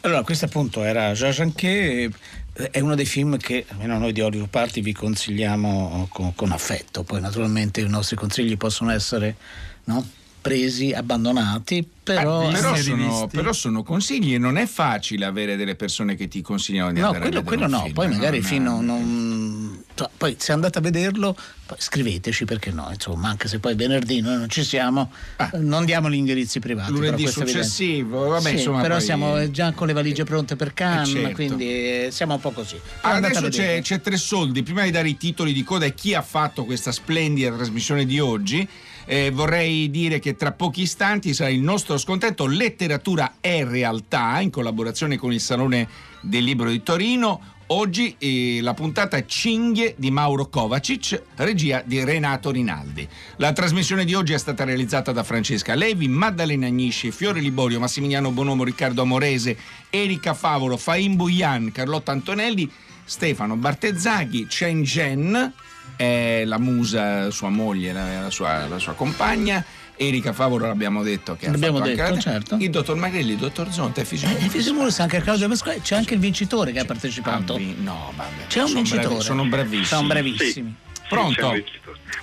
Allora, 0.00 0.22
questo 0.22 0.46
appunto 0.46 0.82
era 0.84 1.14
Zha 1.14 1.30
Zhangke, 1.30 2.10
eh, 2.54 2.70
è 2.70 2.80
uno 2.80 2.94
dei 2.94 3.04
film 3.04 3.36
che 3.36 3.66
almeno 3.68 3.98
noi 3.98 4.12
di 4.12 4.22
Hollywood 4.22 4.48
Party 4.48 4.80
vi 4.80 4.94
consigliamo 4.94 6.08
con, 6.10 6.34
con 6.34 6.52
affetto, 6.52 7.02
poi 7.02 7.20
naturalmente 7.20 7.82
i 7.82 7.88
nostri 7.88 8.16
consigli 8.16 8.56
possono 8.56 8.90
essere 8.90 9.36
no? 9.84 10.02
presi, 10.40 10.92
abbandonati, 10.92 11.86
però... 12.14 12.48
Eh, 12.48 12.52
però, 12.52 12.74
sono, 12.76 13.26
però 13.26 13.52
sono 13.52 13.82
consigli 13.82 14.34
e 14.34 14.38
non 14.38 14.56
è 14.56 14.66
facile 14.66 15.24
avere 15.24 15.56
delle 15.56 15.74
persone 15.74 16.14
che 16.14 16.28
ti 16.28 16.40
consigliano 16.42 16.92
di 16.92 17.00
No, 17.00 17.06
andare 17.06 17.24
quello, 17.24 17.38
a 17.38 17.42
vedere 17.42 17.56
quello 17.60 17.76
no, 17.76 17.82
film, 17.84 17.94
poi 17.94 18.08
magari 18.08 18.38
non- 18.40 18.46
fino 18.48 18.80
non, 18.80 19.82
cioè, 19.94 20.08
poi 20.16 20.36
se 20.38 20.52
andate 20.52 20.78
a 20.78 20.80
vederlo, 20.80 21.36
poi 21.66 21.76
scriveteci 21.78 22.44
perché 22.44 22.70
no, 22.70 22.88
insomma, 22.92 23.28
anche 23.28 23.48
se 23.48 23.58
poi 23.58 23.74
venerdì 23.74 24.20
noi 24.20 24.38
non 24.38 24.48
ci 24.48 24.64
siamo, 24.64 25.10
non 25.54 25.84
diamo 25.84 26.08
gli 26.10 26.14
indirizzi 26.14 26.58
privati. 26.60 26.90
Ah. 26.90 26.94
Lunedì 26.94 27.26
successivo, 27.26 28.28
vabbè, 28.28 28.48
Sì, 28.48 28.54
insomma, 28.54 28.80
però 28.80 28.96
poi- 28.96 29.04
siamo 29.04 29.50
già 29.50 29.72
con 29.72 29.86
le 29.86 29.92
valigie 29.92 30.24
pronte 30.24 30.56
per 30.56 30.72
Cannes, 30.72 31.10
certo. 31.10 31.34
quindi 31.34 31.66
eh, 31.66 32.08
siamo 32.10 32.34
un 32.34 32.40
po' 32.40 32.50
così. 32.52 32.76
Però 32.76 33.12
Ah, 33.12 33.16
andate 33.16 33.34
a 33.34 33.38
adesso 33.40 33.60
c'è, 33.62 33.80
c'è 33.82 34.00
tre 34.00 34.16
soldi. 34.16 34.62
Prima 34.62 34.82
di 34.84 34.90
dare 34.90 35.08
i 35.08 35.16
titoli 35.16 35.52
di 35.52 35.62
coda 35.64 35.84
e 35.84 35.94
chi 35.94 36.14
ha 36.14 36.22
fatto 36.22 36.64
questa 36.64 36.92
splendida 36.92 37.54
trasmissione 37.54 38.06
di 38.06 38.18
oggi, 38.18 38.66
eh, 39.10 39.30
vorrei 39.30 39.90
dire 39.90 40.18
che 40.18 40.36
tra 40.36 40.52
pochi 40.52 40.82
istanti 40.82 41.32
sarà 41.34 41.50
il 41.50 41.60
nostro 41.60 41.96
scontento 41.98 42.46
Letteratura 42.46 43.34
è 43.40 43.64
realtà 43.64 44.40
in 44.40 44.50
collaborazione 44.50 45.16
con 45.16 45.32
il 45.32 45.40
Salone 45.40 45.88
del 46.20 46.44
Libro 46.44 46.70
di 46.70 46.82
Torino. 46.82 47.56
Oggi 47.70 48.16
eh, 48.16 48.60
la 48.62 48.72
puntata 48.72 49.22
Cinghie 49.26 49.94
di 49.98 50.10
Mauro 50.10 50.48
Kovacic, 50.48 51.22
regia 51.36 51.82
di 51.84 52.02
Renato 52.02 52.50
Rinaldi. 52.50 53.06
La 53.36 53.52
trasmissione 53.52 54.06
di 54.06 54.14
oggi 54.14 54.32
è 54.32 54.38
stata 54.38 54.64
realizzata 54.64 55.12
da 55.12 55.22
Francesca 55.22 55.74
Levi, 55.74 56.08
Maddalena 56.08 56.66
Agnisci, 56.66 57.10
Fiore 57.10 57.40
Liborio, 57.40 57.78
Massimiliano 57.78 58.30
Bonomo, 58.30 58.64
Riccardo 58.64 59.02
Amorese, 59.02 59.56
Erika 59.90 60.32
Favolo, 60.32 60.78
Faim 60.78 61.16
Buian, 61.16 61.70
Carlotta 61.70 62.10
Antonelli, 62.10 62.70
Stefano 63.04 63.56
Bartezzaghi, 63.56 64.46
Chen 64.46 64.82
Gen, 64.82 65.52
è 65.94 66.44
la 66.46 66.58
musa, 66.58 67.30
sua 67.30 67.50
moglie, 67.50 67.92
la, 67.92 68.22
la 68.22 68.30
sua, 68.30 68.66
la 68.66 68.78
sua 68.78 68.94
compagna. 68.94 69.62
Erika 70.00 70.32
Favolo 70.32 70.66
l'abbiamo 70.66 71.02
detto 71.02 71.34
che 71.36 71.50
L'abbiamo 71.50 71.78
anche 71.78 71.94
detto, 71.96 72.14
la- 72.14 72.20
certo. 72.20 72.56
Il 72.60 72.70
dottor 72.70 72.96
Magrelli, 72.96 73.32
il 73.32 73.36
dottor 73.38 73.72
Zonta 73.72 74.00
e 74.00 74.04
Fisiologo. 74.04 74.38
Eh, 74.44 74.48
Fisimulis, 74.48 74.98
anche 75.00 75.20
Claudio 75.20 75.48
Pasquale, 75.48 75.80
c'è 75.80 75.96
anche 75.96 76.14
il 76.14 76.20
vincitore 76.20 76.70
che 76.72 76.78
ha 76.78 76.84
partecipato. 76.84 77.58
no, 77.58 78.12
vabbè. 78.14 78.46
C'è 78.46 78.60
un 78.60 78.66
sono 78.68 78.80
vincitore. 78.80 79.06
bravi- 79.08 79.22
sono 79.22 79.44
bravissimi. 79.46 79.84
Sono 79.86 80.06
bravissimi. 80.06 80.74
Pronto? 81.08 81.54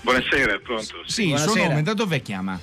Buonasera, 0.02 0.60
pronto? 0.64 0.94
Sì, 1.06 1.30
il 1.32 1.38
suo 1.38 1.46
Buonasera. 1.48 1.68
nome 1.68 1.82
da 1.84 1.94
dove 1.94 2.22
chiama? 2.22 2.60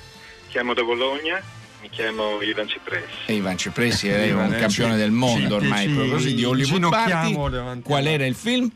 Chiamo 0.48 0.72
da 0.74 0.82
Bologna, 0.82 1.42
mi 1.82 1.90
chiamo 1.90 2.40
Ivan 2.40 2.68
Cipressi. 2.68 3.06
E 3.26 3.34
Ivan 3.34 3.56
Cipressi 3.58 4.08
è 4.08 4.22
Ivan, 4.26 4.46
un 4.48 4.54
eh, 4.54 4.58
campione 4.58 4.96
del 4.96 5.10
mondo 5.10 5.56
ormai, 5.56 5.88
proprio 5.88 6.12
così, 6.14 6.34
di 6.34 6.44
Hollywood 6.44 6.88
Party. 6.88 7.80
Qual 7.82 8.06
era 8.06 8.24
il 8.24 8.34
film? 8.34 8.70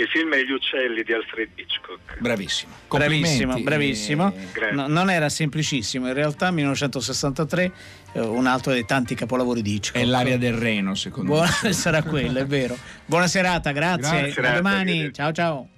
Il 0.00 0.08
film 0.08 0.32
è 0.32 0.42
Gli 0.42 0.50
uccelli 0.50 1.02
di 1.02 1.12
Alfred 1.12 1.50
Hitchcock. 1.56 2.18
Bravissimo. 2.20 2.72
Bravissimo, 2.88 3.52
Complimenti. 3.52 3.62
bravissimo. 3.62 4.32
Grazie. 4.50 4.74
No, 4.74 4.86
non 4.86 5.10
era 5.10 5.28
semplicissimo, 5.28 6.08
in 6.08 6.14
realtà 6.14 6.50
1963 6.50 7.72
eh, 8.14 8.20
un 8.20 8.46
altro 8.46 8.72
dei 8.72 8.86
tanti 8.86 9.14
capolavori 9.14 9.60
di 9.60 9.74
Hitchcock. 9.74 9.98
È 10.02 10.04
l'aria 10.06 10.38
del 10.38 10.54
Reno, 10.54 10.94
secondo 10.94 11.32
Buona, 11.32 11.50
me. 11.64 11.72
sarà 11.74 12.02
quello, 12.02 12.38
è 12.38 12.46
vero. 12.46 12.78
Buona 13.04 13.26
serata, 13.26 13.72
grazie. 13.72 14.32
Grazie. 14.32 14.46
A 14.46 14.54
domani. 14.54 15.12
Ciao 15.12 15.32
ciao. 15.32 15.68